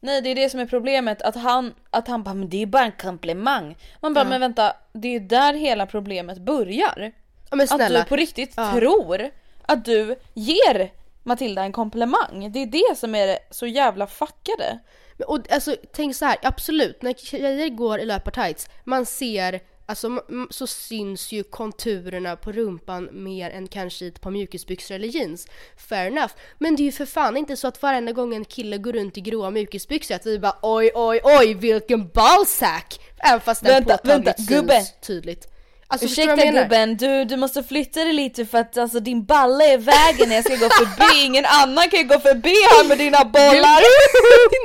Nej 0.01 0.21
det 0.23 0.29
är 0.31 0.35
det 0.35 0.51
som 0.51 0.61
är 0.61 0.67
problemet, 0.67 1.23
att 1.23 1.35
han, 1.37 1.75
att 1.91 2.09
han 2.09 2.23
bara 2.23 2.35
men 2.35 2.49
det 2.49 2.63
är 2.63 2.67
bara 2.67 2.85
en 2.85 2.93
komplimang. 2.93 3.77
Man 4.01 4.15
bara 4.15 4.25
Ja. 4.25 4.29
men 4.29 4.41
vänta, 4.41 4.73
det 4.93 5.09
är 5.09 5.13
ju 5.13 5.19
där 5.19 5.55
hela 5.55 5.87
problemet 5.87 6.39
börjar. 6.39 7.13
Ja, 7.51 7.63
Att 7.71 7.89
du 7.89 8.05
på 8.05 8.17
riktigt 8.17 8.53
Ja. 8.57 8.73
tror 8.73 9.31
att 9.69 9.85
du 9.85 10.17
ger 10.35 10.93
Matilda 11.23 11.63
en 11.63 11.73
komplimang. 11.73 12.51
Det 12.53 12.63
är 12.63 12.67
det 12.67 12.99
som 12.99 13.15
är 13.15 13.39
så 13.51 13.67
jävla 13.67 14.07
fuckade. 14.07 14.79
Men, 15.17 15.29
Och 15.29 15.53
alltså 15.53 15.77
tänk 15.93 16.17
så 16.17 16.25
här, 16.25 16.37
absolut, 16.43 17.03
när 17.03 17.15
tjejer 17.15 17.69
går 17.69 18.01
i 18.01 18.05
löpartights, 18.05 18.69
man 18.85 19.07
ser, 19.07 19.61
alltså 19.87 20.23
så 20.51 20.67
syns 20.67 21.33
ju 21.33 21.43
konturerna 21.43 22.37
på 22.37 22.53
rumpan 22.53 23.09
mer 23.13 23.51
än 23.51 23.69
kanske 23.69 24.05
i 24.05 24.09
ett 24.09 24.21
par 24.21 24.31
mjukisbyxor 24.31 24.95
eller 24.95 25.09
jeans. 25.09 25.47
Fair 25.77 26.07
enough. 26.07 26.33
Men 26.59 26.77
det 26.77 26.83
är 26.83 26.85
ju 26.85 26.93
för 26.93 27.07
fan 27.07 27.37
inte 27.37 27.57
så 27.57 27.69
att 27.69 27.83
varenda 27.83 28.13
gång 28.13 28.35
en 28.35 28.45
kille 28.45 28.79
går 28.79 28.93
runt 28.93 29.19
i 29.19 29.21
gråa 29.21 29.51
mjukisbyxor 29.51 30.15
att 30.15 30.27
vi 30.27 30.39
bara 30.39 30.57
oj 30.63 30.91
oj 30.95 31.21
oj 31.25 31.55
vilken 31.55 32.09
ballsack! 32.09 33.01
Även 33.19 33.41
fast 33.41 33.65
den 33.65 33.73
Vänta, 33.73 33.97
påtagligt 33.97 34.27
vänta, 34.27 34.39
syns 34.43 34.49
gubben. 34.49 34.83
tydligt. 35.07 35.49
Alltså, 35.87 36.07
Ursäkta 36.07 36.47
gubben, 36.51 36.97
du, 36.97 37.25
du 37.25 37.37
måste 37.37 37.63
flytta 37.63 38.05
dig 38.05 38.13
lite 38.13 38.47
för 38.47 38.59
att 38.59 38.77
alltså, 38.79 39.01
din 39.01 39.25
balle 39.25 39.65
är 39.65 39.73
i 39.73 39.77
vägen 39.77 40.29
när 40.29 40.35
jag 40.35 40.45
ska 40.45 40.55
gå 40.57 40.69
förbi. 40.71 41.25
Ingen 41.25 41.45
annan 41.47 41.91
kan 41.91 42.01
ju 42.01 42.07
gå 42.07 42.21
förbi 42.21 42.49
här 42.71 42.89
med 42.89 42.99
dina 42.99 43.25
bollar. 43.25 43.81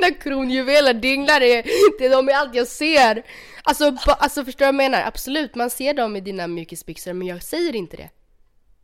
Dina 0.00 0.18
kronjuveler 0.20 0.94
dinglar 0.94 1.40
det, 1.40 1.62
det 1.98 2.06
är 2.06 2.10
de 2.10 2.28
är 2.28 2.32
allt 2.32 2.54
jag 2.54 2.66
ser. 2.66 3.22
Alltså, 3.62 3.90
ba, 3.90 4.12
alltså 4.12 4.44
förstår 4.44 4.58
du 4.58 4.64
vad 4.64 4.68
jag 4.68 4.90
menar? 4.90 5.02
Absolut, 5.06 5.54
man 5.54 5.70
ser 5.70 5.94
dem 5.94 6.16
i 6.16 6.20
dina 6.20 6.46
mjukisbyxor 6.46 7.12
men 7.12 7.28
jag 7.28 7.42
säger 7.42 7.76
inte 7.76 7.96
det. 7.96 8.08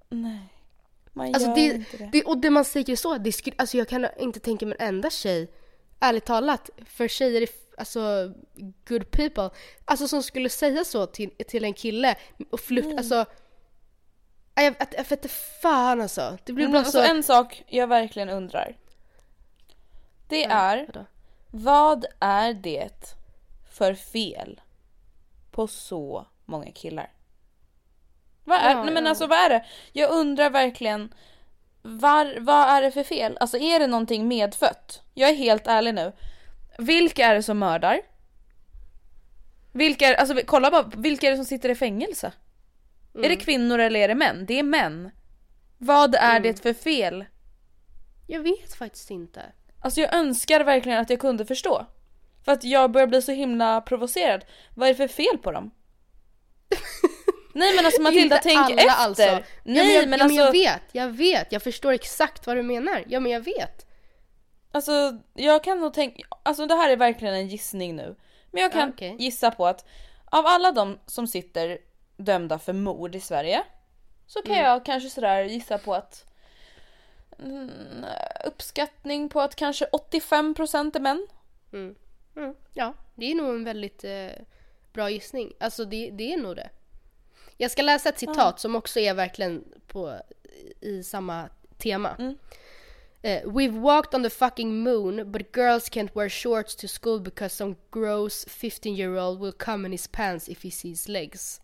Nej, 0.08 0.38
man 1.12 1.26
Alltså 1.26 1.48
gör 1.48 1.54
det, 1.54 1.60
inte 1.60 1.96
det. 1.96 2.08
det, 2.12 2.22
och 2.22 2.38
det 2.38 2.50
man 2.50 2.64
säger 2.64 2.96
så, 2.96 3.18
det 3.18 3.32
skulle, 3.32 3.56
alltså 3.58 3.76
jag 3.76 3.88
kan 3.88 4.06
inte 4.18 4.40
tänka 4.40 4.66
mig 4.66 4.76
en 4.80 4.88
enda 4.88 5.10
tjej, 5.10 5.50
ärligt 6.00 6.24
talat, 6.24 6.70
för 6.86 7.08
tjejer 7.08 7.42
är 7.42 7.48
alltså 7.76 8.32
good 8.88 9.10
people, 9.10 9.50
alltså 9.84 10.08
som 10.08 10.22
skulle 10.22 10.48
säga 10.48 10.84
så 10.84 11.06
till, 11.06 11.30
till 11.48 11.64
en 11.64 11.74
kille 11.74 12.16
och 12.50 12.60
flirt, 12.60 12.84
Mm. 12.84 12.98
alltså 12.98 13.24
jag, 14.54 14.64
jag, 14.78 14.88
jag 14.96 15.04
vet 15.08 15.30
fan 15.62 16.00
alltså. 16.00 16.38
Det 16.44 16.52
blir 16.52 16.64
Men 16.64 16.72
bara 16.72 16.78
alltså 16.78 17.02
så... 17.02 17.10
en 17.10 17.22
sak 17.22 17.64
jag 17.66 17.86
verkligen 17.86 18.28
undrar. 18.28 18.76
Det 20.28 20.44
är, 20.44 20.86
Vadå? 20.86 21.04
vad 21.50 22.04
är 22.20 22.54
det 22.54 23.14
för 23.72 23.94
fel 23.94 24.60
på 25.50 25.66
så 25.66 26.26
många 26.44 26.72
killar? 26.72 27.10
Vad 28.44 28.58
är, 28.58 28.70
Ja, 28.70 28.84
nej 28.84 28.94
men 28.94 29.04
ja. 29.04 29.10
alltså 29.10 29.26
vad 29.26 29.38
är 29.38 29.48
det? 29.48 29.64
Jag 29.92 30.10
undrar 30.10 30.50
verkligen 30.50 31.14
var, 31.82 32.40
vad 32.40 32.68
är 32.68 32.82
det 32.82 32.90
för 32.90 33.02
fel? 33.02 33.36
Alltså 33.40 33.58
är 33.58 33.78
det 33.78 33.86
någonting 33.86 34.28
medfött? 34.28 35.02
Jag 35.14 35.30
är 35.30 35.34
helt 35.34 35.66
ärlig 35.66 35.94
nu. 35.94 36.12
Vilka 36.78 37.26
är 37.26 37.34
det 37.34 37.42
som 37.42 37.58
mördar? 37.58 38.00
Vilka 39.72 40.06
är, 40.08 40.14
alltså 40.14 40.40
kolla 40.46 40.70
bara, 40.70 40.90
vilka 40.96 41.26
är 41.26 41.30
det 41.30 41.36
som 41.36 41.44
sitter 41.46 41.68
i 41.68 41.74
fängelse? 41.74 42.32
Är 43.14 43.18
Mm. 43.18 43.30
det 43.30 43.36
kvinnor 43.36 43.78
eller 43.78 44.00
är 44.00 44.08
det 44.08 44.14
män? 44.14 44.46
Det 44.46 44.58
är 44.58 44.62
män. 44.62 45.10
Vad 45.78 46.14
är 46.14 46.30
Mm. 46.30 46.42
det 46.42 46.62
för 46.62 46.72
fel? 46.74 47.24
Jag 48.26 48.40
vet 48.40 48.74
faktiskt 48.74 49.10
inte. 49.10 49.42
Alltså 49.80 50.00
jag 50.00 50.14
önskar 50.14 50.64
verkligen 50.64 50.98
att 51.00 51.10
jag 51.10 51.20
kunde 51.20 51.44
förstå. 51.46 51.86
För 52.44 52.52
att 52.52 52.64
jag 52.64 52.90
börjar 52.90 53.06
bli 53.06 53.22
så 53.22 53.32
himla 53.32 53.80
provocerad. 53.80 54.44
Vad 54.74 54.88
är 54.88 54.92
det 54.94 54.96
för 54.96 55.08
fel 55.08 55.38
på 55.42 55.52
dem? 55.52 55.70
Nej 57.54 57.76
men 57.76 57.86
alltså 57.86 58.02
Matilda 58.02 58.38
tänk 58.42 58.58
alla 58.58 58.74
efter. 58.82 58.88
alltså. 58.90 59.22
Nej 59.22 59.42
ja, 59.64 59.84
men, 59.84 59.94
jag, 59.94 60.08
men 60.08 60.20
alltså, 60.20 60.36
men 60.36 60.44
jag 60.44 60.52
vet, 60.52 60.82
jag 60.92 61.08
vet, 61.08 61.52
jag 61.52 61.62
förstår 61.62 61.92
exakt 61.92 62.46
vad 62.46 62.56
du 62.56 62.62
menar. 62.62 63.04
Ja 63.08 63.20
men 63.20 63.32
jag 63.32 63.40
vet. 63.40 63.85
Alltså 64.76 65.18
jag 65.34 65.64
kan 65.64 65.80
nog 65.80 65.94
tänka, 65.94 66.22
alltså 66.42 66.66
det 66.66 66.74
här 66.74 66.90
är 66.90 66.96
verkligen 66.96 67.34
en 67.34 67.48
gissning 67.48 67.96
nu. 67.96 68.16
Men 68.50 68.62
jag 68.62 68.72
kan 68.72 68.80
Ja, 68.80 68.88
okej. 68.94 69.16
gissa 69.18 69.50
på 69.50 69.66
att 69.66 69.84
av 70.24 70.46
alla 70.46 70.72
de 70.72 70.98
som 71.06 71.26
sitter 71.26 71.78
dömda 72.16 72.58
för 72.58 72.72
mord 72.72 73.14
i 73.14 73.20
Sverige 73.20 73.62
så 74.26 74.42
kan 74.42 74.52
Mm. 74.54 74.64
jag 74.64 74.84
kanske 74.84 75.10
sådär 75.10 75.42
gissa 75.44 75.78
på 75.78 75.94
att 75.94 76.24
mm, 77.38 77.70
uppskattning 78.44 79.28
på 79.28 79.40
att 79.40 79.54
kanske 79.56 79.84
85% 79.86 80.96
är 80.96 81.00
män. 81.00 81.26
Mm, 81.72 81.94
ja, 82.72 82.94
det 83.14 83.30
är 83.30 83.34
nog 83.34 83.48
en 83.48 83.64
väldigt 83.64 84.04
eh, 84.04 84.30
bra 84.92 85.10
gissning. 85.10 85.52
Alltså 85.60 85.84
det, 85.84 86.10
det 86.10 86.32
är 86.32 86.36
nog 86.36 86.56
det. 86.56 86.70
Jag 87.56 87.70
ska 87.70 87.82
läsa 87.82 88.08
ett 88.08 88.18
citat 88.18 88.60
som 88.60 88.76
också 88.76 89.00
är 89.00 89.14
verkligen 89.14 89.64
på, 89.86 90.16
i 90.80 91.02
samma 91.02 91.48
tema. 91.78 92.34
Mm. 93.26 93.36
Eh, 93.36 93.42
We've 93.44 93.80
walked 93.80 94.14
on 94.14 94.22
the 94.22 94.30
fucking 94.30 94.82
moon 94.82 95.32
but 95.32 95.52
girls 95.52 95.88
can't 95.88 96.14
wear 96.14 96.28
shorts 96.28 96.76
to 96.76 96.88
school 96.88 97.20
because 97.20 97.54
some 97.54 97.76
gross 97.90 98.44
15 98.44 98.94
year 98.94 99.16
old 99.16 99.40
will 99.40 99.52
come 99.52 99.86
in 99.86 99.92
his 99.92 100.06
pants 100.06 100.48
if 100.48 100.62
he 100.62 100.70
sees 100.70 101.08
legs. 101.08 101.60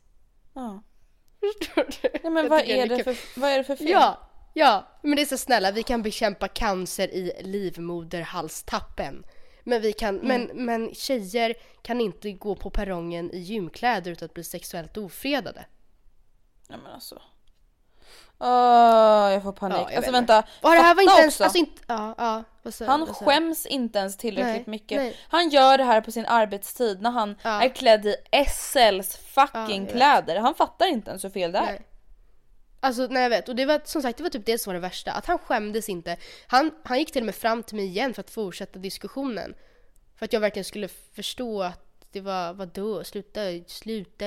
Ja. 0.54 0.82
Förstår 1.40 1.84
du? 2.02 2.08
Nej 2.22 2.32
men 2.32 2.48
vad 2.48 2.60
är, 2.60 2.86
det 2.86 3.04
för, 3.04 3.40
vad 3.40 3.50
är 3.50 3.58
det 3.58 3.64
för 3.64 3.76
fel? 3.76 3.88
Ja, 3.90 4.30
ja, 4.54 4.98
men 5.02 5.16
det 5.16 5.22
är 5.22 5.26
så 5.26 5.38
snälla, 5.38 5.72
vi 5.72 5.82
kan 5.82 6.02
bekämpa 6.02 6.48
cancer 6.48 7.08
i 7.08 7.32
livmoderhalstappen. 7.42 9.24
Men 9.64 9.82
vi 9.82 9.92
kan, 9.92 10.16
men, 10.16 10.50
men 10.54 10.94
tjejer 10.94 11.54
kan 11.82 12.00
inte 12.00 12.32
gå 12.32 12.56
på 12.56 12.70
perrongen 12.70 13.30
i 13.34 13.38
gymkläder 13.38 14.10
utan 14.10 14.26
att 14.26 14.34
bli 14.34 14.44
sexuellt 14.44 14.96
ofredade. 14.96 15.66
Nej 16.68 16.78
men 16.82 16.92
alltså. 16.92 17.22
Åh, 18.38 19.32
jag 19.32 19.42
får 19.42 19.52
panik. 19.52 19.78
Ja, 19.78 19.86
jag 19.88 19.96
alltså 19.96 20.12
vänta. 20.12 20.38
Och 20.60 20.70
det 20.70 20.76
här 20.82 20.94
var 20.94 21.02
inte 21.02 21.20
ens, 21.20 21.34
också. 21.34 21.44
alltså 21.44 21.58
inte, 21.58 21.82
ja, 21.86 22.14
ja. 22.18 22.70
Sa, 22.70 22.84
Han 22.84 23.06
skäms 23.06 23.66
inte 23.66 23.98
ens 23.98 24.16
tillräckligt 24.16 24.66
Nej, 24.66 24.70
mycket. 24.70 24.98
nej. 24.98 25.16
Han 25.28 25.48
gör 25.50 25.78
det 25.78 25.84
här 25.84 26.00
på 26.00 26.12
sin 26.12 26.26
arbetstid 26.26 27.02
när 27.02 27.10
han 27.10 27.36
Ja. 27.42 27.62
är 27.62 27.68
klädd 27.68 28.06
i 28.06 28.16
SLs 28.48 29.20
Ja, 29.36 29.46
fucking 29.46 29.84
vet. 29.84 29.94
kläder. 29.94 30.36
Han 30.36 30.54
fattar 30.54 30.86
inte 30.86 31.10
ens 31.10 31.24
hur 31.24 31.30
fel 31.30 31.52
det 31.52 31.58
är. 31.58 31.62
Nej. 31.66 31.86
Alltså 32.80 33.06
nej 33.10 33.22
jag 33.22 33.30
vet 33.30 33.48
och 33.48 33.56
det 33.56 33.64
var 33.66 33.80
som 33.84 34.02
sagt 34.02 34.16
det 34.16 34.22
var 34.22 34.30
typ 34.30 34.46
det 34.46 34.58
som 34.58 34.70
var 34.70 34.74
det 34.74 34.80
värsta 34.80 35.12
att 35.12 35.26
han 35.26 35.38
skämdes 35.38 35.88
inte. 35.88 36.16
Han, 36.46 36.70
han 36.84 36.98
gick 36.98 37.12
till 37.12 37.22
och 37.22 37.26
med 37.26 37.34
fram 37.34 37.62
till 37.62 37.76
mig 37.76 37.84
igen 37.84 38.14
för 38.14 38.20
att 38.20 38.30
fortsätta 38.30 38.78
diskussionen. 38.78 39.54
För 40.16 40.24
att 40.24 40.32
jag 40.32 40.40
verkligen 40.40 40.64
skulle 40.64 40.88
förstå 40.88 41.62
att 41.62 41.86
det 42.12 42.20
var 42.20 42.52
vadå 42.54 43.04
sluta, 43.04 43.40
sluta, 43.66 44.24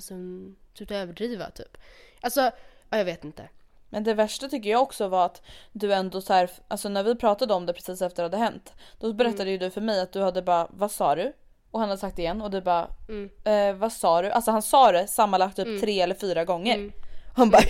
sån, 0.00 0.56
sluta 0.74 0.94
överdriva 0.94 1.50
typ. 1.50 1.76
Alltså, 2.20 2.50
ja, 2.90 2.98
jag 2.98 3.04
vet 3.04 3.24
inte. 3.24 3.48
Men 3.92 4.04
det 4.04 4.14
värsta 4.14 4.48
tycker 4.48 4.70
jag 4.70 4.82
också 4.82 5.08
var 5.08 5.26
att 5.26 5.42
du 5.72 5.92
ändå 5.94 6.20
så 6.20 6.32
här, 6.32 6.50
alltså 6.68 6.88
när 6.88 7.02
vi 7.02 7.14
pratade 7.14 7.54
om 7.54 7.66
det 7.66 7.72
precis 7.72 8.02
efter 8.02 8.22
det 8.22 8.26
hade 8.26 8.36
hänt. 8.44 8.72
Då 9.00 9.12
berättade 9.12 9.42
Mm. 9.42 9.52
ju 9.52 9.58
du 9.58 9.70
för 9.70 9.80
mig 9.80 10.00
att 10.00 10.12
du 10.12 10.20
hade 10.22 10.42
bara, 10.42 10.66
vad 10.70 10.90
sa 10.90 11.14
du? 11.14 11.32
Och 11.70 11.80
han 11.80 11.88
hade 11.88 12.00
sagt 12.00 12.16
det 12.16 12.22
igen 12.22 12.42
och 12.42 12.50
du 12.50 12.60
bara, 12.60 12.88
Mm. 13.08 13.30
eh, 13.44 13.80
vad 13.80 13.92
sa 13.92 14.22
du? 14.22 14.30
Alltså 14.30 14.50
han 14.50 14.62
sa 14.62 14.92
det 14.92 15.06
sammanlagt 15.06 15.56
typ 15.56 15.80
tre 15.80 16.00
eller 16.00 16.14
fyra 16.14 16.44
gånger. 16.44 16.74
Mm. 16.74 16.92
Han 17.36 17.50
bara, 17.50 17.62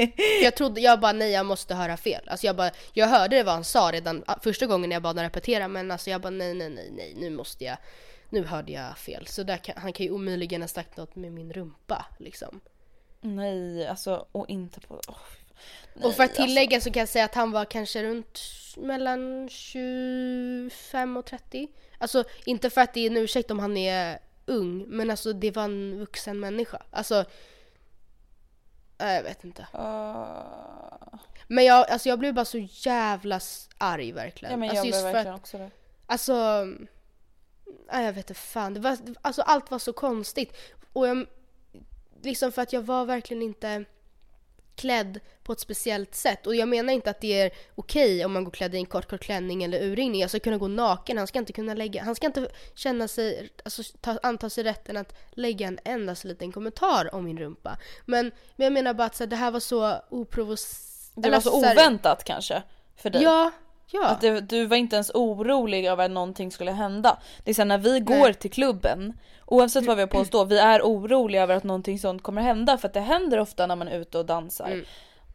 Jag 0.42 0.54
trodde, 0.56 0.80
jag 0.80 1.00
bara 1.00 1.12
nej 1.12 1.30
jag 1.30 1.46
måste 1.46 1.74
höra 1.74 1.96
fel. 1.96 2.28
Alltså 2.28 2.46
jag 2.46 2.56
bara, 2.56 2.70
jag 2.92 3.06
hörde 3.06 3.42
vad 3.42 3.54
han 3.54 3.64
sa 3.64 3.90
redan 3.92 4.24
ah, 4.26 4.38
första 4.42 4.66
gången 4.66 4.90
jag 4.90 5.02
bad 5.02 5.10
honom 5.16 5.24
repetera 5.24 5.68
men 5.68 5.90
alltså 5.90 6.10
jag 6.10 6.20
bara 6.20 6.30
nej 6.30 6.54
nej 6.54 6.70
nej 6.70 6.90
nej 6.96 7.14
nu 7.16 7.30
måste 7.30 7.64
jag, 7.64 7.76
nu 8.30 8.44
hörde 8.44 8.72
jag 8.72 8.98
fel. 8.98 9.26
Så 9.26 9.42
där 9.42 9.56
kan, 9.56 9.74
han 9.78 9.92
kan 9.92 10.06
ju 10.06 10.12
omöjligen 10.12 10.60
ha 10.62 10.68
sagt 10.68 10.96
något 10.96 11.16
med 11.16 11.32
min 11.32 11.52
rumpa 11.52 12.06
liksom. 12.18 12.60
Nej 13.20 13.86
alltså 13.86 14.26
och 14.32 14.48
inte 14.48 14.80
på, 14.80 15.00
åh, 15.08 15.16
Och 16.06 16.14
för 16.14 16.24
att 16.24 16.38
nej, 16.38 16.46
tillägga 16.46 16.80
så 16.80 16.90
kan 16.90 17.00
jag 17.00 17.08
säga 17.08 17.24
att 17.24 17.34
han 17.34 17.52
var 17.52 17.64
kanske 17.64 18.02
runt 18.04 18.40
mellan 18.76 19.48
25 19.48 21.16
och 21.16 21.26
30. 21.26 21.68
Alltså 21.98 22.24
inte 22.44 22.70
för 22.70 22.80
att 22.80 22.94
det 22.94 23.00
är 23.00 23.10
en 23.10 23.16
ursäkt 23.16 23.50
om 23.50 23.58
han 23.58 23.76
är 23.76 24.18
ung, 24.46 24.84
men 24.88 25.10
alltså 25.10 25.32
det 25.32 25.50
var 25.50 25.64
en 25.64 25.98
vuxen 25.98 26.40
människa. 26.40 26.82
Alltså, 26.90 27.24
nej, 28.98 29.16
jag 29.16 29.22
vet 29.22 29.44
inte. 29.44 29.62
Alltså, 29.62 29.78
ah. 29.78 31.18
Men 31.46 31.64
jag, 31.64 31.90
alltså 31.90 32.08
jag 32.08 32.18
blev 32.18 32.34
bara 32.34 32.44
så 32.44 32.58
jävla 32.70 33.40
arg 33.78 34.12
verkligen. 34.12 34.50
ja 34.52 34.56
men 34.56 34.70
alltså 34.70 34.86
jag 34.86 34.92
blev 34.92 35.00
för 35.00 35.12
verkligen 35.12 35.34
att, 35.34 35.40
också 35.40 35.58
det. 35.58 35.70
alltså, 36.06 36.64
nej, 37.92 38.04
jag 38.04 38.12
vet 38.12 38.30
inte 38.30 38.40
fan. 38.40 38.74
Det 38.74 38.80
var, 38.80 38.98
alltså 39.22 39.42
allt 39.42 39.70
var 39.70 39.78
så 39.78 39.92
konstigt. 39.92 40.56
Och 40.92 41.08
jag, 41.08 41.26
liksom 42.22 42.52
för 42.52 42.62
att 42.62 42.72
jag 42.72 42.82
var 42.82 43.04
verkligen 43.04 43.42
inte 43.42 43.84
klädd 44.78 45.20
på 45.42 45.52
ett 45.52 45.60
speciellt 45.60 46.14
sätt. 46.14 46.46
Och 46.46 46.54
jag 46.54 46.68
menar 46.68 46.92
inte 46.92 47.10
att 47.10 47.20
det 47.20 47.40
är 47.40 47.50
okej 47.74 48.24
om 48.24 48.32
man 48.32 48.44
går 48.44 48.50
klädd 48.50 48.74
i 48.74 48.78
en 48.78 48.86
kort, 48.86 49.10
kort 49.10 49.20
klänning 49.20 49.64
eller 49.64 49.82
urringning. 49.82 50.20
Jag 50.20 50.30
ska 50.30 50.40
kunna 50.40 50.58
gå 50.58 50.68
naken. 50.68 51.18
Han 51.18 51.26
ska 51.26 51.38
inte 51.38 51.52
kunna 51.52 51.74
lägga, 51.74 52.02
han 52.04 52.14
ska 52.14 52.26
inte 52.26 52.48
känna 52.74 53.08
sig, 53.08 53.50
alltså 53.64 53.82
ta, 54.00 54.18
anta 54.22 54.50
sig 54.50 54.64
rätten 54.64 54.96
att 54.96 55.14
lägga 55.30 55.66
en 55.66 55.78
endast 55.84 56.24
liten 56.24 56.52
kommentar 56.52 57.14
om 57.14 57.24
min 57.24 57.38
rumpa. 57.38 57.78
Men, 58.04 58.32
men 58.56 58.64
jag 58.64 58.72
menar 58.72 58.94
bara 58.94 59.06
att 59.06 59.16
så 59.16 59.24
här, 59.24 59.28
det 59.28 59.36
här 59.36 59.50
var 59.50 59.60
så 59.60 59.94
oprovocerat. 60.10 61.14
Det 61.14 61.30
var 61.30 61.40
så 61.40 61.58
oväntat 61.58 62.24
kanske 62.24 62.62
för 62.96 63.10
dig. 63.10 63.22
Ja, 63.22 63.50
ja. 63.90 64.06
Att 64.06 64.20
det, 64.20 64.40
du 64.40 64.66
var 64.66 64.76
inte 64.76 64.96
ens 64.96 65.10
orolig 65.14 65.84
över 65.86 66.04
att 66.04 66.10
någonting 66.10 66.50
skulle 66.50 66.70
hända. 66.70 67.18
Det 67.44 67.50
är 67.50 67.54
så 67.54 67.60
här, 67.62 67.66
när 67.66 67.78
vi 67.78 68.00
går 68.00 68.14
Nej. 68.18 68.34
till 68.34 68.50
klubben, 68.50 69.18
oavsett 69.46 69.86
vad 69.86 69.96
vi 69.96 70.02
har 70.02 70.06
på 70.08 70.18
oss 70.18 70.30
då, 70.30 70.44
vi 70.44 70.58
är 70.58 70.80
oroliga 70.82 71.42
över 71.42 71.56
att 71.56 71.64
någonting 71.64 71.98
sånt 71.98 72.22
kommer 72.22 72.42
hända 72.42 72.78
för 72.78 72.88
att 72.88 72.94
det 72.94 73.00
händer 73.00 73.38
ofta 73.40 73.66
när 73.66 73.76
man 73.76 73.88
är 73.88 73.98
ute 73.98 74.18
och 74.18 74.26
dansar. 74.26 74.66
Mm. 74.66 74.84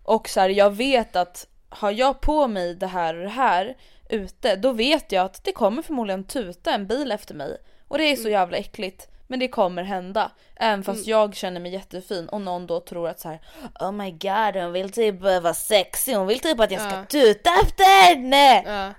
Och 0.03 0.29
så 0.29 0.39
här, 0.39 0.49
jag 0.49 0.69
vet 0.69 1.15
att 1.15 1.47
har 1.69 1.91
jag 1.91 2.21
på 2.21 2.47
mig 2.47 2.75
det 2.75 2.87
här 2.87 3.15
och 3.15 3.23
det 3.23 3.29
här 3.29 3.77
ute, 4.09 4.55
då 4.55 4.71
vet 4.71 5.11
jag 5.11 5.25
att 5.25 5.43
det 5.43 5.51
kommer 5.51 5.81
förmodligen 5.81 6.23
tuta 6.23 6.73
en 6.73 6.87
bil 6.87 7.11
efter 7.11 7.35
mig. 7.35 7.57
Och 7.87 7.97
det 7.97 8.03
är 8.03 8.13
Mm. 8.13 8.23
så 8.23 8.29
jävla 8.29 8.57
äckligt. 8.57 9.07
Men 9.27 9.39
det 9.39 9.47
kommer 9.47 9.83
hända. 9.83 10.31
Även 10.55 10.83
fast 10.83 11.07
jag 11.07 11.35
känner 11.35 11.59
mig 11.59 11.71
jättefin 11.73 12.29
och 12.29 12.41
någon 12.41 12.67
då 12.67 12.79
tror 12.79 13.07
att 13.09 13.19
så 13.19 13.29
här, 13.29 13.39
Oh 13.79 13.91
my 13.91 14.11
god 14.11 14.55
hon 14.63 14.71
vill 14.71 14.89
typ 14.91 15.19
vara 15.21 15.53
sexig, 15.53 16.13
hon 16.15 16.27
vill 16.27 16.39
typ 16.39 16.59
att 16.59 16.71
jag 16.71 16.81
ska 16.81 16.97
Ja. 16.99 17.05
tuta 17.05 17.49
efter 17.63 17.83
henne! 18.07 18.63
ja. 18.65 18.93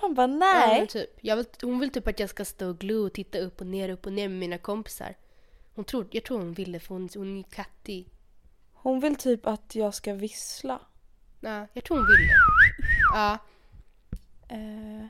Han 0.00 0.14
bara 0.14 0.26
Ja, 0.26 0.36
nej. 0.36 0.78
men 0.78 0.86
typ. 0.86 1.10
Jag 1.20 1.36
vill, 1.36 1.46
hon 1.62 1.78
vill 1.80 1.90
typ 1.90 2.06
att 2.08 2.20
jag 2.20 2.30
ska 2.30 2.44
stå 2.44 2.68
och 2.68 2.78
glo 2.78 3.06
och 3.06 3.12
titta 3.12 3.38
upp 3.38 3.60
och 3.60 3.66
ner, 3.66 3.88
upp 3.88 4.06
och 4.06 4.12
ner 4.12 4.28
med 4.28 4.38
mina 4.38 4.58
kompisar. 4.58 5.14
Hon 5.74 5.84
tror, 5.84 6.08
jag 6.10 6.24
tror 6.24 6.38
hon 6.38 6.52
ville 6.52 6.80
för 6.80 6.94
hon, 6.94 7.08
hon 7.16 7.38
är 7.38 7.42
kattig. 7.42 8.08
Hon 8.74 9.00
vill 9.00 9.16
typ 9.16 9.46
att 9.46 9.74
jag 9.74 9.94
ska 9.94 10.14
vissla. 10.14 10.80
Ja, 11.40 11.66
jag 11.72 11.84
tror 11.84 11.96
hon 11.96 12.06
ville. 12.06 12.32
Ja, 13.14 13.38
Eh, 14.48 15.06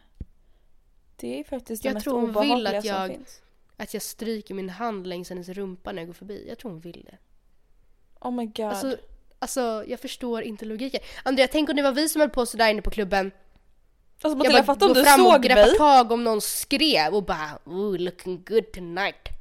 det 1.17 1.41
är 1.41 1.45
faktiskt 1.45 1.83
det 1.83 1.89
Jag 1.89 1.95
mest 1.95 2.07
vill 2.07 2.13
obehagliga 2.15 2.79
att 2.79 2.85
som 2.87 2.95
jag- 2.95 3.09
finns. 3.11 3.41
Att 3.77 3.95
jag 3.95 4.03
stryker 4.03 4.55
min 4.55 4.71
hand 4.71 5.07
längs 5.07 5.29
hennes 5.29 5.49
rumpa 5.49 5.93
när 5.93 6.03
jag 6.03 6.07
går 6.07 6.15
förbi. 6.15 6.45
Jag 6.49 6.59
tror 6.59 6.71
hon 6.71 6.81
vill 6.81 7.09
det. 7.11 7.19
Oh 8.21 8.33
my 8.33 8.47
god. 8.47 8.67
Alltså, 8.67 8.97
alltså 9.39 9.85
jag 9.87 10.01
förstår 10.01 10.43
inte 10.43 10.65
logiken. 10.65 11.01
Andrea, 11.23 11.49
tänk 11.49 11.71
om 11.71 11.77
det 11.77 11.83
var 11.83 11.93
vi 11.93 12.09
som 12.09 12.21
höll 12.21 12.31
på 12.31 12.47
sådär 12.47 12.71
inne 12.71 12.83
på 12.83 12.91
klubben. 12.91 13.31
alltså 14.23 14.39
Matilda 14.39 14.65
fatta 14.65 14.85
om 14.85 14.93
gå 14.93 14.95
du 14.95 15.05
fram 15.05 15.27
och 15.27 15.33
såg 15.33 15.43
greppa 15.43 15.67
mig. 15.67 15.77
tag 15.77 16.13
om 16.13 16.25
någon 16.25 16.41
skrev 16.41 17.15
och 17.15 17.25
bara 17.25 17.59
Ooh, 17.65 17.99
looking 17.99 18.45
good 18.45 18.73
tonight. 18.73 19.36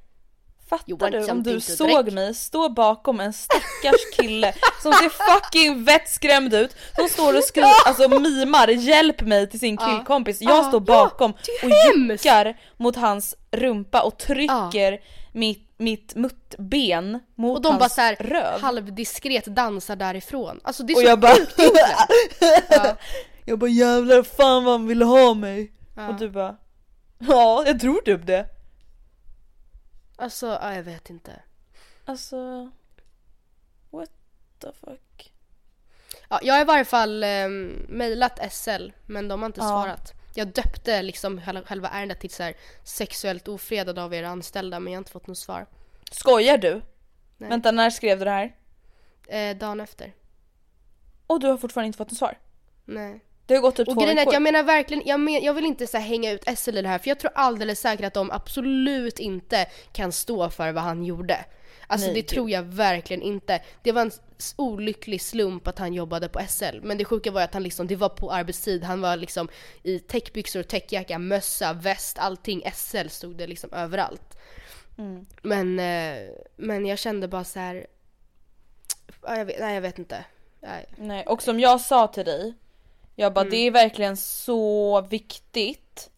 Fattar 0.70 1.12
du 1.12 1.18
om 1.20 1.26
something 1.26 1.54
du 1.54 1.62
såg 1.62 2.12
mig 2.12 2.34
stå 2.34 2.70
bakom 2.70 3.20
en 3.20 3.34
stackars 3.34 4.02
kille 4.18 4.54
som 4.82 4.94
ser 4.94 5.10
fucking 5.10 5.84
vettskrämd 5.84 6.54
ut. 6.54 6.76
Som 6.96 7.10
står 7.10 7.38
och 7.38 7.44
skriver, 7.44 7.70
alltså 7.86 8.10
mimar 8.20 8.68
hjälp 8.68 9.22
mig 9.22 9.50
till 9.50 9.60
sin 9.60 9.78
killkompis. 9.78 10.42
Jag 10.42 10.58
Ja, 10.58 10.64
står 10.64 10.80
bakom 10.80 11.32
och 11.64 11.70
juckar 11.96 12.60
mot 12.78 12.96
hans 12.96 13.36
rumpa 13.52 14.02
och 14.02 14.18
trycker 14.18 15.00
mitt, 15.34 15.74
mitt 15.78 16.16
muttben 16.16 17.20
mot 17.36 17.56
Och 17.58 17.62
de 17.64 17.68
hans 17.70 17.80
bara 17.80 17.90
såhär 17.90 18.16
röv. 18.16 18.62
halvdiskret 18.62 19.46
dansar 19.46 19.96
därifrån. 19.96 20.60
Alltså 20.64 20.84
det 20.84 20.94
är 20.94 20.96
Och 20.96 21.02
så 21.02 21.08
jag 21.08 21.20
bara 21.20 21.34
sjukt. 21.36 21.56
Ja. 22.70 22.98
Jag 23.46 23.60
bara 23.60 23.70
jävlar 23.70 24.24
fan 24.24 24.64
vad 24.64 24.74
han 24.74 24.88
ville 24.88 25.06
ha 25.06 25.34
mig. 25.34 25.72
Ja. 25.96 26.08
Och 26.10 26.16
du 26.16 26.30
bara 26.30 26.56
Ja 27.20 27.64
jag 27.66 27.80
tror 27.80 28.02
typ 28.02 28.28
det. 28.28 28.46
Alltså, 30.16 30.48
ja, 30.62 30.76
jag 30.76 30.84
vet 30.84 31.10
inte. 31.10 31.42
Alltså 32.06 32.72
What 33.90 34.10
the 34.60 34.68
fuck. 34.74 35.34
Ja, 36.30 36.40
jag 36.44 36.54
har 36.54 36.62
i 36.62 36.66
varje 36.66 36.86
fall 36.86 37.24
eh, 37.24 37.48
mejlat 37.88 38.54
SL, 38.54 38.92
men 39.06 39.28
de 39.28 39.42
har 39.42 39.46
inte 39.48 39.60
Ja. 39.62 39.68
svarat. 39.68 40.14
Jag 40.36 40.48
döpte 40.48 41.02
liksom 41.02 41.42
själva, 41.66 41.90
ärendet 41.90 42.20
till 42.20 42.30
så 42.30 42.44
här, 42.44 42.56
sexuellt 42.84 43.48
ofredad 43.48 44.00
av 44.00 44.14
era 44.14 44.30
anställda, 44.30 44.80
men 44.80 44.94
jag 44.94 44.98
har 44.98 45.02
inte 45.02 45.12
fått 45.12 45.28
något 45.28 45.38
svar. 45.38 45.66
Skojar 46.12 46.58
du? 46.58 46.82
Nej. 47.38 47.50
Vänta 47.50 47.72
när 47.72 47.90
skrev 47.90 48.20
du 48.20 48.26
det 48.26 48.32
här? 48.32 48.56
Eh, 49.28 49.58
dagen 49.58 49.80
efter. 49.82 50.14
Och 51.28 51.40
du 51.40 51.48
har 51.48 51.58
fortfarande 51.58 51.88
inte 51.88 51.98
fått 51.98 52.12
något 52.12 52.18
svar? 52.18 52.38
Nej. 52.86 53.25
Det 53.46 53.54
har 53.56 53.62
gått 53.62 53.76
typ 53.76 53.88
Och 53.88 53.94
två 53.94 54.02
grejen 54.02 54.16
veckor. 54.16 54.34
jag 54.34 54.42
menar 54.42 54.64
verkligen, 54.64 55.04
jag, 55.06 55.20
men, 55.20 55.44
jag 55.44 55.54
vill 55.54 55.66
inte 55.66 55.88
så 55.88 55.98
hänga 55.98 56.32
ut 56.32 56.44
SL 56.58 56.78
i 56.78 56.82
det 56.82 56.88
här, 56.88 57.00
för 57.00 57.08
jag 57.10 57.20
tror 57.20 57.32
alldeles 57.36 57.80
säkert 57.80 58.06
att 58.06 58.14
de 58.14 58.32
absolut 58.32 59.20
inte 59.20 59.66
kan 59.92 60.12
stå 60.12 60.50
för 60.50 60.72
vad 60.72 60.84
han 60.84 61.04
gjorde. 61.04 61.46
Alltså 61.88 62.08
Nej, 62.08 62.14
det 62.16 62.22
gud. 62.22 62.30
tror 62.30 62.50
jag 62.50 62.64
verkligen 62.64 63.22
inte. 63.22 63.62
Det 63.84 63.92
var 63.92 64.02
en 64.02 64.12
olycklig 64.56 65.22
slump 65.22 65.68
att 65.68 65.80
han 65.80 65.94
jobbade 65.94 66.30
på 66.30 66.40
SL. 66.48 66.80
Men 66.82 66.98
det 66.98 67.06
sjuka 67.06 67.32
var 67.32 67.42
att 67.42 67.54
han 67.54 67.64
liksom, 67.64 67.88
det 67.88 67.96
var 67.96 68.10
på 68.10 68.32
arbetstid, 68.32 68.84
han 68.84 69.02
var 69.02 69.18
liksom 69.18 69.48
i 69.84 70.00
täckbyxor, 70.00 70.64
täckjacka, 70.64 71.20
mössa, 71.20 71.74
väst, 71.74 72.20
allting. 72.20 72.64
SL 72.74 73.08
stod 73.08 73.36
det 73.36 73.48
liksom 73.48 73.74
överallt. 73.74 74.38
Mm. 74.98 75.26
Men, 75.42 75.80
eh, 75.80 76.30
men 76.56 76.86
jag 76.86 77.00
kände 77.00 77.28
bara 77.28 77.44
så 77.44 77.60
här. 77.60 77.88
ja, 79.22 79.38
Jag 79.38 79.46
vet, 79.46 79.60
nej 79.60 79.74
jag 79.74 79.82
vet 79.82 80.00
inte. 80.00 80.26
Nej. 80.60 80.86
Nej, 80.98 81.26
och 81.26 81.42
som 81.42 81.60
jag 81.60 81.82
sa 81.82 82.08
till 82.08 82.26
dig, 82.26 82.54
jag 83.16 83.34
bara 83.34 83.42
Mm. 83.42 83.52
det 83.52 83.58
är 83.58 83.72
verkligen 83.72 84.18
så 84.18 85.02
viktigt 85.02 86.10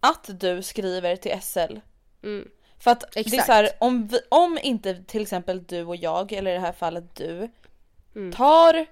att 0.00 0.30
du 0.40 0.62
skriver 0.62 1.16
till 1.16 1.40
SL. 1.42 1.76
Mm. 2.22 2.48
För 2.78 2.90
att 2.90 3.00
det 3.00 3.20
är 3.20 3.26
Exakt. 3.26 3.46
så 3.46 3.52
här, 3.52 3.70
om, 3.80 4.06
vi, 4.06 4.18
om 4.28 4.58
inte 4.62 4.94
till 5.04 5.22
exempel 5.22 5.64
du 5.64 5.84
och 5.84 5.96
jag, 5.96 6.32
eller 6.32 6.50
i 6.50 6.54
det 6.54 6.60
här 6.60 6.72
fallet 6.72 7.14
du, 7.16 7.50
Mm. 8.16 8.32
tar 8.32 8.86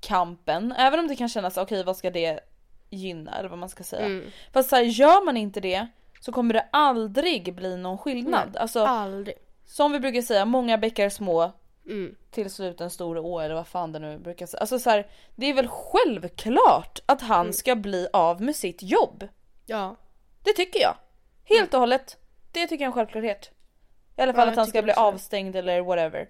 kampen, 0.00 0.72
även 0.72 1.00
om 1.00 1.08
det 1.08 1.16
kan 1.16 1.28
kännas 1.28 1.56
okej 1.56 1.84
vad 1.84 1.96
ska 1.96 2.10
det 2.10 2.40
gynna 2.90 3.38
eller 3.38 3.48
vad 3.48 3.58
man 3.58 3.68
ska 3.68 3.84
säga. 3.84 4.06
Mm. 4.06 4.30
Fast 4.52 4.70
så 4.70 4.76
här, 4.76 4.82
gör 4.82 5.24
man 5.24 5.36
inte 5.36 5.60
det 5.60 5.86
så 6.20 6.32
kommer 6.32 6.54
det 6.54 6.66
aldrig 6.72 7.54
bli 7.54 7.76
någon 7.76 7.98
skillnad. 7.98 8.48
Nej, 8.52 8.60
Alltså 8.60 8.84
Aldrig. 8.84 9.34
som 9.66 9.92
vi 9.92 10.00
brukar 10.00 10.22
säga, 10.22 10.44
många 10.44 10.78
bäckar 10.78 11.08
små 11.08 11.52
Mm. 11.86 12.14
till 12.30 12.50
slut 12.50 12.80
en 12.80 12.90
stor 12.90 13.18
å 13.18 13.38
eller 13.40 13.54
vad 13.54 13.66
fan 13.66 13.92
det 13.92 13.98
nu 13.98 14.18
brukar 14.18 14.46
säga. 14.46 14.60
Alltså 14.60 14.78
så 14.78 14.90
här, 14.90 15.06
det 15.36 15.46
är 15.46 15.54
väl 15.54 15.68
självklart 15.68 17.00
att 17.06 17.20
han 17.20 17.40
Mm. 17.40 17.52
ska 17.52 17.76
bli 17.76 18.08
av 18.12 18.40
med 18.42 18.56
sitt 18.56 18.82
jobb. 18.82 19.28
Ja. 19.66 19.96
Det 20.42 20.52
tycker 20.52 20.80
jag. 20.80 20.96
Helt 21.44 21.74
och 21.74 21.80
hållet. 21.80 22.16
Det 22.52 22.66
tycker 22.66 22.74
jag 22.74 22.82
är 22.82 22.86
en 22.86 22.92
självklarhet. 22.92 23.50
I 24.16 24.20
alla 24.22 24.32
fall 24.34 24.46
Ja, 24.46 24.50
att 24.52 24.56
han 24.56 24.66
ska 24.66 24.82
bli 24.82 24.92
avstängd 24.92 25.56
eller 25.56 25.80
whatever. 25.80 26.28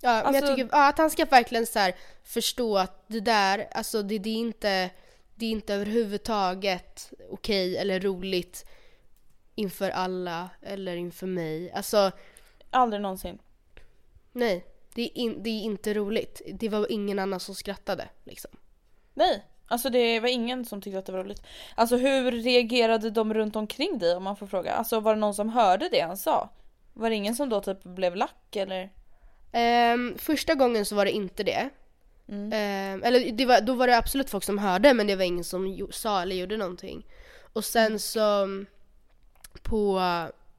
Ja, 0.00 0.12
men 0.14 0.26
Alltså- 0.26 0.46
jag 0.46 0.56
tycker 0.56 0.68
ja, 0.76 0.88
att 0.88 0.98
han 0.98 1.10
ska 1.10 1.24
verkligen 1.24 1.66
så 1.66 1.78
här 1.78 1.94
förstå 2.24 2.78
att 2.78 3.04
det 3.08 3.20
där, 3.20 3.68
alltså 3.72 4.02
det, 4.02 4.18
det 4.18 4.30
är 4.30 4.34
inte, 4.36 4.90
det 5.34 5.46
är 5.46 5.50
inte 5.50 5.74
överhuvudtaget 5.74 7.12
okej 7.30 7.76
eller 7.76 8.00
roligt 8.00 8.66
inför 9.54 9.90
alla 9.90 10.50
eller 10.62 10.96
inför 10.96 11.26
mig. 11.26 11.72
Alltså 11.72 12.10
Aldrig 12.70 13.02
någonsin. 13.02 13.38
Nej, 14.32 14.64
det 14.94 15.02
är, 15.02 15.18
in, 15.18 15.42
det 15.42 15.50
är 15.50 15.62
inte 15.62 15.94
roligt. 15.94 16.42
Det 16.54 16.68
var 16.68 16.92
ingen 16.92 17.18
annan 17.18 17.40
som 17.40 17.54
skrattade 17.54 18.08
liksom. 18.24 18.50
Nej, 19.14 19.44
alltså 19.66 19.90
det 19.90 20.20
var 20.20 20.28
ingen 20.28 20.64
som 20.64 20.82
tyckte 20.82 20.98
att 20.98 21.06
det 21.06 21.12
var 21.12 21.24
roligt. 21.24 21.42
Alltså 21.74 21.96
hur 21.96 22.32
reagerade 22.32 23.10
de 23.10 23.34
runt 23.34 23.56
omkring 23.56 23.98
dig 23.98 24.16
om 24.16 24.22
man 24.22 24.36
får 24.36 24.46
fråga? 24.46 24.72
Alltså 24.72 25.00
var 25.00 25.14
det 25.14 25.20
någon 25.20 25.34
som 25.34 25.48
hörde 25.48 25.88
det 25.88 26.00
han 26.00 26.16
sa? 26.16 26.50
Var 26.94 27.10
det 27.10 27.16
ingen 27.16 27.34
som 27.34 27.48
då 27.48 27.60
typ 27.60 27.84
blev 27.84 28.16
lack 28.16 28.56
eller? 28.56 28.90
Ehm, 29.52 30.18
första 30.18 30.54
gången 30.54 30.84
så 30.84 30.94
var 30.94 31.04
det 31.04 31.10
inte 31.10 31.42
det. 31.42 31.70
Ehm, 32.28 33.02
eller 33.02 33.32
det 33.32 33.46
var, 33.46 33.60
då 33.60 33.74
var 33.74 33.86
det 33.86 33.96
absolut 33.96 34.30
folk 34.30 34.44
som 34.44 34.58
hörde 34.58 34.94
men 34.94 35.06
det 35.06 35.16
var 35.16 35.24
ingen 35.24 35.44
som 35.44 35.66
jo, 35.66 35.92
sa 35.92 36.22
eller 36.22 36.36
gjorde 36.36 36.56
någonting. 36.56 37.06
Och 37.52 37.64
sen 37.64 37.98
så 37.98 38.48
på, 39.62 40.00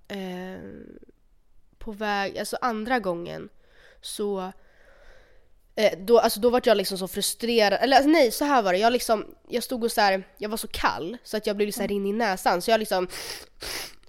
ehm, 0.07 0.99
på 1.77 1.91
väg, 1.91 2.39
alltså 2.39 2.57
andra 2.61 2.99
gången 2.99 3.49
så 4.01 4.51
eh, 5.75 5.99
då, 5.99 6.19
alltså 6.19 6.39
då 6.39 6.49
var 6.49 6.61
jag 6.63 6.77
liksom 6.77 6.97
så 6.97 7.07
frustrerad, 7.07 7.79
eller 7.81 7.97
alltså, 7.97 8.09
nej 8.09 8.31
så 8.31 8.45
här 8.45 8.61
var 8.61 8.73
det, 8.73 8.79
jag 8.79 8.93
liksom, 8.93 9.25
jag 9.47 9.63
stod 9.63 9.83
och 9.83 9.91
så 9.91 10.01
här, 10.01 10.23
jag 10.37 10.49
var 10.49 10.57
så 10.57 10.67
kall 10.67 11.17
så 11.23 11.37
att 11.37 11.47
jag 11.47 11.57
blev 11.57 11.71
så 11.71 11.81
här 11.81 11.87
rinnig 11.87 12.09
i 12.09 12.13
näsan. 12.13 12.61
Så 12.61 12.71
jag 12.71 12.79
liksom 12.79 13.07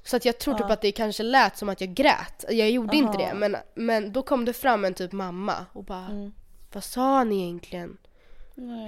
så 0.04 0.16
att 0.16 0.24
jag 0.24 0.38
tror 0.38 0.54
typ 0.54 0.70
att 0.70 0.80
det 0.80 0.92
kanske 0.92 1.22
lät 1.22 1.58
som 1.58 1.68
att 1.68 1.80
jag 1.80 1.94
grät. 1.94 2.44
Jag 2.48 2.70
gjorde 2.70 2.96
inte 2.96 3.18
det 3.18 3.34
men, 3.34 3.56
men 3.74 4.12
då 4.12 4.22
kom 4.22 4.44
det 4.44 4.52
fram 4.52 4.84
en 4.84 4.94
typ 4.94 5.12
mamma 5.12 5.66
och 5.72 5.84
bara 5.84 6.30
Vad 6.72 6.84
sa 6.84 7.16
han 7.16 7.32
egentligen? 7.32 7.96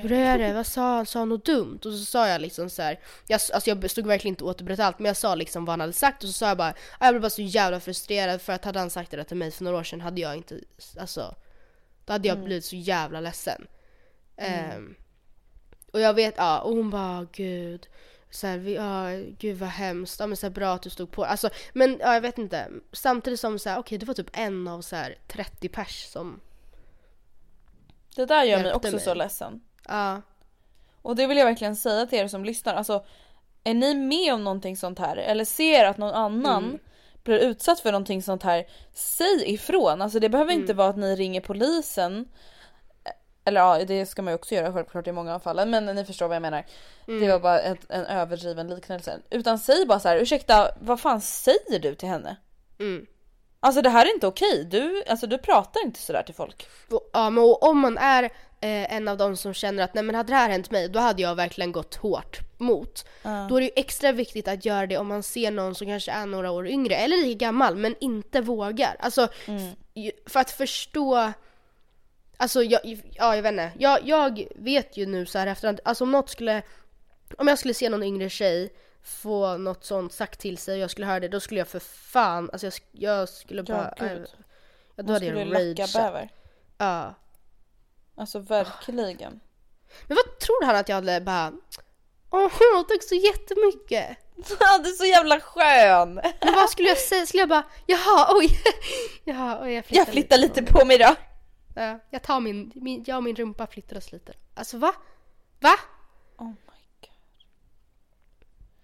Hur 0.03 0.13
är 0.13 0.39
det? 0.39 0.53
Vad 0.53 0.67
sa 0.67 0.97
han? 0.97 1.07
Sa 1.07 1.19
han 1.19 1.29
något 1.29 1.45
dumt? 1.45 1.77
Och 1.85 1.93
så 1.93 2.05
sa 2.05 2.29
jag 2.29 2.41
liksom 2.41 2.71
så 2.71 2.83
här, 2.83 3.01
jag, 3.27 3.41
alltså 3.55 3.71
jag 3.71 3.91
stod 3.91 4.07
verkligen 4.07 4.33
inte 4.33 4.45
och 4.45 4.51
återberättade 4.51 4.87
allt 4.87 4.99
men 4.99 5.07
jag 5.07 5.17
sa 5.17 5.35
liksom 5.35 5.65
vad 5.65 5.73
han 5.73 5.81
hade 5.81 5.93
sagt 5.93 6.23
och 6.23 6.29
så 6.29 6.33
sa 6.33 6.49
jag 6.49 6.57
bara 6.57 6.75
"Ah, 6.99 7.05
Jag 7.07 7.13
blev 7.15 7.23
bara 7.23 7.31
så 7.31 7.43
jävla 7.43 7.81
frustrerad 7.81 8.41
för 8.43 8.53
att 8.53 8.65
hade 8.65 8.79
han 8.79 8.91
sagt 8.91 9.11
det 9.11 9.17
där 9.17 9.25
till 9.25 9.37
mig 9.37 9.51
för 9.51 9.65
några 9.65 9.79
år 9.79 9.85
sedan 9.85 10.01
hade 10.01 10.21
jag 10.21 10.37
inte, 10.37 10.61
alltså 11.01 11.35
Då 12.05 12.13
hade 12.13 12.29
jag 12.29 12.39
blivit 12.45 12.65
så 12.65 12.77
jävla 12.77 13.21
ledsen. 13.21 13.67
Ehm, 14.37 14.95
och 15.93 16.01
jag 16.01 16.15
vet, 16.15 16.35
ja, 16.37 16.61
och 16.61 16.77
hon 16.77 16.91
bara 16.91 17.27
gud 17.33 17.89
så 18.31 18.47
här, 18.47 18.59
vi, 18.59 18.75
ja, 18.75 19.07
gud 19.39 19.57
vad 19.59 19.69
hemskt, 19.69 20.21
ja, 20.21 20.27
men 20.27 20.37
så 20.37 20.47
här, 20.47 20.51
bra 20.55 20.75
att 20.75 20.83
du 20.83 20.91
stod 20.91 21.11
på 21.11 21.25
Alltså, 21.25 21.51
men 21.73 21.99
ja, 22.01 22.15
jag 22.15 22.21
vet 22.21 22.39
inte. 22.39 22.69
Samtidigt 22.93 23.41
som 23.41 23.59
så 23.59 23.69
här, 23.69 23.79
okej 23.79 23.99
det 23.99 24.07
var 24.07 24.15
typ 24.15 24.31
en 24.33 24.69
av 24.69 24.83
så 24.83 24.97
här 24.97 25.17
30 25.29 25.69
pers 25.69 26.05
som, 26.13 26.41
Det 28.17 28.27
där 28.27 28.45
gör 28.45 28.63
mig 28.63 28.73
också 28.73 28.91
mig. 28.91 29.01
så 29.01 29.15
ledsen. 29.15 29.61
ja. 29.89 30.23
Och 31.03 31.17
det 31.17 31.27
vill 31.27 31.37
jag 31.39 31.47
verkligen 31.47 31.77
säga 31.77 32.07
till 32.07 32.19
er 32.19 32.29
som 32.29 32.45
lyssnar. 32.45 32.75
Alltså, 32.75 33.05
är 33.65 33.75
ni 33.75 33.95
med 33.95 34.35
om 34.35 34.45
någonting 34.45 34.77
sånt 34.77 34.99
här 34.99 35.17
eller 35.17 35.45
ser 35.45 35.85
att 35.85 35.99
någon 35.99 36.15
annan 36.15 36.65
Mm. 36.65 36.79
blir 37.25 37.39
utsatt 37.39 37.81
för 37.81 37.93
någonting 37.93 38.23
sånt 38.23 38.43
här, 38.43 38.67
säg 38.93 39.43
ifrån. 39.55 40.03
Alltså 40.03 40.21
det 40.21 40.29
behöver 40.29 40.51
Mm. 40.53 40.61
inte 40.63 40.75
vara 40.75 40.89
att 40.89 40.97
ni 40.97 41.17
ringer 41.17 41.41
polisen. 41.41 42.29
Eller 43.45 43.61
ja, 43.61 43.85
det 43.85 44.07
ska 44.07 44.23
man 44.23 44.33
ju 44.33 44.35
också 44.35 44.55
göra 44.55 44.73
självklart 44.73 45.07
i 45.07 45.13
många 45.13 45.35
av 45.35 45.39
fallen 45.41 45.71
men 45.71 45.87
ni 45.87 46.05
förstår 46.05 46.29
vad 46.29 46.35
jag 46.35 46.43
menar. 46.43 46.67
Mm. 47.09 47.21
Det 47.21 47.29
var 47.33 47.39
bara 47.41 47.61
ett, 47.61 47.81
en 47.89 48.05
överdriven 48.07 48.69
liknelse. 48.69 49.19
Utan 49.31 49.59
säg 49.59 49.87
bara 49.87 50.01
så 50.01 50.09
här, 50.09 50.17
ursäkta 50.17 50.71
vad 50.81 51.01
fan 51.01 51.21
säger 51.21 51.79
du 51.79 51.95
till 51.95 52.09
henne? 52.09 52.37
Mm. 52.79 53.07
Alltså 53.65 53.83
det 53.83 53.91
här 53.91 54.07
är 54.07 54.15
inte 54.15 54.27
okej, 54.27 54.65
du, 54.65 55.03
alltså, 55.09 55.27
du 55.27 55.39
pratar 55.39 55.85
inte 55.85 56.01
sådär 56.01 56.23
till 56.23 56.35
folk. 56.35 56.67
Och, 56.91 57.11
ja, 57.13 57.31
men 57.31 57.45
och 57.45 57.63
om 57.63 57.79
man 57.81 57.99
är 57.99 58.23
eh, 58.61 58.95
en 58.97 59.09
av 59.09 59.17
de 59.17 59.37
som 59.37 59.55
känner 59.55 59.83
att 59.83 59.95
nej 59.95 60.05
men 60.05 60.15
hade 60.15 60.33
det 60.33 60.37
här 60.37 60.51
hänt 60.51 60.71
mig 60.71 60.89
då 60.89 60.99
hade 60.99 61.23
jag 61.23 61.35
verkligen 61.35 61.73
gått 61.73 61.95
hårt 61.95 62.39
mot. 62.59 63.05
Då 63.49 63.57
är 63.57 63.61
det 63.61 63.65
ju 63.67 63.71
extra 63.77 64.13
viktigt 64.13 64.49
att 64.49 64.65
göra 64.65 64.87
det 64.87 64.97
om 64.99 65.07
man 65.09 65.23
ser 65.23 65.51
någon 65.51 65.75
som 65.75 65.87
kanske 65.87 66.13
är 66.13 66.27
några 66.27 66.51
år 66.51 66.69
yngre 66.69 66.95
eller 66.95 67.17
lika 67.17 67.39
gammal 67.47 67.77
men 67.77 67.95
inte 68.01 68.41
vågar. 68.41 68.97
Alltså 68.99 69.29
ju- 69.95 70.13
för 70.27 70.41
att 70.41 70.51
förstå 70.51 71.33
Alltså 72.37 72.63
jag, 72.63 72.81
ja 73.15 73.37
jag 73.37 73.43
vet 73.43 73.53
inte. 73.53 73.71
Jag, 73.79 73.99
jag 74.05 74.47
vet 74.57 74.97
ju 74.97 75.07
nu 75.07 75.27
så 75.27 75.39
här 75.39 75.47
efterhand, 75.47 75.81
alltså 75.85 76.05
om 76.05 76.13
något 76.13 76.31
skulle 76.31 76.63
Om 77.39 77.49
jag 77.49 77.59
skulle 77.59 77.75
se 77.75 77.89
någon 77.89 78.03
yngre 78.03 78.29
tjej 78.31 78.73
få 79.03 79.57
något 79.57 79.85
sånt 79.85 80.13
sagt 80.13 80.41
till 80.41 80.59
sig 80.59 80.75
och 80.75 80.81
jag 80.81 80.91
skulle 80.91 81.07
höra 81.07 81.21
det 81.21 81.29
då 81.29 81.41
skulle 81.41 81.61
jag 81.61 81.69
för 81.69 81.81
fan, 81.81 82.51
alltså 82.53 82.67
jag, 82.67 82.75
jag 82.93 83.29
skulle 83.29 83.63
bara 83.63 83.95
gud. 83.99 84.11
äh, 84.11 84.25
ja, 84.97 85.03
då 85.03 85.13
hade 85.13 85.27
jag 85.27 85.55
rageat. 85.55 85.93
bäver. 85.93 86.31
Ja. 86.79 87.15
Alltså 88.15 88.39
verkligen. 88.39 89.41
Men 90.07 90.17
vad 90.17 90.39
tror 90.39 90.67
han 90.67 90.77
att 90.77 90.89
jag 90.89 90.97
hade 90.97 91.21
bara 91.21 91.53
Åh, 92.31 92.83
tack 92.89 93.03
så 93.03 93.15
jättemycket! 93.15 94.19
du 94.83 94.89
är 94.91 94.97
så 94.97 95.05
jävla 95.05 95.41
skön! 95.41 96.15
Men 96.15 96.55
vad 96.55 96.71
skulle 96.71 96.89
jag 96.89 96.99
säga? 96.99 97.27
Skulle 97.27 97.41
jag 97.41 97.49
bara 97.49 97.65
Jaha, 97.87 98.37
oj! 98.37 98.49
Jaha, 99.25 99.63
oj 99.63 99.73
jag 99.73 99.85
flyttar, 99.85 100.01
Jag 100.01 100.09
flyttar 100.09 100.39
lite 100.39 100.63
på 100.63 100.85
mig 100.85 100.99
då. 100.99 101.15
Ja, 101.75 101.99
jag 102.11 102.23
tar 102.23 102.41
min, 102.41 102.73
min, 102.75 103.05
jag 103.07 103.17
och 103.17 103.23
min 103.23 103.37
rumpa 103.37 103.67
flyttar 103.67 103.97
oss 103.97 104.13
lite. 104.13 104.33
Alltså 104.55 104.79
va? 104.79 104.95
Va? 105.61 105.75
Oh 106.39 106.47
my 106.49 106.83
god. 107.01 107.11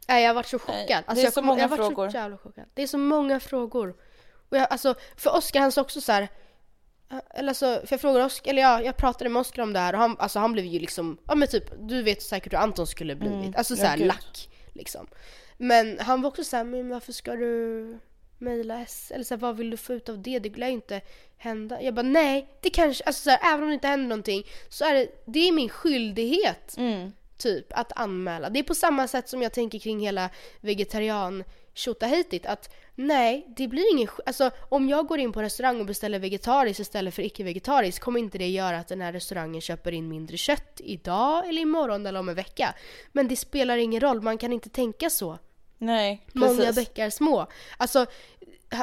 Nej 0.08 0.22
jag 0.22 0.28
har 0.30 0.34
varit 0.34 0.46
så 0.46 0.58
chockad. 0.58 0.84
Nej, 0.86 0.94
alltså, 0.96 1.14
det 1.14 1.20
är 1.20 1.24
jag 1.24 1.32
så 1.32 1.40
kom- 1.40 1.46
många 1.46 1.60
jag 1.60 1.76
frågor. 1.76 2.10
Så 2.10 2.16
jävla 2.16 2.38
chockad. 2.38 2.64
Det 2.74 2.82
är 2.82 2.86
så 2.86 2.98
många 2.98 3.40
frågor. 3.40 3.96
Och 4.50 4.56
jag, 4.56 4.66
alltså, 4.70 4.94
för 5.16 5.36
Oskar 5.36 5.60
han 5.60 5.72
sa 5.72 5.80
också 5.80 6.00
så 6.00 6.12
här. 6.12 6.28
Eller 7.34 7.48
alltså, 7.48 7.66
för 7.66 7.92
jag 7.92 8.00
frågade 8.00 8.24
Oskar, 8.24 8.50
eller 8.50 8.62
ja, 8.62 8.82
jag 8.82 8.96
pratade 8.96 9.30
med 9.30 9.40
Oskar 9.40 9.62
om 9.62 9.72
det 9.72 9.78
här 9.78 9.92
och 9.92 9.98
han, 9.98 10.16
alltså, 10.18 10.38
han 10.38 10.52
blev 10.52 10.64
ju 10.64 10.78
liksom, 10.78 11.18
ja 11.26 11.34
men 11.34 11.48
typ, 11.48 11.64
du 11.80 12.02
vet 12.02 12.22
säkert 12.22 12.52
hur 12.52 12.58
Anton 12.58 12.86
skulle 12.86 13.16
blivit. 13.16 13.56
Alltså 13.56 13.74
ja, 13.74 13.80
såhär 13.80 13.96
lack 13.96 14.48
liksom. 14.72 15.06
Men 15.56 15.98
han 15.98 16.22
var 16.22 16.28
också 16.28 16.44
såhär, 16.44 16.64
men 16.64 16.88
varför 16.88 17.12
ska 17.12 17.32
du 17.36 17.98
mejla 18.38 18.80
S? 18.80 19.10
Eller 19.14 19.24
såhär, 19.24 19.40
vad 19.40 19.56
vill 19.56 19.70
du 19.70 19.76
få 19.76 19.92
ut 19.94 20.08
av 20.08 20.22
det? 20.22 20.38
Det 20.38 20.56
lär 20.56 20.66
ju 20.66 20.72
inte 20.72 21.00
hända. 21.36 21.82
Jag 21.82 21.94
bara, 21.94 22.02
nej, 22.02 22.48
det 22.60 22.70
kanske, 22.70 23.04
alltså 23.04 23.22
såhär, 23.22 23.38
även 23.54 23.62
om 23.62 23.68
det 23.68 23.74
inte 23.74 23.88
händer 23.88 24.08
någonting 24.08 24.44
så 24.68 24.84
är 24.84 24.94
det, 24.94 25.08
det 25.26 25.48
är 25.48 25.52
min 25.52 25.68
skyldighet 25.68 26.74
Mm. 26.76 27.12
Typ 27.38 27.66
att 27.70 27.92
anmäla. 27.96 28.50
Det 28.50 28.58
är 28.58 28.62
på 28.62 28.74
samma 28.74 29.08
sätt 29.08 29.28
som 29.28 29.42
jag 29.42 29.52
tänker 29.52 29.78
kring 29.78 30.00
hela 30.00 30.30
vegetarian 30.60 31.44
tjottahejtigt 31.74 32.46
att 32.46 32.74
nej, 32.94 33.46
det 33.56 33.68
blir 33.68 33.92
ingen 33.92 34.08
Alltså 34.26 34.50
om 34.68 34.88
jag 34.88 35.06
går 35.06 35.18
in 35.18 35.32
på 35.32 35.42
restaurang 35.42 35.80
och 35.80 35.86
beställer 35.86 36.18
vegetariskt 36.18 36.80
istället 36.80 37.14
för 37.14 37.22
icke-vegetariskt 37.22 38.04
kommer 38.04 38.20
inte 38.20 38.38
det 38.38 38.48
göra 38.48 38.78
att 38.78 38.88
den 38.88 39.00
här 39.00 39.12
restaurangen 39.12 39.60
köper 39.60 39.92
in 39.92 40.08
mindre 40.08 40.36
kött 40.36 40.80
idag 40.84 41.48
eller 41.48 41.62
imorgon 41.62 42.06
eller 42.06 42.20
om 42.20 42.28
en 42.28 42.34
vecka. 42.34 42.74
Men 43.12 43.28
det 43.28 43.36
spelar 43.36 43.76
ingen 43.76 44.00
roll, 44.00 44.20
man 44.20 44.38
kan 44.38 44.52
inte 44.52 44.68
tänka 44.68 45.10
så. 45.10 45.38
Nej, 45.78 46.26
Många 46.32 46.56
precis. 46.56 46.76
bäckar 46.76 47.10
små. 47.10 47.46
Alltså, 47.76 48.06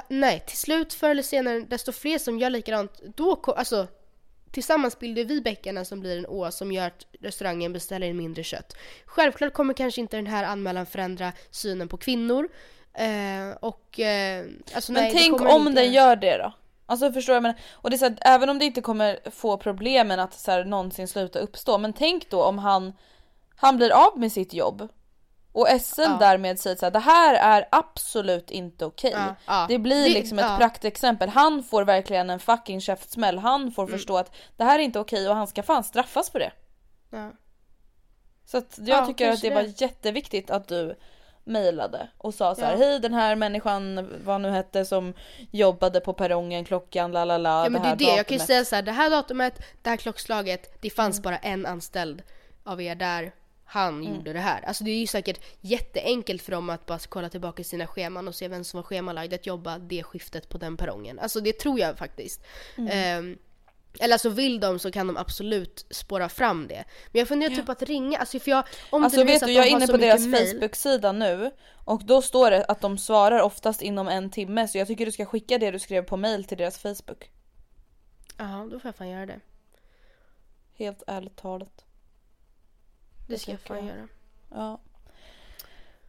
nej, 0.07 0.43
till 0.47 0.57
slut 0.57 0.93
förr 0.93 1.09
eller 1.09 1.23
senare, 1.23 1.59
desto 1.59 1.91
fler 1.91 2.17
som 2.17 2.39
gör 2.39 2.49
likadant, 2.49 3.01
då 3.15 3.41
alltså 3.57 3.87
Tillsammans 4.55 4.99
bildar 4.99 5.23
vi 5.23 5.41
bäckarna 5.41 5.85
som 5.85 5.99
blir 5.99 6.17
en 6.17 6.25
å 6.25 6.51
som 6.51 6.71
gör 6.71 6.87
att 6.87 7.05
restaurangen 7.19 7.73
beställer 7.73 8.07
in 8.07 8.17
mindre 8.17 8.43
kött. 8.43 8.77
Självklart 9.05 9.53
kommer 9.53 9.73
kanske 9.73 10.01
inte 10.01 10.17
den 10.17 10.27
här 10.27 10.43
anmälan 10.43 10.85
förändra 10.85 11.31
synen 11.51 11.87
på 11.87 11.97
kvinnor. 11.97 12.49
Eh, 12.93 13.57
och 13.59 13.99
eh, 13.99 14.45
alltså 14.73 14.91
Men 14.91 15.03
nej, 15.03 15.11
tänk 15.13 15.41
om 15.41 15.67
inte- 15.67 15.81
den 15.81 15.93
gör 15.93 16.15
det 16.15 16.37
då? 16.37 16.53
Alltså 16.85 17.11
förstår 17.11 17.33
jag 17.35 17.43
men 17.43 17.53
Och 17.71 17.89
det 17.89 17.95
är 17.95 17.97
så 17.97 18.05
här, 18.05 18.17
även 18.21 18.49
om 18.49 18.59
det 18.59 18.65
inte 18.65 18.81
kommer 18.81 19.19
få 19.31 19.57
problemen 19.57 20.19
att 20.19 20.33
så 20.33 20.51
här, 20.51 20.65
någonsin 20.65 21.07
sluta 21.07 21.39
uppstå 21.39 21.77
men 21.77 21.93
tänk 21.93 22.29
då 22.29 22.43
om 22.43 22.57
han 22.59 22.93
Han 23.55 23.77
blir 23.77 23.91
av 23.91 24.19
med 24.19 24.31
sitt 24.31 24.53
jobb 24.53 24.87
och 25.55 25.67
SL 25.81 26.01
Ja. 26.01 26.17
därmed 26.19 26.59
säger 26.59 26.75
så 26.75 26.85
här, 26.85 26.91
det 26.91 26.99
här 26.99 27.33
är 27.59 27.67
absolut 27.71 28.51
inte 28.51 28.85
okej. 28.85 29.11
Ja, 29.15 29.35
ja. 29.47 29.65
Det 29.69 29.79
blir 29.79 30.03
Det- 30.03 30.09
liksom 30.09 30.39
ett 30.39 30.45
ja. 30.49 30.57
praktexempel. 30.57 31.29
Han 31.29 31.63
får 31.63 31.83
verkligen 31.83 32.29
en 32.29 32.39
fucking 32.39 32.81
käftsmäll. 32.81 33.37
Han 33.37 33.71
får 33.71 33.83
Mm. 33.83 33.91
förstå 33.97 34.17
att 34.17 34.31
det 34.57 34.63
här 34.63 34.79
är 34.79 34.83
inte 34.83 34.99
okej 34.99 35.29
och 35.29 35.35
han 35.35 35.47
ska 35.47 35.63
fan 35.63 35.83
straffas 35.83 36.29
för 36.29 36.39
det. 36.39 36.51
Ja. 37.09 37.31
Så 38.45 38.57
att 38.57 38.77
jag 38.77 38.97
Ja, 39.01 39.05
tycker 39.05 39.31
att 39.31 39.41
det, 39.41 39.49
det. 39.49 39.55
var 39.55 39.81
jätteviktigt 39.81 40.49
att 40.51 40.67
du 40.67 40.95
mejlade 41.43 42.07
och 42.17 42.33
sa 42.33 42.55
så 42.55 42.65
här: 42.65 42.77
hej 42.77 42.99
den 42.99 43.13
här 43.13 43.35
människan, 43.35 44.09
vad 44.25 44.41
nu 44.41 44.49
hette 44.49 44.85
som 44.85 45.13
jobbade 45.51 45.99
på 45.99 46.13
perrongen 46.13 46.65
klockan 46.65 47.11
la 47.11 47.25
la 47.25 47.37
la 47.37 47.63
Ja 47.63 47.69
men 47.69 47.81
det 47.81 47.87
är 47.87 47.95
det, 47.95 48.03
jag 48.03 48.27
kan 48.27 48.35
ju 48.35 48.39
datumet." 48.39 48.47
säga 48.47 48.65
så 48.65 48.75
här, 48.75 48.81
det 48.83 48.91
här 48.91 49.09
datumet, 49.09 49.59
det 49.81 49.89
här 49.89 49.97
klockslaget, 49.97 50.81
det 50.81 50.87
Mm. 50.87 50.95
fanns 50.95 51.21
bara 51.21 51.37
en 51.37 51.65
anställd 51.65 52.23
av 52.63 52.81
er 52.81 52.95
där 52.95 53.31
han 53.65 54.01
Mm. 54.01 54.15
gjorde 54.15 54.33
det 54.33 54.39
här. 54.39 54.61
Alltså 54.61 54.83
det 54.83 54.91
är 54.91 54.99
ju 54.99 55.07
säkert 55.07 55.39
jätteenkelt 55.61 56.41
för 56.41 56.51
dem 56.51 56.69
att 56.69 56.85
bara 56.85 56.99
kolla 56.99 57.29
tillbaka 57.29 57.61
i 57.61 57.63
sina 57.63 57.87
scheman 57.87 58.27
och 58.27 58.35
se 58.35 58.47
vem 58.47 58.63
som 58.63 58.77
var 58.77 58.83
schemalagd 58.83 59.33
att 59.33 59.45
jobba 59.45 59.77
det 59.77 60.03
skiftet 60.03 60.49
på 60.49 60.57
den 60.57 60.77
perrongen. 60.77 61.19
Alltså 61.19 61.39
det 61.39 61.59
tror 61.59 61.79
jag 61.79 61.97
faktiskt. 61.97 62.41
Mm. 62.77 62.89
Ehm, 62.91 63.37
eller 63.99 64.17
så 64.17 64.29
vill 64.29 64.59
de 64.59 64.79
så 64.79 64.91
kan 64.91 65.07
de 65.07 65.17
absolut 65.17 65.85
spåra 65.89 66.29
fram 66.29 66.67
det. 66.67 66.83
Men 67.11 67.19
jag 67.19 67.27
funderar 67.27 67.55
typ 67.55 67.69
att 67.69 67.81
ringa, 67.83 68.17
alltså 68.19 68.39
för 68.39 68.51
jag, 68.51 68.63
om 68.89 69.03
Alltså 69.03 69.19
det 69.19 69.25
vet 69.25 69.39
du, 69.39 69.45
att 69.45 69.51
jag 69.53 69.65
är 69.67 69.69
inne 69.71 69.87
på 69.87 69.97
deras 69.97 70.23
Facebook-sida 70.25 71.11
nu 71.11 71.51
och 71.85 72.03
då 72.05 72.21
står 72.21 72.51
det 72.51 72.63
att 72.65 72.81
de 72.81 72.97
svarar 72.97 73.41
oftast 73.41 73.81
inom 73.81 74.07
en 74.07 74.29
timme 74.29 74.67
så 74.67 74.77
jag 74.77 74.87
tycker 74.87 75.05
du 75.05 75.11
ska 75.11 75.25
skicka 75.25 75.57
det 75.57 75.71
du 75.71 75.79
skrev 75.79 76.01
på 76.01 76.17
mail 76.17 76.43
till 76.43 76.57
deras 76.57 76.77
Facebook. 76.77 77.29
Ja, 78.37 78.67
då 78.71 78.79
får 78.79 78.87
jag 78.89 78.95
fan 78.95 79.09
göra 79.09 79.25
det. 79.25 79.39
Helt 80.77 81.03
ärligt 81.07 81.35
talat. 81.35 81.84
Det 83.27 83.39
ska 83.39 83.51
jag 83.51 83.59
fan 83.59 83.85
göra. 83.87 84.07
Ja. 84.51 84.79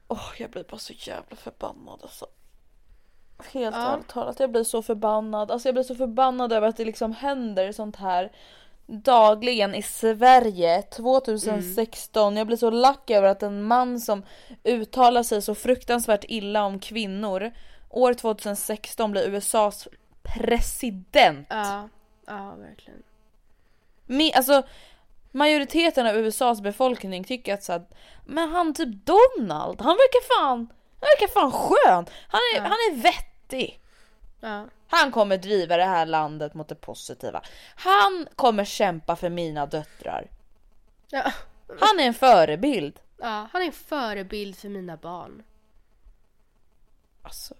Åh, 0.09 0.29
jag 0.39 0.51
blir 0.51 0.65
bara 0.65 0.79
så 0.79 0.93
jävla 0.97 1.37
förbannad 1.37 1.99
alltså. 2.03 2.27
Helt 3.53 3.77
Ja. 3.77 3.93
ärligt 3.93 4.09
talat, 4.09 4.41
jag 4.41 4.51
blir 4.51 4.65
så 4.65 4.83
förbannad. 4.83 5.51
Alltså 5.51 5.69
jag 5.69 5.75
blir 5.75 5.85
så 5.85 5.95
förbannad 5.95 6.53
över 6.53 6.69
att 6.69 6.77
det 6.77 6.85
liksom 6.85 7.13
händer 7.13 7.73
sånt 7.73 7.97
här 7.97 8.33
dagligen 8.87 9.75
i 9.75 9.83
Sverige 9.83 10.83
2016. 10.83 12.37
Jag 12.37 12.47
blir 12.47 12.57
så 12.57 12.71
lack 12.71 13.11
över 13.11 13.29
att 13.29 13.43
en 13.43 13.63
man 13.63 14.01
som 14.01 14.23
uttalar 14.65 15.23
sig 15.23 15.43
så 15.43 15.55
fruktansvärt 15.55 16.25
illa 16.29 16.65
om 16.65 16.79
kvinnor 16.79 17.53
år 17.91 18.15
2016 18.15 19.11
blir 19.13 19.29
USAs 19.29 19.89
president. 20.23 21.47
Ja, 21.51 21.89
ja 22.27 22.55
verkligen. 22.55 23.03
Me, 24.07 24.33
alltså 24.33 24.63
majoriteten 25.37 26.07
av 26.07 26.17
USAs 26.17 26.61
befolkning 26.61 27.25
tycker 27.25 27.55
att 27.55 27.63
så 27.63 27.73
att, 27.73 27.95
men 28.25 28.49
han 28.49 28.75
typ 28.75 29.07
Donald, 29.07 29.81
han 29.81 29.97
verkar 29.97 30.37
fan, 30.41 30.59
han 31.01 31.09
verkar 31.19 31.29
fan 31.29 31.53
skön. 31.53 32.07
Han 32.29 32.41
är, 32.55 32.61
han 32.61 32.71
är 32.73 33.03
vettig. 33.03 33.81
Ja. 34.41 34.65
Han 34.89 35.13
kommer 35.13 35.37
driva 35.39 35.77
det 35.77 35.85
här 35.85 36.07
landet 36.07 36.55
mot 36.55 36.69
det 36.69 36.75
positiva. 36.75 37.43
Han 37.77 38.29
kommer 38.37 38.65
kämpa 38.65 39.17
för 39.17 39.29
mina 39.29 39.67
döttrar. 39.67 40.31
Ja. 41.11 41.33
Han 41.81 42.01
är 42.01 42.05
en 42.07 42.15
förebild. 42.15 43.01
ja, 43.19 43.49
han 43.53 43.63
är 43.63 43.67
en 43.67 43.73
förebild 43.73 44.57
för 44.57 44.69
mina 44.69 44.97
barn. 44.97 45.43
Alltså, 47.23 47.55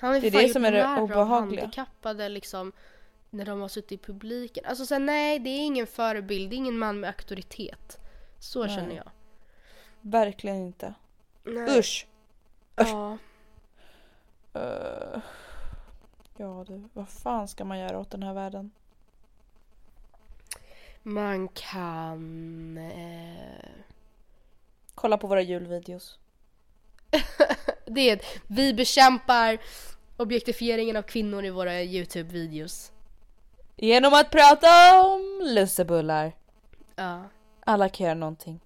Han 0.00 0.12
har 0.12 0.20
Det 0.20 0.26
är 0.26 0.30
det 0.30 0.48
som 0.48 0.64
är 0.64 0.72
det 0.72 1.00
obehagliga. 1.00 1.60
handikappade 1.60 2.28
liksom 2.28 2.72
när 3.30 3.44
de 3.44 3.60
har 3.60 3.68
suttit 3.68 3.92
i 3.92 3.98
publiken. 3.98 4.64
Alltså 4.66 4.86
så 4.86 4.94
här, 4.94 5.00
nej 5.00 5.38
det 5.38 5.50
är 5.50 5.66
ingen 5.66 5.86
förebild, 5.86 6.50
det 6.50 6.56
är 6.56 6.58
ingen 6.58 6.78
man 6.78 7.00
med 7.00 7.08
auktoritet. 7.08 7.98
Så 8.38 8.68
känner 8.68 8.96
jag. 8.96 9.10
verkligen 10.00 10.56
inte. 10.56 10.94
Nej. 11.44 11.78
Usch. 11.78 12.06
Ja. 12.76 13.18
Uh, 14.56 15.20
ja 16.36 16.64
du, 16.68 16.88
vad 16.92 17.08
fan 17.08 17.48
ska 17.48 17.64
man 17.64 17.78
göra 17.78 17.98
åt 17.98 18.10
den 18.10 18.22
här 18.22 18.34
världen? 18.34 18.70
Man 21.02 21.48
kan... 21.48 22.78
Eh, 22.78 23.70
Kolla 24.94 25.18
på 25.18 25.26
våra 25.26 25.42
julvideos. 25.42 26.18
det 27.86 28.10
är, 28.10 28.20
vi 28.46 28.74
bekämpar 28.74 29.58
objektifieringen 30.16 30.96
av 30.96 31.02
kvinnor 31.02 31.44
i 31.44 31.50
våra 31.50 31.72
YouTube-videos. 31.72 32.92
Genom 33.82 34.14
att 34.14 34.30
prata 34.30 35.00
om 35.04 35.40
lussebullar. 35.44 36.32
Ja, 36.96 37.22
Alla 37.64 37.88
kan 37.88 38.04
göra 38.04 38.14
någonting. 38.14 38.60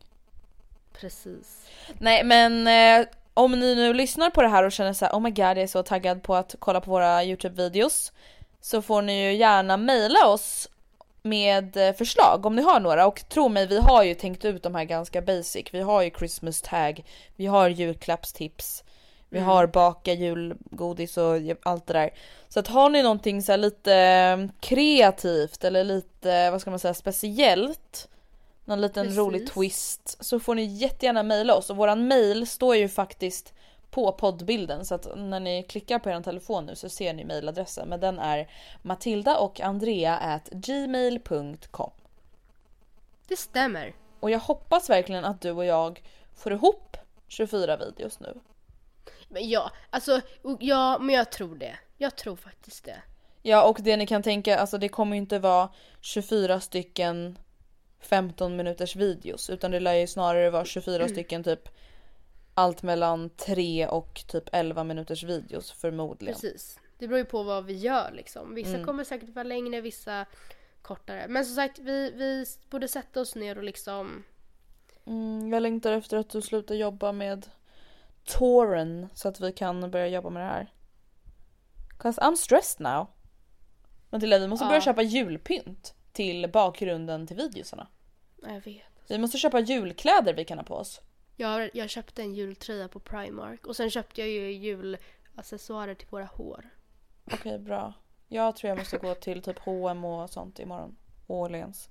precis. 1.00 1.66
Nej 1.98 2.24
men 2.24 2.66
eh, 2.66 3.06
om 3.34 3.52
ni 3.52 3.74
nu 3.74 3.92
lyssnar 3.94 4.30
på 4.30 4.42
det 4.42 4.48
här 4.48 4.64
och 4.64 4.72
känner 4.72 4.92
så 4.92 5.04
här: 5.04 5.12
oh 5.12 5.20
my 5.20 5.30
god 5.30 5.38
jag 5.38 5.58
är 5.58 5.66
så 5.66 5.82
taggad 5.82 6.22
på 6.22 6.34
att 6.34 6.54
kolla 6.58 6.80
på 6.80 6.90
våra 6.90 7.22
Youtube-videos 7.24 8.12
så 8.60 8.82
får 8.82 9.02
ni 9.02 9.24
ju 9.24 9.34
gärna 9.34 9.76
mejla 9.76 10.26
oss 10.26 10.68
med 11.22 11.76
eh, 11.76 11.92
förslag 11.94 12.46
om 12.46 12.56
ni 12.56 12.62
har 12.62 12.80
några 12.80 13.06
och 13.06 13.28
tro 13.28 13.48
mig 13.48 13.66
vi 13.66 13.78
har 13.80 14.02
ju 14.02 14.14
tänkt 14.14 14.44
ut 14.44 14.62
de 14.62 14.74
här 14.74 14.84
ganska 14.84 15.22
basic. 15.22 15.64
Vi 15.72 15.80
har 15.80 16.02
ju 16.02 16.10
Christmas 16.10 16.62
tag, 16.62 17.04
vi 17.36 17.46
har 17.46 17.68
julklappstips, 17.68 18.83
vi 19.34 19.40
har 19.40 19.66
baka 19.66 20.12
julgodis 20.12 21.16
och 21.16 21.36
allt 21.62 21.86
det 21.86 21.92
där. 21.92 22.10
Så 22.48 22.60
att 22.60 22.68
har 22.68 22.90
ni 22.90 23.02
någonting 23.02 23.42
så 23.42 23.56
lite 23.56 23.94
eh, 23.94 24.46
kreativt 24.60 25.64
eller 25.64 25.84
lite 25.84 26.50
vad 26.50 26.60
ska 26.60 26.70
man 26.70 26.78
säga 26.78 26.94
speciellt 26.94 28.08
någon 28.64 28.80
liten 28.80 29.04
Precis. 29.04 29.18
rolig 29.18 29.50
twist 29.52 30.24
så 30.24 30.40
får 30.40 30.54
ni 30.54 30.64
jättegärna 30.64 31.22
mejla 31.22 31.54
oss 31.54 31.70
och 31.70 31.76
våran 31.76 32.08
mail 32.08 32.46
står 32.46 32.76
ju 32.76 32.88
faktiskt 32.88 33.54
på 33.90 34.12
poddbilden 34.12 34.84
så 34.84 34.94
att 34.94 35.08
när 35.16 35.40
ni 35.40 35.62
klickar 35.62 35.98
på 35.98 36.10
er 36.10 36.20
telefon 36.20 36.66
nu 36.66 36.74
så 36.74 36.88
ser 36.88 37.14
ni 37.14 37.24
mailadressen 37.24 37.88
men 37.88 38.00
den 38.00 38.18
är 38.18 38.50
matilda 38.82 39.38
och 39.38 39.60
andrea 39.60 40.16
at 40.16 40.48
gmail.com 40.52 41.90
Det 43.28 43.36
stämmer. 43.36 43.94
och 44.20 44.30
jag 44.30 44.38
hoppas 44.38 44.90
verkligen 44.90 45.24
att 45.24 45.40
du 45.40 45.50
och 45.50 45.64
jag 45.64 46.02
får 46.34 46.52
ihop 46.52 46.96
24 47.28 47.76
videos 47.76 48.20
nu. 48.20 48.40
Men 49.28 49.48
ja, 49.48 49.70
alltså 49.90 50.20
ja, 50.60 50.98
men 50.98 51.14
jag 51.14 51.32
tror 51.32 51.56
det. 51.56 51.78
Jag 51.96 52.16
tror 52.16 52.36
faktiskt 52.36 52.84
det. 52.84 53.02
Ja 53.42 53.68
och 53.68 53.78
det 53.80 53.96
ni 53.96 54.06
kan 54.06 54.22
tänka, 54.22 54.58
alltså 54.58 54.78
det 54.78 54.88
kommer 54.88 55.16
ju 55.16 55.20
inte 55.22 55.38
vara 55.38 55.68
24 56.00 56.60
stycken 56.60 57.38
15 58.00 58.56
minuters 58.56 58.96
videos 58.96 59.50
utan 59.50 59.70
det 59.70 59.80
lär 59.80 59.94
ju 59.94 60.06
snarare 60.06 60.50
vara 60.50 60.64
24 60.64 61.08
stycken 61.08 61.44
typ 61.44 61.68
allt 62.54 62.82
mellan 62.82 63.30
3 63.30 63.86
och 63.86 64.24
typ 64.28 64.44
11 64.52 64.84
minuters 64.84 65.22
videos 65.24 65.72
förmodligen. 65.72 66.34
Precis. 66.34 66.78
Det 66.98 67.08
beror 67.08 67.18
ju 67.18 67.24
på 67.24 67.42
vad 67.42 67.64
vi 67.64 67.72
gör 67.76 68.10
liksom. 68.12 68.54
Vissa 68.54 68.70
Mm. 68.74 68.84
kommer 68.84 69.04
säkert 69.04 69.28
vara 69.28 69.42
längre, 69.42 69.80
vissa 69.80 70.26
kortare. 70.82 71.26
Men 71.28 71.44
som 71.44 71.54
sagt, 71.54 71.78
vi, 71.78 72.10
vi 72.10 72.44
borde 72.70 72.88
sätta 72.88 73.20
oss 73.20 73.34
ner 73.34 73.58
och 73.58 73.64
liksom... 73.64 74.24
Mm, 75.06 75.52
jag 75.52 75.62
längtar 75.62 75.92
efter 75.92 76.16
att 76.16 76.30
du 76.30 76.42
slutar 76.42 76.74
jobba 76.74 77.12
med 77.12 77.46
Toren 78.24 79.08
så 79.14 79.28
att 79.28 79.40
vi 79.40 79.52
kan 79.52 79.90
börja 79.90 80.08
jobba 80.08 80.30
med 80.30 80.42
det 80.42 80.46
här. 80.46 80.72
Cause 81.98 82.20
I'm 82.20 82.34
stressed 82.36 82.80
now. 82.84 83.06
Matilda 84.10 84.38
vi 84.38 84.48
måste 84.48 84.64
Ja. 84.64 84.68
börja 84.68 84.80
köpa 84.80 85.02
julpynt 85.02 85.94
till 86.12 86.50
bakgrunden 86.52 87.26
till 87.26 87.36
videosarna. 87.36 87.86
Ja, 88.42 88.52
Jag 88.52 88.60
vet. 88.60 88.82
Vi 89.08 89.18
måste 89.18 89.38
köpa 89.38 89.60
julkläder 89.60 90.34
vi 90.34 90.44
kan 90.44 90.58
ha 90.58 90.64
på 90.64 90.74
oss. 90.74 91.00
Jag, 91.36 91.70
jag 91.74 91.90
köpte 91.90 92.22
en 92.22 92.34
jultröja 92.34 92.88
på 92.88 93.00
Primark 93.00 93.66
och 93.66 93.76
sen 93.76 93.90
köpte 93.90 94.20
jag 94.20 94.30
ju 94.30 94.52
julaccessoarer 94.52 95.94
till 95.94 96.08
våra 96.10 96.24
hår. 96.24 96.70
Okej 97.32 97.58
bra. 97.58 97.92
Jag 98.28 98.56
tror 98.56 98.68
jag 98.68 98.78
måste 98.78 98.98
gå 98.98 99.14
till 99.14 99.42
typ 99.42 99.58
H&M 99.58 100.04
och 100.04 100.30
sånt 100.30 100.58
imorgon. 100.58 100.96
Och 101.26 101.36
Åhléns. 101.36 101.88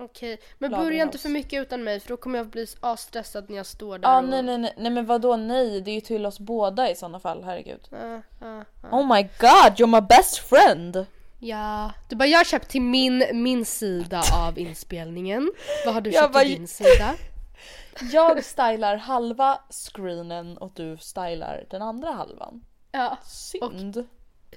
Okej, 0.00 0.40
men 0.58 0.70
Lagerhaus. 0.70 0.86
börja 0.88 1.02
inte 1.02 1.18
för 1.18 1.28
mycket 1.28 1.62
utan 1.62 1.84
mig 1.84 2.00
för 2.00 2.08
då 2.08 2.16
kommer 2.16 2.38
jag 2.38 2.46
bli 2.48 2.66
asstressad 2.80 3.50
när 3.50 3.56
jag 3.56 3.66
står 3.66 3.98
där 3.98 4.08
Ja 4.08 4.18
och... 4.18 4.24
nej 4.24 4.42
nej 4.42 4.58
nej 4.58 4.74
nej 4.76 4.90
men 4.92 5.06
vadå 5.06 5.36
nej 5.36 5.80
det 5.80 5.90
är 5.90 5.94
ju 5.94 6.00
till 6.00 6.26
oss 6.26 6.38
båda 6.38 6.90
i 6.90 6.94
sådana 6.94 7.20
fall 7.20 7.44
herregud. 7.44 7.88
Ja, 7.90 8.22
ja, 8.40 8.64
ja. 8.82 8.88
Oh 8.90 9.14
my 9.14 9.22
god 9.22 9.72
you're 9.78 10.00
my 10.00 10.00
best 10.00 10.38
friend! 10.38 11.06
Ja, 11.38 11.92
du 12.08 12.16
bara 12.16 12.26
jag 12.26 12.38
har 12.38 12.44
köpt 12.44 12.68
till 12.68 12.82
min, 12.82 13.24
min 13.32 13.64
sida 13.64 14.22
av 14.34 14.58
inspelningen. 14.58 15.52
Vad 15.84 15.94
har 15.94 16.00
du 16.00 16.12
köpt 16.22 16.32
bara- 16.32 16.42
till 16.44 16.54
din 16.56 16.68
sida? 16.68 17.14
Jag 18.12 18.44
stylar 18.44 18.96
halva 18.96 19.60
screenen 19.70 20.58
och 20.58 20.72
du 20.74 20.96
stylar 20.96 21.64
den 21.70 21.82
andra 21.82 22.10
halvan. 22.12 22.64
Ja, 22.92 23.18
Synd. 23.24 24.06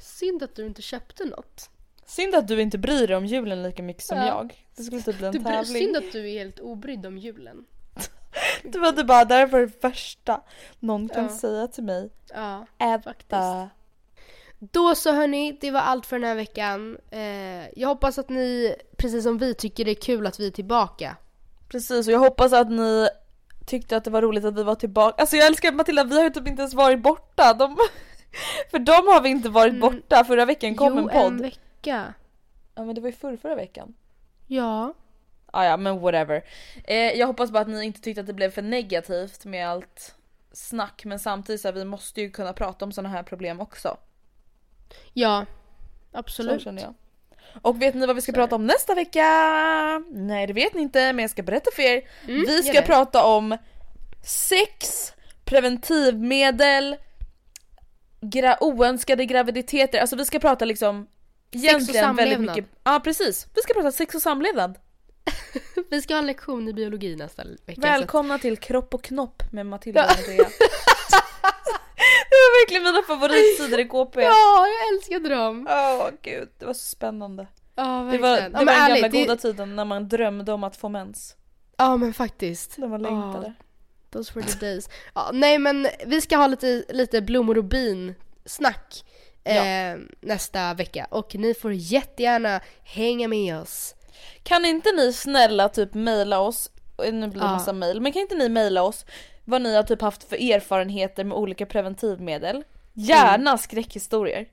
synd 0.02 0.44
att 0.44 0.56
du 0.56 0.66
inte 0.66 0.82
köpte 0.82 1.26
något. 1.26 1.70
Synd 2.06 2.36
att 2.36 2.48
du 2.48 2.62
inte 2.62 2.78
bryr 2.78 3.08
dig 3.08 3.16
om 3.16 3.26
julen 3.26 3.64
lika 3.64 3.84
mycket 3.84 4.04
som 4.04 4.18
Ja. 4.18 4.28
jag. 4.28 4.66
Det 4.76 4.84
skulle 4.84 5.02
typ 5.02 5.18
bli 5.18 5.26
en 5.28 5.32
Du, 5.34 5.40
tävling. 5.44 5.66
synd 5.66 5.98
att 5.98 6.12
du 6.12 6.30
är 6.30 6.34
helt 6.40 6.60
obrydd 6.60 7.06
om 7.06 7.18
julen. 7.18 7.66
Du 8.64 8.80
var 8.80 8.92
du 8.92 9.04
bara, 9.04 9.26
det 9.26 9.34
här 9.36 9.48
var 9.48 9.60
det 9.60 9.84
värsta 9.84 10.42
någon 10.80 11.10
kan 11.10 11.24
Ja. 11.24 11.30
säga 11.30 11.68
till 11.68 11.84
mig. 11.84 12.10
Ja, 12.34 12.66
Ebba. 12.80 13.04
faktiskt. 13.04 13.74
Då 14.60 14.96
så 14.96 15.12
hörni, 15.12 15.58
det 15.62 15.72
var 15.72 15.80
allt 15.80 16.06
för 16.06 16.20
den 16.20 16.28
här 16.30 16.36
veckan. 16.36 16.98
Eh, 17.12 17.70
jag 17.80 17.88
hoppas 17.88 18.18
att 18.20 18.30
ni, 18.30 18.76
precis 18.98 19.24
som 19.24 19.38
vi, 19.38 19.54
tycker 19.54 19.86
det 19.86 19.92
är 19.92 19.96
kul 19.96 20.28
att 20.28 20.40
vi 20.40 20.48
är 20.48 20.52
tillbaka. 20.52 21.18
Precis 21.70 22.08
och 22.08 22.14
jag 22.14 22.20
hoppas 22.20 22.54
att 22.54 22.72
ni 22.72 23.08
tyckte 23.66 23.98
att 23.98 24.04
det 24.04 24.10
var 24.12 24.22
roligt 24.22 24.46
att 24.46 24.58
vi 24.58 24.64
var 24.64 24.76
tillbaka. 24.76 25.22
Alltså 25.22 25.36
jag 25.36 25.48
älskar 25.48 25.72
Matilda, 25.72 26.04
vi 26.04 26.16
har 26.16 26.24
ju 26.24 26.30
typ 26.30 26.48
inte 26.48 26.62
ens 26.62 26.74
varit 26.74 27.00
borta. 27.02 27.54
De... 27.54 27.78
För 28.72 28.80
dem 28.80 29.08
har 29.08 29.22
vi 29.22 29.30
inte 29.30 29.50
varit 29.50 29.80
borta. 29.80 30.24
Förra 30.24 30.46
veckan 30.46 30.76
kom 30.76 30.92
Mm. 30.92 31.04
jo, 31.04 31.10
en 31.20 31.38
podd. 31.38 31.46
en 31.46 31.52
vecka. 31.84 32.14
Ja 32.76 32.84
men 32.84 32.96
det 32.96 33.02
var 33.02 33.10
ju 33.10 33.16
förra, 33.16 33.38
förra 33.38 33.56
veckan. 33.56 33.94
Ja. 34.48 34.94
Ah, 35.46 35.66
ja 35.66 35.78
men 35.78 36.00
whatever. 36.00 36.44
Eh, 36.84 36.96
jag 36.98 37.28
hoppas 37.28 37.52
bara 37.52 37.60
att 37.62 37.68
ni 37.68 37.86
inte 37.86 38.02
tyckte 38.02 38.22
att 38.22 38.28
det 38.28 38.34
blev 38.34 38.52
för 38.52 38.62
negativt 38.62 39.46
med 39.46 39.70
allt 39.70 40.16
snack 40.52 41.06
men 41.06 41.20
samtidigt 41.20 41.62
så 41.62 41.68
här, 41.68 41.74
vi 41.74 41.86
måste 41.86 42.22
ju 42.22 42.32
kunna 42.32 42.54
prata 42.54 42.86
om 42.86 42.92
sådana 42.92 43.10
här 43.10 43.24
problem 43.24 43.60
också. 43.62 43.98
Ja. 45.14 45.46
Så 46.12 46.18
Absolut. 46.18 46.62
känner 46.62 46.82
jag. 46.82 46.94
Och 47.62 47.82
vet 47.82 47.96
ni 47.96 48.06
vad 48.06 48.16
vi 48.16 48.22
ska 48.22 48.32
prata 48.32 48.56
om 48.56 48.68
nästa 48.68 48.96
vecka? 48.96 49.24
Nej 50.12 50.48
det 50.48 50.54
vet 50.54 50.74
ni 50.74 50.82
inte 50.82 51.14
men 51.14 51.24
jag 51.24 51.32
ska 51.32 51.44
berätta 51.44 51.72
för 51.76 51.82
er. 51.82 52.08
Mm, 52.28 52.42
vi 52.48 52.64
ska 52.64 52.82
prata 52.82 53.26
om 53.26 53.58
sex, 54.26 55.12
preventivmedel, 55.46 56.96
gra- 58.22 58.58
oönskade 58.62 59.26
graviditeter. 59.26 60.00
Alltså 60.00 60.16
vi 60.16 60.26
ska 60.26 60.40
prata 60.40 60.66
liksom 60.66 61.08
egentligen 61.56 61.86
väldigt 61.86 62.02
samlevnad. 62.02 62.56
mycket. 62.56 62.72
Ja 62.84 63.02
precis, 63.04 63.48
vi 63.56 63.62
ska 63.62 63.74
prata 63.74 63.92
sex 63.92 64.16
och 64.16 64.22
samlevnad. 64.22 64.78
Vi 65.90 66.02
ska 66.02 66.14
ha 66.14 66.20
en 66.20 66.26
lektion 66.28 66.68
i 66.68 66.74
biologi 66.74 67.16
nästa 67.16 67.44
vecka. 67.66 67.82
så 67.82 67.88
Välkomna 67.88 68.38
till 68.40 68.58
Kropp 68.58 68.94
och 68.94 69.04
knopp 69.04 69.44
med 69.52 69.66
Matilda 69.66 70.06
och 70.06 70.12
Andrea. 70.12 70.36
det 72.30 72.36
var 72.36 72.62
verkligen 72.62 72.84
mina 72.84 73.02
favoritsidor 73.08 73.80
i 73.80 73.86
KP. 73.88 74.22
Ja, 74.22 74.68
jag 74.68 74.94
älskade 74.94 75.30
dem. 75.30 75.68
Åh 75.70 76.10
gud, 76.22 76.50
det 76.60 76.66
var 76.66 76.74
så 76.74 76.86
spännande. 76.86 77.48
Ja, 77.76 77.84
Det 77.84 78.04
verkligen. 78.04 78.22
var, 78.22 78.36
det 78.36 78.50
ja, 78.54 78.58
var 78.60 78.66
den 78.66 79.02
gamla 79.02 79.08
goda 79.08 79.36
det... 79.36 79.42
tiden 79.42 79.76
när 79.76 79.86
man 79.86 80.10
drömde 80.10 80.54
om 80.54 80.64
att 80.64 80.76
få 80.76 80.90
mens. 80.90 81.36
Ja, 81.78 81.98
men 81.98 82.14
faktiskt. 82.14 82.78
När 82.78 82.88
man 82.88 83.02
längtade. 83.02 83.54
Those 84.10 84.34
were 84.36 84.48
the 84.48 84.66
days. 84.66 84.90
Ja, 85.16 85.30
nej, 85.34 85.60
men 85.60 85.88
vi 86.06 86.22
ska 86.22 86.38
ha 86.38 86.48
lite, 86.48 86.84
lite 86.90 87.22
blommor 87.22 87.58
och 87.58 87.64
bin 87.64 88.16
snack 88.46 89.04
eh, 89.44 89.98
nästa 90.22 90.74
vecka. 90.74 91.08
Och 91.12 91.36
ni 91.36 91.54
får 91.54 91.74
jättegärna 91.74 92.62
hänga 92.84 93.28
med 93.28 93.60
oss. 93.62 93.96
Kan 94.44 94.66
inte 94.66 94.92
ni 94.92 95.14
snälla 95.14 95.70
typ 95.70 95.94
mejla 95.94 96.40
oss, 96.40 96.70
och 96.96 97.14
nu 97.14 97.28
blir 97.28 97.42
det 97.42 97.48
Ja. 97.48 97.52
massa 97.52 97.74
mejl, 97.74 98.02
men 98.02 98.12
kan 98.14 98.22
inte 98.22 98.36
ni 98.36 98.50
mejla 98.50 98.84
oss 98.84 99.06
vad 99.46 99.62
ni 99.62 99.76
har 99.76 99.84
typ 99.84 100.02
haft 100.02 100.24
för 100.24 100.36
erfarenheter 100.52 101.24
med 101.24 101.38
olika 101.38 101.66
preventivmedel? 101.66 102.64
Gärna 102.94 103.50
Mm. 103.50 103.58
skräckhistorier. 103.58 104.46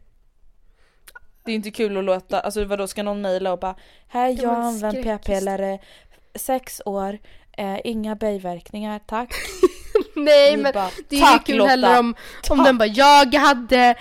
Det 1.45 1.51
är 1.53 1.57
inte 1.57 1.70
kul 1.70 1.97
att 1.99 2.05
låta, 2.05 2.41
alltså 2.41 2.64
vadå 2.64 2.86
ska 2.86 3.03
någon 3.03 3.20
mejla 3.20 3.53
och 3.53 3.59
bara 3.59 3.76
Här 4.09 4.36
jag 4.43 4.49
har 4.51 4.57
använt 4.62 5.03
p-piller 5.05 5.78
sex 6.34 6.82
år, 6.84 7.18
eh, 7.57 7.78
inga 7.84 8.14
biverkningar, 8.16 9.01
tack. 9.07 9.34
Nej, 10.15 10.57
men 10.57 10.73
bara, 10.73 10.91
det 11.09 11.17
är 11.17 11.21
"Tack, 11.21 11.49
ju 11.49 11.53
kul 11.53 11.59
Lotta." 11.59 11.71
heller 11.71 11.99
om, 11.99 12.15
om 12.49 12.65
den 12.65 12.79
bara 12.79 12.87
jag 12.89 13.35
hade 13.35 13.95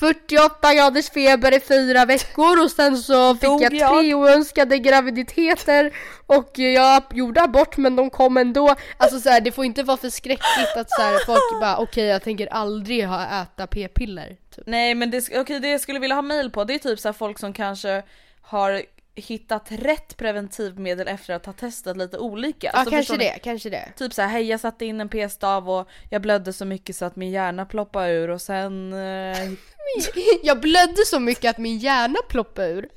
48 0.00 0.74
graders 0.74 1.10
feber 1.10 1.54
i 1.56 1.60
fyra 1.60 2.04
veckor 2.04 2.64
och 2.64 2.70
sen 2.70 2.96
så 2.96 3.34
fick 3.34 3.42
Dog 3.42 3.62
jag 3.62 3.70
tre 3.70 4.14
oönskade 4.14 4.78
graviditeter 4.78 5.90
och 6.26 6.58
jag 6.58 7.02
gjorde 7.12 7.42
abort 7.42 7.76
men 7.76 7.96
de 7.96 8.10
kom 8.10 8.36
ändå. 8.36 8.74
Alltså 8.96 9.20
så 9.20 9.28
här, 9.28 9.40
det 9.40 9.52
får 9.52 9.64
inte 9.64 9.82
vara 9.82 9.96
för 9.96 10.10
skräckigt 10.10 10.76
att 10.76 10.90
så 10.90 11.02
här, 11.02 11.18
folk 11.26 11.60
bara 11.60 11.76
okej 11.76 12.04
jag 12.04 12.22
tänker 12.22 12.46
aldrig 12.46 13.06
ha 13.06 13.42
äta 13.42 13.66
p-piller. 13.66 14.36
Typ. 14.56 14.64
Nej 14.66 14.94
men 14.94 15.10
det, 15.10 15.28
okej, 15.36 15.60
det 15.60 15.68
jag 15.68 15.80
skulle 15.80 15.98
vilja 15.98 16.14
ha 16.16 16.22
mail 16.22 16.50
på 16.50 16.64
det 16.64 16.74
är 16.74 16.78
typ 16.78 17.00
så 17.00 17.08
här 17.08 17.12
folk 17.12 17.38
som 17.38 17.52
kanske 17.52 18.02
har 18.42 18.82
hittat 19.14 19.66
rätt 19.72 20.16
preventivmedel 20.16 21.08
efter 21.08 21.34
att 21.34 21.46
ha 21.46 21.52
testat 21.52 21.96
lite 21.96 22.18
olika. 22.18 22.66
Ja 22.72 22.78
Alltså, 22.78 22.90
kanske 22.94 23.12
ni? 23.16 23.18
det, 23.24 23.38
kanske 23.42 23.70
det. 23.70 23.92
Typ 23.96 24.12
så 24.14 24.22
här, 24.22 24.28
hej 24.28 24.42
jag 24.48 24.60
satte 24.60 24.84
in 24.84 25.00
en 25.00 25.08
p-stav 25.08 25.70
och 25.70 25.88
jag 26.10 26.22
blödde 26.22 26.52
så 26.52 26.64
mycket 26.64 26.96
så 26.96 27.04
att 27.04 27.16
min 27.16 27.30
hjärna 27.30 27.66
ploppade 27.66 28.12
ur 28.12 28.30
och 28.30 28.40
sen... 28.42 28.92
Eh, 28.92 29.38
Jag 30.42 30.60
blödde 30.60 31.04
så 31.06 31.20
mycket 31.20 31.50
att 31.50 31.58
min 31.58 31.78
hjärna 31.78 32.18
ploppade 32.28 32.68
ur. 32.68 32.84
Är 32.84 32.88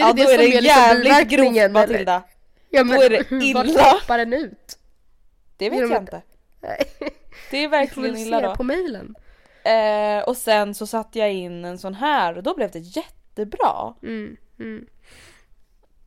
ja 0.00 0.12
då 0.12 0.22
är 0.22 0.38
det 0.38 0.44
liksom 0.46 0.64
jävligt 0.64 1.28
grovt? 1.28 1.72
Matilda. 1.72 2.22
Ja, 2.70 2.84
men 2.84 2.96
Då 2.96 3.02
är 3.02 3.10
det 3.10 3.54
Vart 3.54 3.66
illa. 3.66 3.82
ploppar 3.90 4.18
den 4.18 4.32
ut? 4.32 4.78
Det 5.56 5.70
vet 5.70 5.78
jag 5.80 5.92
att- 5.92 6.00
inte. 6.00 6.22
Det 7.50 7.64
är 7.64 7.68
verkligen 7.68 8.16
illa 8.16 8.40
då. 8.40 8.54
på 8.54 8.62
mejlen. 8.62 9.14
Eh, 9.64 10.24
och 10.28 10.36
sen 10.36 10.74
så 10.74 10.86
satte 10.86 11.18
jag 11.18 11.32
in 11.32 11.64
en 11.64 11.78
sån 11.78 11.94
här 11.94 12.36
och 12.36 12.42
då 12.42 12.54
blev 12.56 12.70
det 12.70 12.78
jättebra. 12.78 13.94
Mm, 14.02 14.36
mm. 14.58 14.86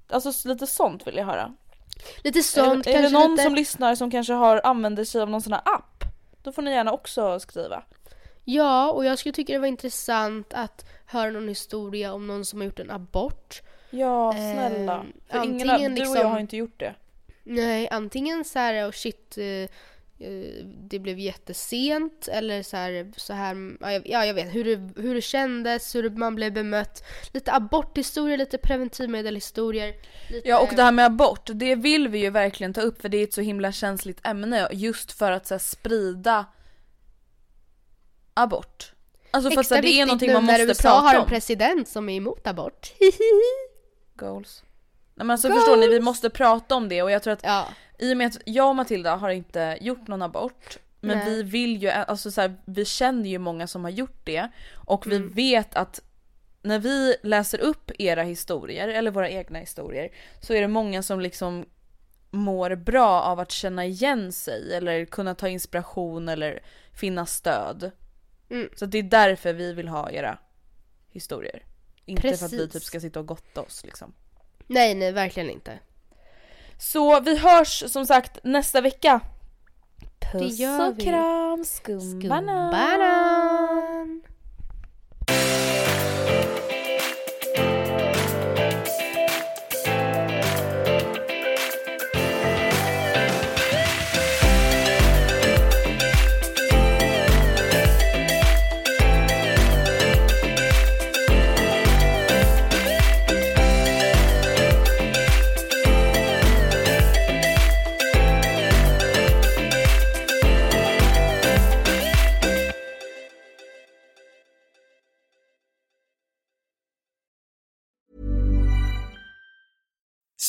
Alltså 0.09 0.47
lite 0.47 0.67
sånt 0.67 1.07
vill 1.07 1.15
jag 1.15 1.25
höra. 1.25 1.55
Lite 2.23 2.43
sånt, 2.43 2.87
är, 2.87 2.97
är 2.97 3.01
det 3.01 3.09
någon 3.09 3.31
lite... 3.31 3.43
som 3.43 3.55
lyssnar 3.55 3.95
som 3.95 4.11
kanske 4.11 4.33
har 4.33 4.61
använder 4.63 5.03
sig 5.03 5.21
av 5.21 5.29
någon 5.29 5.41
sån 5.41 5.53
här 5.53 5.61
app? 5.65 6.03
Då 6.43 6.51
får 6.51 6.61
ni 6.61 6.71
gärna 6.71 6.91
också 6.91 7.39
skriva. 7.39 7.83
Ja, 8.45 8.91
och 8.91 9.05
jag 9.05 9.19
skulle 9.19 9.33
tycka 9.33 9.53
det 9.53 9.59
var 9.59 9.67
intressant 9.67 10.53
att 10.53 10.85
höra 11.05 11.31
någon 11.31 11.47
historia 11.47 12.13
om 12.13 12.27
någon 12.27 12.45
som 12.45 12.59
har 12.59 12.65
gjort 12.65 12.79
en 12.79 12.91
abort. 12.91 13.61
Ja, 13.89 14.33
Eh, 14.33 14.53
snälla. 14.53 15.05
För 15.29 15.43
ingen, 15.43 15.69
antingen 15.69 15.95
du 15.95 16.01
och 16.01 16.07
jag 16.07 16.13
liksom- 16.13 16.31
har 16.31 16.39
inte 16.39 16.57
gjort 16.57 16.79
det. 16.79 16.95
Nej, 17.43 17.89
antingen 17.91 18.45
så 18.45 18.59
här, 18.59 18.87
oh 18.87 18.91
shit, 18.91 19.37
eh, 19.37 19.45
eh, 19.45 19.69
det 20.89 20.99
blev 20.99 21.19
jättesent 21.19 22.27
eller 22.27 22.63
så 22.63 22.77
här, 22.77 23.11
så 23.17 23.33
här 23.33 23.77
ja, 23.81 23.91
jag, 23.91 24.01
ja, 24.05 24.25
jag 24.25 24.33
vet 24.33 24.55
hur 24.55 24.63
det, 24.63 25.01
hur 25.01 25.15
det 25.15 25.21
kändes, 25.21 25.95
hur 25.95 26.09
man 26.09 26.35
blev 26.35 26.53
bemött. 26.53 27.03
Lite 27.33 27.53
aborthistorier, 27.53 28.37
lite 28.37 28.57
preventivmedelhistorier. 28.57 29.93
Lite, 30.29 30.49
Ja 30.49 30.59
och 30.59 30.69
det 30.75 30.83
här 30.83 30.91
med 30.91 31.05
abort, 31.05 31.49
det 31.53 31.75
vill 31.75 32.07
vi 32.07 32.19
ju 32.19 32.29
verkligen 32.29 32.73
ta 32.73 32.81
upp 32.81 33.01
för 33.01 33.09
det 33.09 33.17
är 33.17 33.23
ett 33.23 33.33
så 33.33 33.41
himla 33.41 33.71
känsligt 33.71 34.27
ämne 34.27 34.67
just 34.71 35.11
för 35.11 35.31
att 35.31 35.47
så 35.47 35.53
här, 35.53 35.59
sprida 35.59 36.45
abort. 38.33 38.93
Alltså 39.31 39.49
för 39.51 39.59
att 39.59 39.63
Extra 39.63 39.75
här, 39.75 39.81
det 39.81 39.99
är 39.99 40.05
någonting 40.05 40.33
man 40.33 40.45
när 40.45 40.53
måste 40.53 40.63
USA 40.63 40.89
har 40.89 41.01
prata 41.01 41.15
en 41.15 41.21
om. 41.21 41.29
president 41.29 41.87
som 41.87 42.09
är 42.09 42.17
emot 42.17 42.47
abort. 42.47 42.93
Goals. 44.15 44.63
Nej 45.19 45.25
men 45.25 45.31
alltså 45.33 45.47
förstår 45.47 45.77
ni, 45.77 45.87
vi 45.87 45.99
måste 45.99 46.29
prata 46.29 46.75
om 46.75 46.89
det 46.89 47.03
och 47.03 47.11
jag 47.11 47.23
tror 47.23 47.33
att 47.33 47.43
ja. 47.43 47.67
i 47.97 48.13
och 48.13 48.17
med 48.17 48.27
att 48.27 48.37
jag 48.45 48.69
och 48.69 48.75
Matilda 48.75 49.15
har 49.15 49.29
inte 49.29 49.77
gjort 49.81 50.07
någon 50.07 50.21
abort 50.21 50.77
men 51.01 51.17
Nej. 51.17 51.29
vi 51.29 51.43
vill 51.43 51.83
ju, 51.83 51.89
alltså 51.89 52.31
så 52.31 52.41
här, 52.41 52.55
vi 52.65 52.85
känner 52.85 53.29
ju 53.29 53.37
många 53.39 53.67
som 53.67 53.83
har 53.83 53.91
gjort 53.91 54.19
det 54.23 54.47
och 54.75 55.07
vi 55.07 55.15
Mm. 55.15 55.29
vet 55.29 55.75
att 55.75 56.01
när 56.61 56.79
vi 56.79 57.15
läser 57.23 57.59
upp 57.59 57.91
era 57.99 58.23
historier 58.23 58.87
eller 58.87 59.11
våra 59.11 59.29
egna 59.29 59.59
historier 59.59 60.09
så 60.41 60.53
är 60.53 60.61
det 60.61 60.67
många 60.67 61.03
som 61.03 61.19
liksom 61.19 61.65
mår 62.31 62.75
bra 62.75 63.21
av 63.21 63.39
att 63.39 63.51
känna 63.51 63.85
igen 63.85 64.31
sig 64.31 64.73
eller 64.73 65.05
kunna 65.05 65.35
ta 65.35 65.47
inspiration 65.47 66.29
eller 66.29 66.63
finna 66.93 67.25
stöd. 67.25 67.91
Mm. 68.49 68.69
Så 68.75 68.85
det 68.85 68.97
är 68.97 69.03
därför 69.03 69.53
vi 69.53 69.73
vill 69.73 69.87
ha 69.87 70.11
era 70.11 70.37
historier. 71.11 71.63
Inte 72.05 72.21
för 72.21 72.45
att 72.45 72.53
vi 72.53 72.57
Precis. 72.57 72.73
typ 72.73 72.83
ska 72.83 72.99
sitta 72.99 73.19
och 73.19 73.25
gotta 73.25 73.61
oss 73.61 73.85
liksom. 73.85 74.13
Nej, 74.69 74.95
nej, 74.95 75.11
verkligen 75.11 75.49
inte. 75.49 75.79
Så 76.77 77.19
vi 77.19 77.37
hörs 77.37 77.91
som 77.91 78.05
sagt 78.05 78.37
nästa 78.43 78.81
vecka. 78.81 79.19
Puss 80.31 80.59
och 80.89 80.99
kram! 80.99 81.65
Skumbanan! 81.65 82.71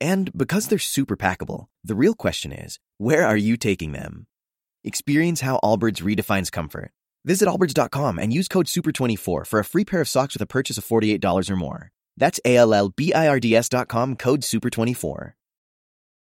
And 0.00 0.32
because 0.36 0.68
they're 0.68 0.78
super 0.78 1.16
packable, 1.16 1.66
the 1.84 1.94
real 1.94 2.14
question 2.14 2.52
is, 2.52 2.78
where 2.98 3.26
are 3.26 3.36
you 3.36 3.56
taking 3.56 3.92
them? 3.92 4.26
Experience 4.82 5.42
how 5.42 5.60
Allbirds 5.62 6.02
redefines 6.02 6.50
comfort. 6.50 6.92
Visit 7.24 7.48
allbirds.com 7.48 8.18
and 8.18 8.32
use 8.32 8.48
code 8.48 8.66
SUPER24 8.66 9.46
for 9.46 9.58
a 9.58 9.64
free 9.64 9.84
pair 9.84 10.00
of 10.00 10.08
socks 10.08 10.34
with 10.34 10.42
a 10.42 10.46
purchase 10.46 10.78
of 10.78 10.86
$48 10.86 11.50
or 11.50 11.56
more. 11.56 11.90
That's 12.16 12.40
A 12.44 12.56
L 12.56 12.72
L 12.72 12.88
B 12.88 13.12
I 13.12 13.28
R 13.28 13.40
D 13.40 13.54
S 13.54 13.68
dot 13.68 13.88
com 13.88 14.16
code 14.16 14.40
SUPER24. 14.40 15.32